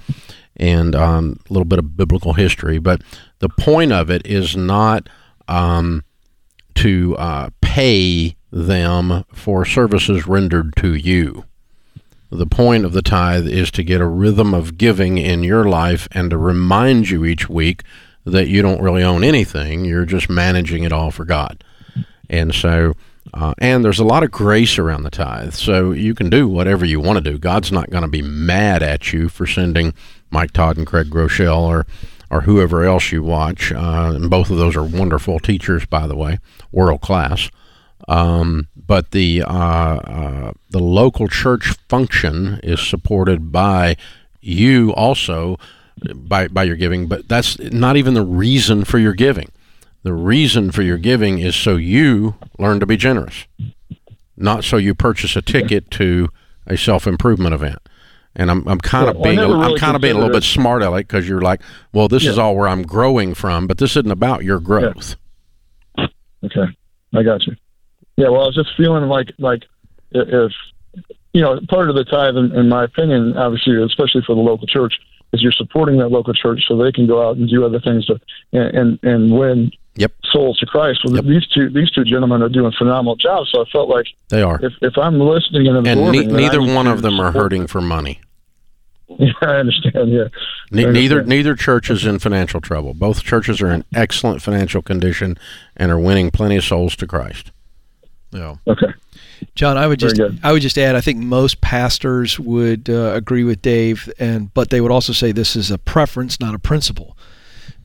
And 0.58 0.96
um, 0.96 1.40
a 1.50 1.54
little 1.54 1.66
bit 1.66 1.80
of 1.80 1.98
biblical 1.98 2.34
history. 2.34 2.78
But 2.78 3.02
the 3.40 3.50
point 3.50 3.92
of 3.92 4.10
it 4.10 4.26
is 4.28 4.56
not 4.56 5.10
um, 5.48 6.04
to 6.76 7.16
uh, 7.18 7.50
pay 7.62 8.36
them 8.52 9.24
for 9.34 9.66
services 9.66 10.28
rendered 10.28 10.76
to 10.78 10.94
you. 10.94 11.46
The 12.30 12.46
point 12.46 12.86
of 12.86 12.94
the 12.94 13.02
tithe 13.02 13.48
is 13.48 13.72
to 13.72 13.84
get 13.84 14.00
a 14.00 14.08
rhythm 14.08 14.54
of 14.54 14.78
giving 14.78 15.18
in 15.18 15.44
your 15.44 15.66
life 15.66 16.08
and 16.12 16.30
to 16.30 16.38
remind 16.38 17.10
you 17.10 17.26
each 17.26 17.50
week 17.50 17.84
that 18.26 18.48
you 18.48 18.62
don't 18.62 18.82
really 18.82 19.04
own 19.04 19.24
anything. 19.24 19.84
You're 19.84 20.06
just 20.06 20.30
managing 20.30 20.84
it 20.84 20.94
all 20.94 21.12
for 21.12 21.26
God. 21.26 21.64
And 22.30 22.54
so, 22.54 22.94
uh, 23.34 23.54
and 23.58 23.84
there's 23.84 24.00
a 24.00 24.06
lot 24.06 24.24
of 24.24 24.32
grace 24.32 24.78
around 24.78 25.04
the 25.04 25.12
tithe. 25.12 25.54
So 25.54 25.92
you 25.92 26.16
can 26.16 26.30
do 26.30 26.48
whatever 26.48 26.86
you 26.86 27.02
want 27.02 27.24
to 27.24 27.32
do. 27.32 27.38
God's 27.38 27.72
not 27.72 27.90
going 27.90 28.04
to 28.04 28.10
be 28.10 28.22
mad 28.22 28.82
at 28.82 29.12
you 29.12 29.28
for 29.28 29.46
sending 29.46 29.94
Mike 30.32 30.52
Todd 30.52 30.78
and 30.78 30.88
Craig 30.88 31.08
Groeschel 31.10 31.62
or 31.62 31.86
or 32.30 32.42
whoever 32.42 32.84
else 32.84 33.12
you 33.12 33.22
watch. 33.22 33.72
Uh, 33.74 34.14
and 34.16 34.30
both 34.30 34.50
of 34.50 34.58
those 34.58 34.76
are 34.76 34.84
wonderful 34.84 35.38
teachers, 35.38 35.86
by 35.86 36.08
the 36.08 36.16
way, 36.16 36.40
world 36.72 37.02
class. 37.02 37.50
Um, 38.08 38.70
but 38.76 39.12
the 39.12 39.44
uh, 39.44 39.48
uh, 39.48 40.54
the 40.70 40.80
local 40.80 41.28
church 41.28 41.74
function 41.88 42.60
is 42.64 42.80
supported 42.82 43.52
by 43.52 43.98
you 44.40 44.94
also 44.94 45.58
by 46.16 46.48
by 46.48 46.64
your 46.64 46.76
giving, 46.76 47.08
but 47.08 47.28
that's 47.28 47.60
not 47.60 47.98
even 47.98 48.14
the 48.14 48.26
reason 48.26 48.84
for 48.86 48.98
your 48.98 49.14
giving. 49.14 49.52
The 50.04 50.14
reason 50.14 50.72
for 50.72 50.82
your 50.82 50.98
giving 50.98 51.38
is 51.40 51.56
so 51.56 51.76
you 51.76 52.36
learn 52.58 52.80
to 52.80 52.88
be 52.88 52.98
generous, 52.98 53.46
not 54.36 54.64
so 54.64 54.78
you 54.78 54.96
purchase 54.96 55.36
a 55.36 55.42
ticket 55.44 55.92
to 55.92 56.30
a 56.66 56.76
self 56.76 57.06
improvement 57.06 57.54
event. 57.54 57.80
And 58.36 58.50
I'm, 58.50 58.66
I'm 58.68 58.80
kind 58.80 59.10
of 59.10 59.16
Well, 59.16 59.24
being 59.24 59.36
never 59.36 59.56
I'm 59.56 59.78
kind 59.78 59.96
of 59.96 60.02
being 60.02 60.16
a 60.16 60.18
little 60.18 60.34
bit 60.34 60.44
smart 60.44 60.82
aleck 60.82 61.08
because 61.08 61.28
you're 61.28 61.42
like, 61.42 61.62
well, 61.92 62.08
this 62.08 62.26
is 62.26 62.38
all 62.38 62.56
where 62.56 62.68
I'm 62.68 62.84
growing 62.84 63.34
from, 63.34 63.68
but 63.68 63.78
this 63.78 63.92
isn't 63.98 64.12
about 64.12 64.44
your 64.44 64.60
growth. 64.60 65.16
Okay, 66.44 66.66
I 67.14 67.24
got 67.24 67.46
you. 67.46 67.56
Yeah, 68.18 68.30
well, 68.30 68.44
I 68.44 68.46
was 68.46 68.56
just 68.56 68.70
feeling 68.78 69.04
like 69.10 69.34
like 69.38 69.64
if 70.12 70.52
you 71.34 71.42
know 71.42 71.60
part 71.70 71.90
of 71.90 71.96
the 71.96 72.04
tithe, 72.04 72.36
in, 72.36 72.52
in 72.56 72.70
my 72.70 72.86
opinion, 72.86 73.38
obviously, 73.38 73.82
especially 73.84 74.22
for 74.26 74.36
the 74.36 74.42
local 74.42 74.68
church, 74.68 74.94
is 75.34 75.42
you're 75.42 75.52
supporting 75.52 75.98
that 75.98 76.10
local 76.10 76.34
church 76.34 76.62
so 76.68 76.78
they 76.78 76.92
can 76.92 77.08
go 77.08 77.28
out 77.28 77.38
and 77.38 77.50
do 77.50 77.66
other 77.66 77.80
things 77.80 78.06
to 78.06 78.20
and 78.54 78.76
and, 78.76 79.00
and 79.04 79.38
win 79.38 79.72
Yep. 79.96 80.14
souls 80.32 80.58
to 80.60 80.66
Christ. 80.66 81.02
Well, 81.04 81.16
Yep. 81.16 81.26
these 81.26 81.48
two 81.48 81.70
these 81.70 81.92
two 81.92 82.04
gentlemen 82.06 82.42
are 82.42 82.50
doing 82.50 82.72
phenomenal 82.78 83.16
jobs. 83.18 83.50
So 83.52 83.62
I 83.62 83.66
felt 83.72 83.90
like 83.90 84.06
They 84.30 84.42
are, 84.42 84.60
if 84.64 84.74
if 84.82 84.98
I'm 84.98 85.20
listening 85.20 85.68
and 85.68 85.78
and 85.78 85.88
absorbing, 85.88 86.28
ne- 86.30 86.34
neither 86.34 86.62
one 86.62 86.88
of 86.88 87.02
them 87.02 87.20
are 87.20 87.28
support 87.30 87.44
hurting 87.44 87.68
for 87.68 87.82
money. 87.82 88.20
Yeah, 89.20 89.34
I 89.42 89.56
understand. 89.58 90.10
Yeah, 90.14 90.24
Ne- 90.72 90.86
I 90.86 90.92
neither 90.92 91.16
understand. 91.20 91.28
neither 91.28 91.56
church 91.56 91.90
is 91.90 92.06
in 92.06 92.20
financial 92.20 92.62
trouble. 92.62 92.94
Both 92.94 93.24
churches 93.24 93.62
are 93.62 93.70
in 93.70 93.84
excellent 93.94 94.42
financial 94.42 94.82
condition 94.82 95.38
and 95.76 95.92
are 95.92 96.00
winning 96.00 96.32
plenty 96.32 96.56
of 96.56 96.64
souls 96.64 96.96
to 96.96 97.06
Christ. 97.08 97.52
Yeah. 98.32 98.56
okay. 98.66 98.88
John, 99.56 99.78
I 99.78 99.88
would 99.88 100.00
just. 100.00 100.18
I 100.44 100.54
would 100.54 100.62
just 100.62 100.78
add 100.78 100.96
I 100.96 101.02
think 101.02 101.18
most 101.20 101.60
pastors 101.60 102.40
would 102.40 102.90
uh, 102.90 103.12
agree 103.14 103.44
with 103.44 103.62
Dave 103.62 104.10
and 104.18 104.54
but 104.54 104.70
they 104.70 104.80
would 104.80 104.92
also 104.92 105.12
say 105.12 105.34
this 105.34 105.58
is 105.58 105.70
a 105.72 105.78
preference 105.78 106.40
not 106.40 106.56
a 106.56 106.60
principle. 106.60 107.18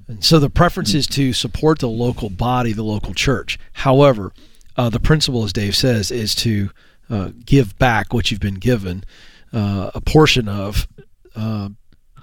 And 0.08 0.24
so 0.24 0.38
the 0.38 0.50
preference 0.50 0.94
is 0.94 1.06
to 1.08 1.32
support 1.32 1.80
the 1.80 1.88
local 1.88 2.30
body, 2.30 2.72
the 2.72 2.84
local 2.84 3.12
church. 3.14 3.58
However, 3.72 4.32
uh, 4.76 4.88
the 4.90 5.00
principle 5.00 5.44
as 5.44 5.52
Dave 5.52 5.74
says 5.74 6.10
is 6.10 6.34
to 6.36 6.70
uh, 7.10 7.30
give 7.44 7.78
back 7.78 8.12
what 8.12 8.30
you've 8.30 8.40
been 8.40 8.54
given 8.54 9.04
uh, 9.52 9.90
a 9.94 10.00
portion 10.00 10.48
of 10.48 10.86
uh, 11.34 11.68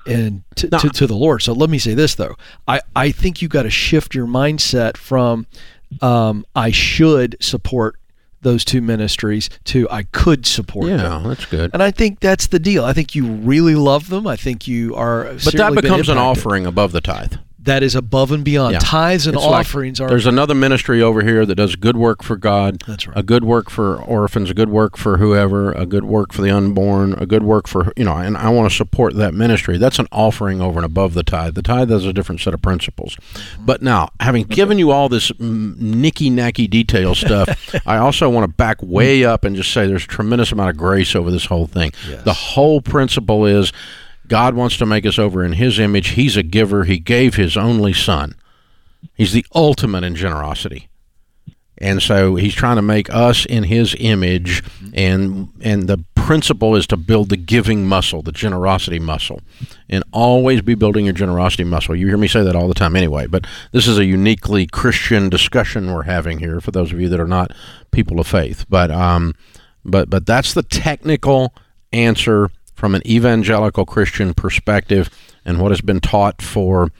and 0.05 0.43
to, 0.55 0.69
to, 0.69 0.89
to 0.89 1.07
the 1.07 1.15
Lord. 1.15 1.41
So 1.41 1.53
let 1.53 1.69
me 1.69 1.77
say 1.79 1.93
this 1.93 2.15
though. 2.15 2.35
I, 2.67 2.81
I 2.95 3.11
think 3.11 3.41
you've 3.41 3.51
got 3.51 3.63
to 3.63 3.69
shift 3.69 4.13
your 4.13 4.27
mindset 4.27 4.97
from 4.97 5.47
um, 6.01 6.45
I 6.55 6.71
should 6.71 7.37
support 7.39 7.95
those 8.41 8.65
two 8.65 8.81
ministries 8.81 9.49
to 9.65 9.89
I 9.89 10.03
could 10.03 10.45
support 10.45 10.87
them. 10.87 10.99
Yeah, 10.99 11.29
that's 11.29 11.45
good. 11.45 11.71
And 11.73 11.81
I 11.81 11.91
think 11.91 12.19
that's 12.19 12.47
the 12.47 12.59
deal. 12.59 12.83
I 12.83 12.91
think 12.91 13.15
you 13.15 13.25
really 13.25 13.75
love 13.75 14.09
them. 14.09 14.27
I 14.27 14.35
think 14.35 14.67
you 14.67 14.95
are. 14.95 15.23
But 15.45 15.53
that 15.53 15.73
becomes 15.75 16.09
an 16.09 16.17
offering 16.17 16.65
above 16.65 16.91
the 16.91 17.01
tithe. 17.01 17.35
That 17.63 17.82
is 17.82 17.95
above 17.95 18.32
and 18.32 18.43
beyond. 18.43 18.73
Yeah. 18.73 18.80
Tithes 18.80 19.26
and 19.26 19.36
It's 19.36 19.45
like 19.45 19.67
offerings 19.67 20.02
are. 20.02 20.10
There's 20.10 20.26
another 20.26 20.54
ministry 20.54 21.02
over 21.02 21.23
here 21.23 21.45
that 21.45 21.56
does 21.56 21.76
good 21.76 21.95
work 21.95 22.21
for 22.21 22.36
God. 22.36 22.82
That's 22.86 23.08
right. 23.08 23.17
A 23.17 23.23
good 23.23 23.43
work 23.43 23.69
for 23.69 24.02
orphans, 24.02 24.49
a 24.49 24.54
good 24.54 24.69
work 24.69 24.97
for 24.97 25.17
whoever, 25.17 25.71
a 25.71 25.86
good 25.86 26.04
work 26.04 26.34
for 26.34 26.41
the 26.41 26.49
unborn, 26.49 27.13
a 27.13 27.26
good 27.26 27.43
work 27.43 27.67
for 27.67 27.93
you 27.95 28.04
know, 28.04 28.17
and 28.17 28.36
I 28.36 28.49
want 28.49 28.69
to 28.69 28.76
support 28.76 29.15
that 29.15 29.34
ministry. 29.34 29.78
That's 29.78 29.97
an 29.99 30.08
offering 30.12 30.62
over 30.62 30.80
and 30.80 30.86
above 30.86 31.13
the 31.13 31.23
tithe. 31.23 31.56
The 31.56 31.62
tithe 31.62 31.89
has 31.89 32.06
a 32.06 32.12
different 32.12 32.41
set 32.41 32.54
of 32.54 32.62
principles. 32.62 33.15
But 33.60 33.82
now, 33.82 34.10
having 34.19 34.43
given 34.43 34.78
you 34.78 34.91
all 34.91 35.08
this 35.08 35.32
nicky 35.39 36.30
nacky 36.30 36.69
detail 36.69 37.15
stuff, 37.15 37.76
I 37.88 37.97
also 37.97 38.30
want 38.30 38.43
to 38.43 38.54
back 38.54 38.82
way 38.82 39.23
up 39.23 39.45
and 39.45 39.56
just 39.56 39.71
say 39.71 39.88
there's 39.88 40.04
a 40.04 40.08
tremendous 40.08 40.52
amount 40.52 40.71
of 40.71 40.78
grace 40.78 41.15
over 41.15 41.32
this 41.32 41.45
whole 41.45 41.67
thing. 41.67 41.93
The 42.26 42.34
whole 42.34 42.82
principle 42.82 43.45
is 43.45 43.71
God 44.27 44.55
wants 44.55 44.77
to 44.77 44.86
make 44.86 45.05
us 45.05 45.19
over 45.19 45.43
in 45.43 45.53
His 45.53 45.79
image. 45.79 46.09
He's 46.09 46.38
a 46.38 46.43
giver. 46.43 46.84
He 46.86 46.99
gave 46.99 47.36
His 47.36 47.57
only 47.57 47.93
Son. 47.93 48.36
He's 49.15 49.34
the 49.34 49.45
ultimate 49.53 50.03
in 50.03 50.15
generosity. 50.15 50.89
And 51.80 52.01
so 52.01 52.36
he's 52.36 52.53
trying 52.53 52.78
to 52.78 52.82
make 52.82 53.13
us 53.13 53.45
in 53.45 53.63
his 53.63 53.95
image 53.99 54.63
and 54.93 55.49
and 55.61 55.89
the 55.89 56.03
principle 56.15 56.76
is 56.78 56.88
to 56.88 56.95
build 56.95 57.28
the 57.28 57.36
giving 57.36 57.86
muscle, 57.86 58.21
the 58.21 58.32
generosity 58.32 58.99
muscle. 58.99 59.41
And 59.89 60.03
always 60.13 60.61
be 60.61 60.76
building 60.76 61.05
your 61.05 61.13
generosity 61.13 61.65
muscle. 61.65 61.95
You 61.95 62.07
hear 62.07 62.17
me 62.17 62.30
say 62.30 62.43
that 62.43 62.55
all 62.55 62.69
the 62.69 62.74
time 62.74 62.95
anyway, 62.95 63.28
but 63.28 63.45
this 63.74 63.88
is 63.88 63.97
a 63.97 64.05
uniquely 64.05 64.65
Christian 64.65 65.30
discussion 65.30 65.91
we're 65.91 66.03
having 66.03 66.39
here 66.39 66.61
for 66.61 66.71
those 66.71 66.93
of 66.93 67.01
you 67.01 67.09
that 67.09 67.19
are 67.19 67.28
not 67.28 67.51
people 67.91 68.19
of 68.19 68.28
faith. 68.28 68.65
But 68.69 68.89
um 68.89 69.34
but 69.84 70.09
but 70.09 70.26
that's 70.26 70.53
the 70.53 70.63
technical 70.63 71.53
answer 71.91 72.49
from 72.84 72.95
an 72.95 73.07
evangelical 73.07 73.86
Christian 73.86 74.34
perspective 74.34 75.09
and 75.45 75.61
what 75.61 75.71
has 75.71 75.79
been 75.79 76.01
taught 76.01 76.41
for 76.41 76.91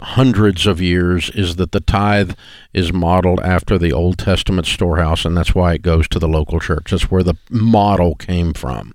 hundreds 0.00 0.66
of 0.66 0.82
years 0.82 1.30
is 1.36 1.54
that 1.54 1.70
the 1.70 1.78
tithe 1.78 2.32
is 2.72 2.92
modeled 2.92 3.38
after 3.38 3.78
the 3.78 3.92
Old 3.92 4.18
Testament 4.18 4.66
storehouse, 4.66 5.24
and 5.24 5.36
that's 5.36 5.54
why 5.54 5.72
it 5.74 5.82
goes 5.82 6.08
to 6.08 6.18
the 6.18 6.26
local 6.26 6.58
church. 6.58 6.90
That's 6.90 7.12
where 7.12 7.22
the 7.22 7.36
model 7.48 8.16
came 8.16 8.54
from. 8.54 8.92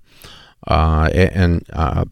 Uh, 0.68 1.08
and 1.14 1.64
uh, 1.72 2.04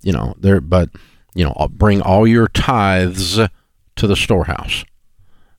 you 0.00 0.12
know, 0.12 0.34
there, 0.38 0.60
but 0.60 0.88
you 1.36 1.44
know, 1.44 1.68
bring 1.70 2.02
all 2.02 2.26
your 2.26 2.48
tithes 2.48 3.36
to 3.36 4.06
the 4.08 4.16
storehouse, 4.16 4.84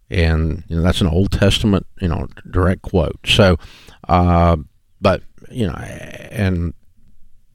and 0.09 0.65
you 0.67 0.75
know 0.75 0.81
that's 0.81 0.99
an 0.99 1.07
Old 1.07 1.31
Testament 1.31 1.87
you 2.01 2.09
know 2.09 2.27
direct 2.51 2.81
quote. 2.81 3.19
So, 3.25 3.55
uh, 4.09 4.57
but 4.99 5.23
you 5.49 5.67
know, 5.67 5.75
and 5.75 6.73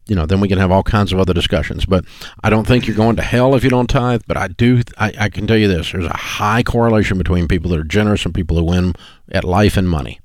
you 0.09 0.17
know, 0.17 0.27
then 0.27 0.41
we 0.41 0.49
can 0.49 0.59
have 0.59 0.73
all 0.73 0.83
kinds 0.83 1.13
of 1.13 1.21
other 1.21 1.35
discussions. 1.35 1.85
But 1.85 2.05
I 2.43 2.51
don't 2.51 2.67
think 2.67 2.87
you're 2.87 2.97
going 2.97 3.17
to 3.17 3.23
hell 3.23 3.55
if 3.55 3.63
you 3.63 3.71
don't 3.71 3.89
tithe. 3.89 4.23
But 4.27 4.39
I 4.39 4.49
do, 4.49 4.83
I, 4.97 5.13
I 5.19 5.29
can 5.29 5.47
tell 5.47 5.57
you 5.57 5.69
this: 5.69 5.93
there's 5.93 6.07
a 6.07 6.17
high 6.17 6.63
correlation 6.63 7.19
between 7.19 7.47
people 7.47 7.71
that 7.71 7.79
are 7.79 7.85
generous 7.85 8.25
and 8.25 8.35
people 8.35 8.57
who 8.57 8.65
win 8.65 8.95
at 9.31 9.45
life 9.45 9.77
and 9.77 9.89
money. 9.89 10.19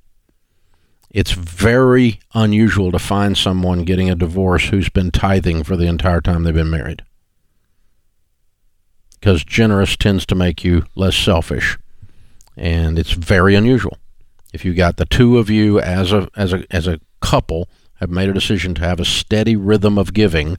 It's 1.12 1.32
very 1.32 2.20
unusual 2.34 2.92
to 2.92 2.98
find 2.98 3.38
someone 3.38 3.84
getting 3.84 4.10
a 4.10 4.16
divorce 4.16 4.70
who's 4.70 4.90
been 4.90 5.12
tithing 5.12 5.64
for 5.64 5.76
the 5.76 5.86
entire 5.86 6.22
time 6.22 6.44
they've 6.44 6.54
been 6.54 6.72
married. 6.72 7.04
Because 9.20 9.44
generous 9.44 9.96
tends 9.96 10.26
to 10.26 10.36
make 10.36 10.64
you 10.64 10.86
less 10.96 11.16
selfish, 11.16 11.78
and 12.58 12.98
it's 12.98 13.12
very 13.12 13.54
unusual. 13.54 13.98
If 14.54 14.66
you 14.66 14.74
got 14.74 14.98
the 14.98 15.06
two 15.06 15.38
of 15.38 15.50
you 15.50 15.80
as 15.80 16.14
a 16.14 16.30
as 16.36 16.54
a 16.54 16.66
as 16.72 16.88
a 16.88 17.00
couple 17.22 17.70
have 18.04 18.10
made 18.10 18.30
a 18.30 18.34
decision 18.34 18.76
to 18.76 18.82
have 18.82 19.00
a 19.00 19.06
steady 19.06 19.56
rhythm 19.56 19.98
of 19.98 20.14
giving, 20.14 20.58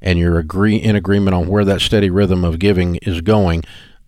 and 0.00 0.18
you're 0.18 0.38
agree 0.38 0.76
in 0.76 0.96
agreement 0.96 1.34
on 1.34 1.46
where 1.46 1.64
that 1.64 1.80
steady 1.80 2.10
rhythm 2.10 2.42
of 2.44 2.58
giving 2.58 2.96
is 2.96 3.20
going, 3.20 3.62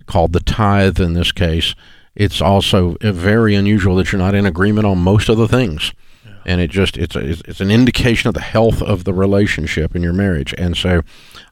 called 0.06 0.32
the 0.32 0.40
tithe 0.40 0.98
in 0.98 1.12
this 1.12 1.30
case. 1.30 1.74
It's 2.14 2.40
also 2.40 2.96
very 3.00 3.54
unusual 3.54 3.94
that 3.96 4.10
you're 4.10 4.18
not 4.18 4.34
in 4.34 4.46
agreement 4.46 4.86
on 4.86 4.98
most 4.98 5.28
of 5.28 5.36
the 5.36 5.46
things, 5.46 5.92
yeah. 6.24 6.32
and 6.46 6.60
it 6.60 6.70
just 6.70 6.96
it's 6.96 7.14
a, 7.14 7.20
it's 7.20 7.60
an 7.60 7.70
indication 7.70 8.26
of 8.26 8.34
the 8.34 8.40
health 8.40 8.80
of 8.80 9.04
the 9.04 9.12
relationship 9.12 9.94
in 9.94 10.02
your 10.02 10.14
marriage. 10.14 10.54
And 10.56 10.76
so, 10.76 11.02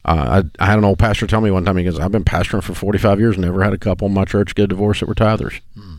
uh, 0.07 0.43
I, 0.43 0.64
I 0.64 0.66
had 0.66 0.78
an 0.78 0.84
old 0.84 0.99
pastor 0.99 1.26
tell 1.26 1.43
me 1.43 1.51
one 1.51 1.66
time 1.66 1.76
he 1.76 1.84
goes, 1.84 2.01
"I've 2.01 2.11
been 2.11 2.24
pastoring 2.24 2.64
for 2.64 2.74
45 2.74 3.20
years, 3.20 3.39
never 3.39 3.62
had 3.62 3.74
a 3.74 3.78
couple 3.78 4.09
in 4.09 4.14
my 4.14 4.24
church 4.24 4.55
get 4.55 4.64
a 4.64 4.68
divorce 4.68 5.01
that 5.01 5.07
were 5.07 5.14
tithers." 5.14 5.61
Hmm. 5.78 5.95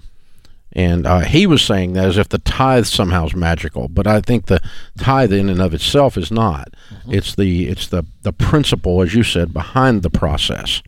And 0.78 1.08
uh, 1.08 1.22
he 1.22 1.48
was 1.48 1.64
saying 1.64 1.94
that 1.94 2.06
as 2.06 2.20
if 2.20 2.30
the 2.30 2.38
tithe 2.38 2.86
somehow 2.86 3.26
is 3.26 3.36
magical, 3.36 3.88
but 3.88 4.06
I 4.06 4.22
think 4.22 4.46
the 4.46 4.62
tithe 5.00 5.34
in 5.34 5.50
and 5.50 5.60
of 5.60 5.74
itself 5.74 6.18
is 6.18 6.30
not. 6.30 6.70
Mm-hmm. 6.94 7.16
It's 7.16 7.34
the 7.34 7.68
it's 7.68 7.88
the 7.88 8.06
the 8.22 8.32
principle, 8.32 9.02
as 9.02 9.16
you 9.16 9.24
said, 9.24 9.54
behind 9.54 10.04
the 10.04 10.12
process, 10.12 10.84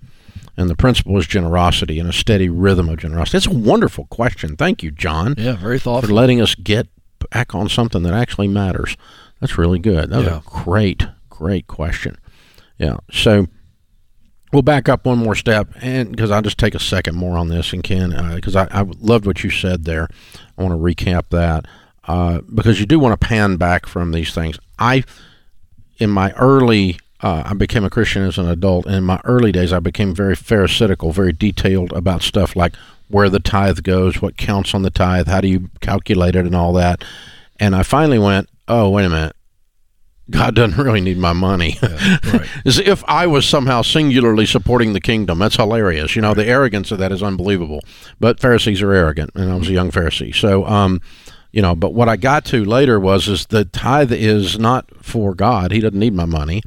and 0.55 0.69
the 0.69 0.75
principle 0.75 1.17
is 1.17 1.25
generosity 1.25 1.99
and 1.99 2.07
a 2.07 2.13
steady 2.13 2.49
rhythm 2.49 2.87
of 2.87 2.99
generosity. 2.99 3.37
It's 3.37 3.47
a 3.47 3.51
wonderful 3.51 4.05
question. 4.11 4.55
Thank 4.55 4.83
you, 4.83 4.91
John. 4.91 5.33
Yeah, 5.39 5.55
very 5.55 5.79
thoughtful 5.79 6.09
for 6.09 6.13
letting 6.13 6.39
us 6.39 6.53
get 6.53 6.87
back 7.31 7.55
on 7.55 7.67
something 7.67 8.03
that 8.03 8.13
actually 8.13 8.47
matters. 8.47 8.95
That's 9.39 9.57
really 9.57 9.79
good. 9.79 10.11
That 10.11 10.17
was 10.17 10.27
yeah. 10.27 10.37
a 10.37 10.63
great, 10.63 11.07
great 11.29 11.65
question. 11.65 12.15
Yeah. 12.77 12.97
So 13.11 13.47
we'll 14.51 14.61
back 14.61 14.89
up 14.89 15.05
one 15.05 15.17
more 15.17 15.35
step, 15.35 15.69
and 15.81 16.11
because 16.11 16.31
I'll 16.31 16.41
just 16.41 16.57
take 16.57 16.75
a 16.75 16.79
second 16.79 17.15
more 17.15 17.37
on 17.37 17.49
this, 17.49 17.73
and 17.73 17.83
Ken, 17.83 18.09
because 18.35 18.55
uh, 18.55 18.67
I, 18.71 18.81
I 18.81 18.85
loved 18.99 19.25
what 19.25 19.43
you 19.43 19.49
said 19.49 19.85
there. 19.85 20.07
I 20.57 20.63
want 20.63 20.73
to 20.73 20.77
recap 20.77 21.29
that 21.29 21.65
uh, 22.09 22.41
because 22.53 22.79
you 22.79 22.85
do 22.85 22.99
want 22.99 23.19
to 23.19 23.27
pan 23.27 23.57
back 23.57 23.85
from 23.85 24.11
these 24.11 24.33
things. 24.33 24.57
I, 24.77 25.03
in 25.97 26.09
my 26.09 26.31
early, 26.31 26.99
uh, 27.21 27.43
I 27.45 27.53
became 27.53 27.83
a 27.83 27.89
Christian 27.89 28.23
as 28.23 28.37
an 28.37 28.47
adult, 28.47 28.85
and 28.85 28.95
in 28.95 29.03
my 29.03 29.21
early 29.25 29.51
days, 29.51 29.71
I 29.71 29.79
became 29.79 30.15
very 30.15 30.35
pharisaical, 30.35 31.11
very 31.11 31.33
detailed 31.33 31.93
about 31.93 32.23
stuff 32.23 32.55
like 32.55 32.75
where 33.09 33.29
the 33.29 33.39
tithe 33.39 33.83
goes, 33.83 34.21
what 34.21 34.37
counts 34.37 34.73
on 34.73 34.83
the 34.83 34.89
tithe, 34.89 35.27
how 35.27 35.41
do 35.41 35.47
you 35.47 35.69
calculate 35.81 36.35
it, 36.35 36.45
and 36.45 36.55
all 36.55 36.73
that. 36.73 37.03
And 37.59 37.75
I 37.75 37.83
finally 37.83 38.19
went, 38.19 38.49
oh, 38.67 38.89
wait 38.89 39.05
a 39.05 39.09
minute. 39.09 39.35
God 40.29 40.55
doesn't 40.55 40.77
really 40.77 41.01
need 41.01 41.17
my 41.17 41.33
money. 41.33 41.77
Yeah, 41.81 42.17
right. 42.33 42.47
As 42.65 42.79
if 42.79 43.03
I 43.07 43.27
was 43.27 43.47
somehow 43.47 43.81
singularly 43.81 44.45
supporting 44.45 44.93
the 44.93 45.01
kingdom. 45.01 45.39
That's 45.39 45.55
hilarious. 45.55 46.15
You 46.15 46.21
know, 46.21 46.29
right. 46.29 46.37
the 46.37 46.45
arrogance 46.45 46.91
of 46.91 46.99
that 46.99 47.11
is 47.11 47.23
unbelievable. 47.23 47.81
But 48.19 48.39
Pharisees 48.39 48.81
are 48.81 48.93
arrogant, 48.93 49.31
and 49.35 49.51
I 49.51 49.55
was 49.55 49.69
a 49.69 49.73
young 49.73 49.91
Pharisee. 49.91 50.35
So, 50.35 50.65
um, 50.65 51.01
you 51.51 51.61
know, 51.61 51.75
but 51.75 51.93
what 51.93 52.09
I 52.09 52.15
got 52.15 52.45
to 52.45 52.63
later 52.63 52.99
was 52.99 53.27
is 53.27 53.47
the 53.47 53.65
tithe 53.65 54.11
is 54.11 54.59
not 54.59 54.85
for 55.03 55.33
God. 55.33 55.71
He 55.71 55.79
doesn't 55.79 55.97
need 55.97 56.13
my 56.13 56.25
money. 56.25 56.61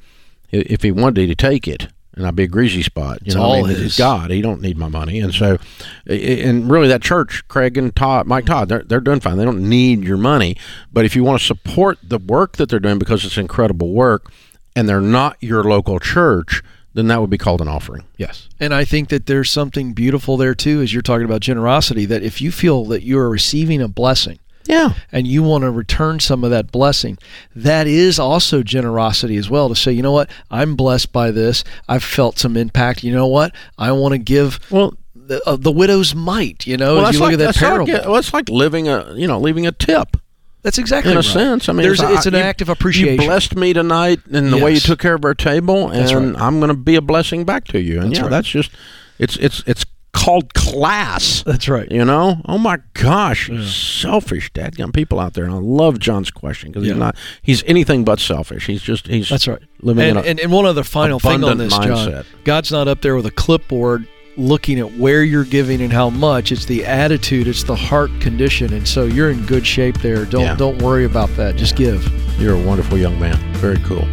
If 0.50 0.82
he 0.82 0.90
wanted 0.90 1.26
to, 1.28 1.34
take 1.34 1.66
it 1.66 1.88
and 2.14 2.26
I'd 2.26 2.36
be 2.36 2.44
a 2.44 2.48
greasy 2.48 2.82
spot. 2.82 3.20
You 3.22 3.26
it's 3.26 3.34
know, 3.34 3.42
all 3.42 3.64
I 3.64 3.74
mean, 3.74 3.90
God. 3.96 4.30
He 4.30 4.42
don't 4.42 4.60
need 4.60 4.76
my 4.78 4.88
money, 4.88 5.20
and 5.20 5.32
so, 5.32 5.58
and 6.06 6.70
really, 6.70 6.88
that 6.88 7.02
church, 7.02 7.46
Craig 7.48 7.76
and 7.78 7.94
Todd, 7.94 8.26
Mike 8.26 8.46
Todd, 8.46 8.68
they're 8.68 8.82
they're 8.82 9.00
doing 9.00 9.20
fine. 9.20 9.38
They 9.38 9.44
don't 9.44 9.68
need 9.68 10.04
your 10.04 10.18
money, 10.18 10.56
but 10.92 11.04
if 11.04 11.16
you 11.16 11.24
want 11.24 11.40
to 11.40 11.46
support 11.46 11.98
the 12.02 12.18
work 12.18 12.56
that 12.56 12.68
they're 12.68 12.80
doing 12.80 12.98
because 12.98 13.24
it's 13.24 13.38
incredible 13.38 13.92
work, 13.92 14.30
and 14.76 14.88
they're 14.88 15.00
not 15.00 15.36
your 15.40 15.64
local 15.64 15.98
church, 15.98 16.62
then 16.94 17.08
that 17.08 17.20
would 17.20 17.30
be 17.30 17.38
called 17.38 17.60
an 17.60 17.68
offering. 17.68 18.04
Yes. 18.16 18.48
And 18.60 18.74
I 18.74 18.84
think 18.84 19.08
that 19.08 19.26
there's 19.26 19.50
something 19.50 19.92
beautiful 19.92 20.36
there 20.36 20.54
too, 20.54 20.80
as 20.80 20.92
you're 20.92 21.02
talking 21.02 21.24
about 21.24 21.40
generosity, 21.40 22.04
that 22.06 22.22
if 22.22 22.40
you 22.40 22.52
feel 22.52 22.84
that 22.86 23.02
you 23.02 23.18
are 23.18 23.30
receiving 23.30 23.80
a 23.80 23.88
blessing 23.88 24.38
yeah. 24.64 24.94
And 25.10 25.26
you 25.26 25.42
want 25.42 25.62
to 25.62 25.70
return 25.70 26.20
some 26.20 26.44
of 26.44 26.50
that 26.50 26.70
blessing. 26.72 27.18
That 27.54 27.86
is 27.86 28.18
also 28.18 28.62
generosity 28.62 29.36
as 29.36 29.50
well 29.50 29.68
to 29.68 29.74
say, 29.74 29.92
you 29.92 30.02
know 30.02 30.12
what? 30.12 30.30
I'm 30.50 30.76
blessed 30.76 31.12
by 31.12 31.30
this. 31.30 31.64
I've 31.88 32.04
felt 32.04 32.38
some 32.38 32.56
impact. 32.56 33.02
You 33.02 33.12
know 33.12 33.26
what? 33.26 33.54
I 33.78 33.92
want 33.92 34.12
to 34.12 34.18
give 34.18 34.60
well 34.70 34.94
the, 35.14 35.42
uh, 35.48 35.56
the 35.56 35.72
widow's 35.72 36.14
mite, 36.14 36.66
you 36.66 36.76
know, 36.76 36.96
well, 36.96 37.06
as 37.06 37.14
you 37.14 37.20
look 37.20 37.32
like, 37.32 37.40
at 37.40 37.54
that 37.54 37.56
parable. 37.56 37.92
Like, 37.92 38.04
well, 38.04 38.16
it's 38.16 38.32
like 38.32 38.48
living 38.48 38.88
a, 38.88 39.14
you 39.14 39.26
know, 39.26 39.38
leaving 39.38 39.66
a 39.66 39.72
tip. 39.72 40.16
That's 40.62 40.78
exactly 40.78 41.10
in 41.10 41.16
right. 41.16 41.26
a 41.26 41.28
sense. 41.28 41.68
I 41.68 41.72
mean, 41.72 41.82
There's, 41.82 42.00
it's, 42.00 42.26
an 42.26 42.36
act 42.36 42.62
of 42.62 42.68
appreciation. 42.68 43.20
You 43.20 43.26
blessed 43.26 43.56
me 43.56 43.72
tonight 43.72 44.20
in 44.30 44.50
the 44.50 44.58
yes. 44.58 44.64
way 44.64 44.74
you 44.74 44.80
took 44.80 45.00
care 45.00 45.14
of 45.14 45.24
our 45.24 45.34
table, 45.34 45.90
and 45.90 46.34
right. 46.34 46.40
I'm 46.40 46.60
going 46.60 46.68
to 46.68 46.76
be 46.76 46.94
a 46.94 47.00
blessing 47.00 47.44
back 47.44 47.64
to 47.68 47.80
you. 47.80 48.00
And 48.00 48.10
that's 48.10 48.18
yeah, 48.18 48.22
right. 48.22 48.30
that's 48.30 48.48
just 48.48 48.70
it's 49.18 49.36
it's 49.38 49.64
it's 49.66 49.84
called 50.22 50.54
class. 50.54 51.42
That's 51.42 51.68
right. 51.68 51.90
You 51.90 52.04
know? 52.04 52.40
Oh 52.46 52.58
my 52.58 52.78
gosh, 52.94 53.48
yeah. 53.48 53.64
selfish 53.66 54.52
dadgum 54.52 54.94
people 54.94 55.18
out 55.18 55.34
there. 55.34 55.44
And 55.44 55.52
I 55.52 55.58
love 55.58 55.98
John's 55.98 56.30
question 56.30 56.70
because 56.70 56.86
yeah. 56.86 56.94
he's 56.94 57.00
not 57.00 57.16
he's 57.42 57.64
anything 57.64 58.04
but 58.04 58.20
selfish. 58.20 58.66
He's 58.66 58.82
just 58.82 59.06
he's 59.06 59.28
That's 59.28 59.48
right. 59.48 59.60
Living 59.80 60.04
and, 60.04 60.18
in 60.18 60.24
a 60.24 60.28
and, 60.28 60.40
and 60.40 60.52
one 60.52 60.64
other 60.64 60.84
final 60.84 61.18
thing 61.18 61.42
on 61.42 61.58
this, 61.58 61.74
mindset. 61.74 62.24
John. 62.24 62.24
God's 62.44 62.70
not 62.70 62.88
up 62.88 63.02
there 63.02 63.16
with 63.16 63.26
a 63.26 63.30
clipboard 63.30 64.06
looking 64.36 64.78
at 64.78 64.96
where 64.96 65.24
you're 65.24 65.44
giving 65.44 65.82
and 65.82 65.92
how 65.92 66.08
much. 66.08 66.52
It's 66.52 66.66
the 66.66 66.86
attitude, 66.86 67.48
it's 67.48 67.64
the 67.64 67.76
heart 67.76 68.10
condition. 68.20 68.72
And 68.72 68.86
so 68.86 69.04
you're 69.04 69.30
in 69.30 69.44
good 69.44 69.66
shape 69.66 70.00
there. 70.00 70.24
Don't 70.24 70.42
yeah. 70.42 70.54
don't 70.54 70.80
worry 70.80 71.04
about 71.04 71.30
that. 71.36 71.56
Just 71.56 71.76
give. 71.76 72.06
You're 72.40 72.54
a 72.54 72.62
wonderful 72.62 72.96
young 72.96 73.18
man. 73.18 73.36
Very 73.54 73.78
cool. 73.78 74.06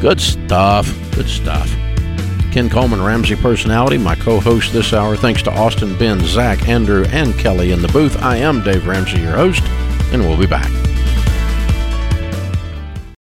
Good 0.00 0.20
stuff. 0.20 0.94
Good 1.14 1.28
stuff. 1.28 1.74
Ken 2.58 2.68
Coleman, 2.68 3.00
Ramsey 3.00 3.36
Personality, 3.36 3.98
my 3.98 4.16
co 4.16 4.40
host 4.40 4.72
this 4.72 4.92
hour. 4.92 5.16
Thanks 5.16 5.42
to 5.42 5.50
Austin, 5.52 5.96
Ben, 5.96 6.18
Zach, 6.18 6.68
Andrew, 6.68 7.04
and 7.10 7.38
Kelly 7.38 7.70
in 7.70 7.80
the 7.80 7.86
booth. 7.86 8.20
I 8.20 8.38
am 8.38 8.64
Dave 8.64 8.84
Ramsey, 8.84 9.20
your 9.20 9.36
host, 9.36 9.62
and 10.12 10.22
we'll 10.22 10.36
be 10.36 10.48
back. 10.48 10.68